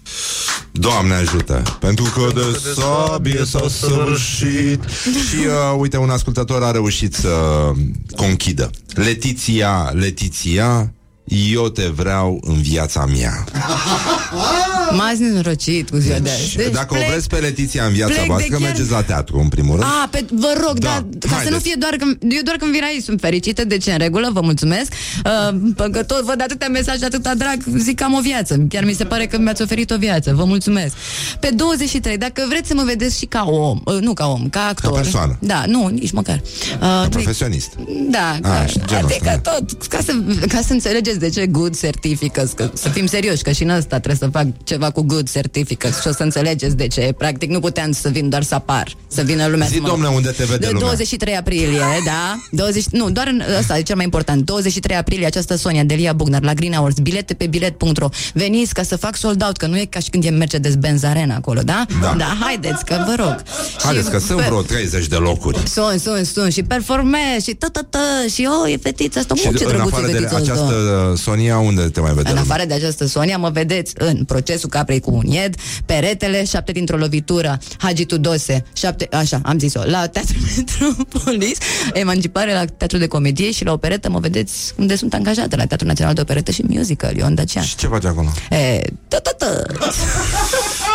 [0.72, 4.82] Doamne ajută Pentru că de sabie s-a săvârșit
[5.28, 7.70] Și uh, uite, un ascultător a reușit să
[8.16, 10.92] conchidă Letiția, Letiția
[11.24, 13.44] Eu te vreau în viața mea
[14.96, 16.56] M-ați nenorocit cu ziua de azi.
[16.56, 19.02] Deci, Dacă plec- o vreți pe Letiția în viața plec de voastră chiar- Mergeți la
[19.02, 21.52] teatru în primul rând A, pe, vă rog, da, Da, da ca să haideți.
[21.54, 24.40] nu fie doar când, eu doar când vin aici sunt fericită, deci în regulă, vă
[24.40, 24.92] mulțumesc.
[24.92, 28.56] Uh, pentru că tot văd atâtea mesaje, atâta drag, zic că am o viață.
[28.68, 30.94] Chiar mi se pare că mi-ați oferit o viață, vă mulțumesc.
[31.40, 34.66] Pe 23, dacă vreți să mă vedeți și ca om, uh, nu ca om, ca
[34.70, 34.92] actor.
[35.00, 35.36] persoană.
[35.40, 36.40] Da, nu, nici măcar.
[36.72, 37.70] Uh, Ca nu- profesionist
[38.10, 40.12] Da, A, ca, și genul adică ăsta, tot, ca să,
[40.48, 43.98] ca să înțelegeți de ce good certificates, că să fim serioși, că și în ăsta
[44.00, 47.14] trebuie să fac ceva cu good certificates și o să înțelegeți de ce.
[47.18, 49.88] Practic nu puteam să vin doar să apar, să vină lumea Zi, să mă...
[49.88, 52.36] domne, unde te vede de lumea 23 aprilie, da?
[52.50, 54.44] 20, nu, doar în, ăsta e cel mai important.
[54.44, 58.08] 23 aprilie, această Sonia Delia Bugnar la Green Hours, bilete pe bilet.ro.
[58.34, 61.34] Veniți ca să fac sold out, că nu e ca și când e Mercedes-Benz Arena
[61.34, 61.86] acolo, da?
[62.00, 62.14] Da.
[62.18, 63.42] Da, haideți, că vă rog.
[63.78, 67.66] Haideți că sunt pe- vreo 30 de locuri sunt, sunt, sunt și performez și tă,
[67.68, 67.98] tă, tă,
[68.34, 70.52] și oh, e fetița asta, Și mă, ce în drăguț afară e de fetița asta.
[70.52, 72.42] această uh, Sonia Unde te mai vede În lumea?
[72.42, 75.54] afară de această Sonia, mă vedeți în procesul caprei cu un ied,
[75.86, 81.58] peretele, șapte dintr-o lovitură, Hagi Tudose, șapte, așa, am zis-o, la Teatrul Metropolis,
[81.92, 85.88] emancipare la Teatrul de Comedie și la operetă mă vedeți unde sunt angajată, la Teatrul
[85.88, 87.62] Național de Operetă și Musical, Ion Dacian.
[87.64, 88.32] Și ce faci acolo?
[88.50, 89.66] E, tă, tă, tă.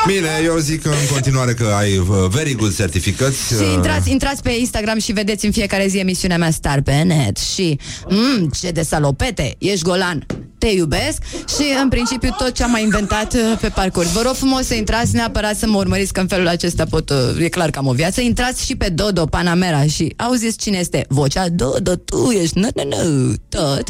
[0.05, 4.51] Bine, eu zic în continuare că ai uh, very good certificates Și intrați, intrați pe
[4.51, 8.81] Instagram și vedeți în fiecare zi emisiunea mea Star pe net și mm, ce de
[8.81, 10.25] salopete, ești golan,
[10.59, 11.17] te iubesc
[11.57, 14.11] și în principiu tot ce am mai inventat uh, pe parcurs.
[14.11, 17.17] Vă rog frumos să intrați neapărat să mă urmăriți că în felul acesta pot, uh,
[17.39, 18.21] e clar că am o viață.
[18.21, 22.83] Intrați și pe Dodo Panamera și auziți cine este vocea Dodo, tu ești, nu, nu,
[22.83, 23.83] nu, tot.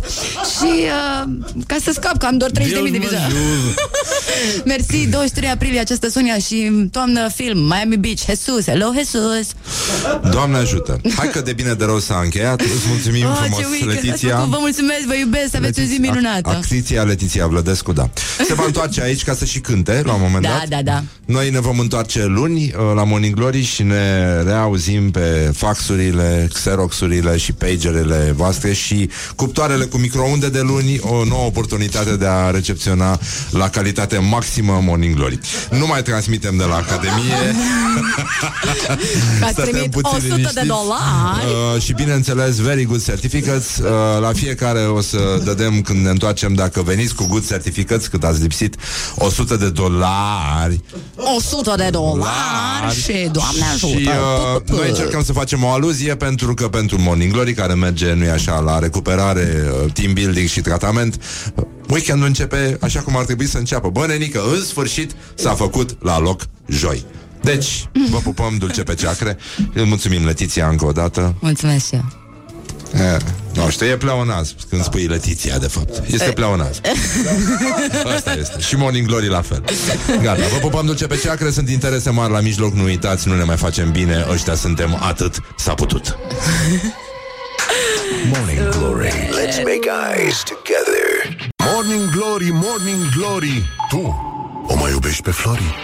[0.43, 1.29] Și uh,
[1.67, 3.33] ca să scap, că am doar 30.000 de vizualizări.
[4.65, 9.47] Mersi, 23 aprilie această Sonia și toamnă film Miami Beach, Jesus, hello Jesus.
[10.31, 13.65] Doamne ajută Hai că de bine de rău s-a încheiat Îți mulțumim Oh, frumos, ce
[13.65, 14.51] weekend ați Letiția făcut.
[14.51, 16.58] Vă mulțumesc, vă iubesc, să aveți o zi minunată.
[16.59, 18.09] Actriția Letiția Vlădescu, da
[18.47, 21.03] Se va întoarce aici ca să și cânte La un moment Da, dat da, da.
[21.25, 27.37] Noi ne vom întoarce luni uh, La Morning Glory și ne reauzim Pe faxurile, xeroxurile
[27.37, 33.19] Și pagerele voastre Și cuptoarele cu microunde de luni O nouă oportunitate de a recepționa
[33.49, 35.39] La calitate maximă Morning Glory
[35.71, 37.55] Nu mai transmitem de la Academie
[39.43, 40.65] Ați Stăm primit puțin 100 de liniștiți.
[40.65, 41.45] dolari.
[41.75, 43.77] Uh, și bineînțeles, very good certificates.
[43.77, 43.87] Uh,
[44.21, 48.41] la fiecare o să dădem când ne întoarcem, dacă veniți cu good certificates, cât ați
[48.41, 48.75] lipsit,
[49.15, 50.81] 100 de dolari.
[51.37, 53.99] 100 de dolari și Doamne ajută.
[53.99, 54.09] Și
[54.55, 58.29] uh, noi încercăm să facem o aluzie pentru că pentru Morning Glory, care merge, nu
[58.31, 61.21] așa, la recuperare, uh, team building și tratament,
[61.55, 63.89] uh, weekendul începe așa cum ar trebui să înceapă.
[63.89, 67.05] Bă, nenică, în sfârșit s-a făcut la loc joi.
[67.41, 69.37] Deci, vă pupăm dulce pe ceacre.
[69.73, 71.35] Îl mulțumim, Letiția, încă o dată.
[71.39, 72.28] Mulțumesc și eu.
[72.93, 73.17] E,
[73.53, 76.01] nu știu, e pleonaz când spui Letiția, de fapt.
[76.11, 76.81] Este pleonaz.
[78.15, 78.59] Asta este.
[78.59, 79.63] Și Morning Glory la fel.
[80.21, 83.43] Gata, vă pupăm dulce pe ceacre, sunt interese mari la mijloc, nu uitați, nu ne
[83.43, 86.17] mai facem bine, ăștia suntem atât, s-a putut.
[88.33, 89.09] Morning Glory.
[89.09, 91.37] Let's make eyes together.
[91.71, 94.27] Morning Glory, Morning Glory Tu
[94.67, 95.75] o mai iubești pe Flori?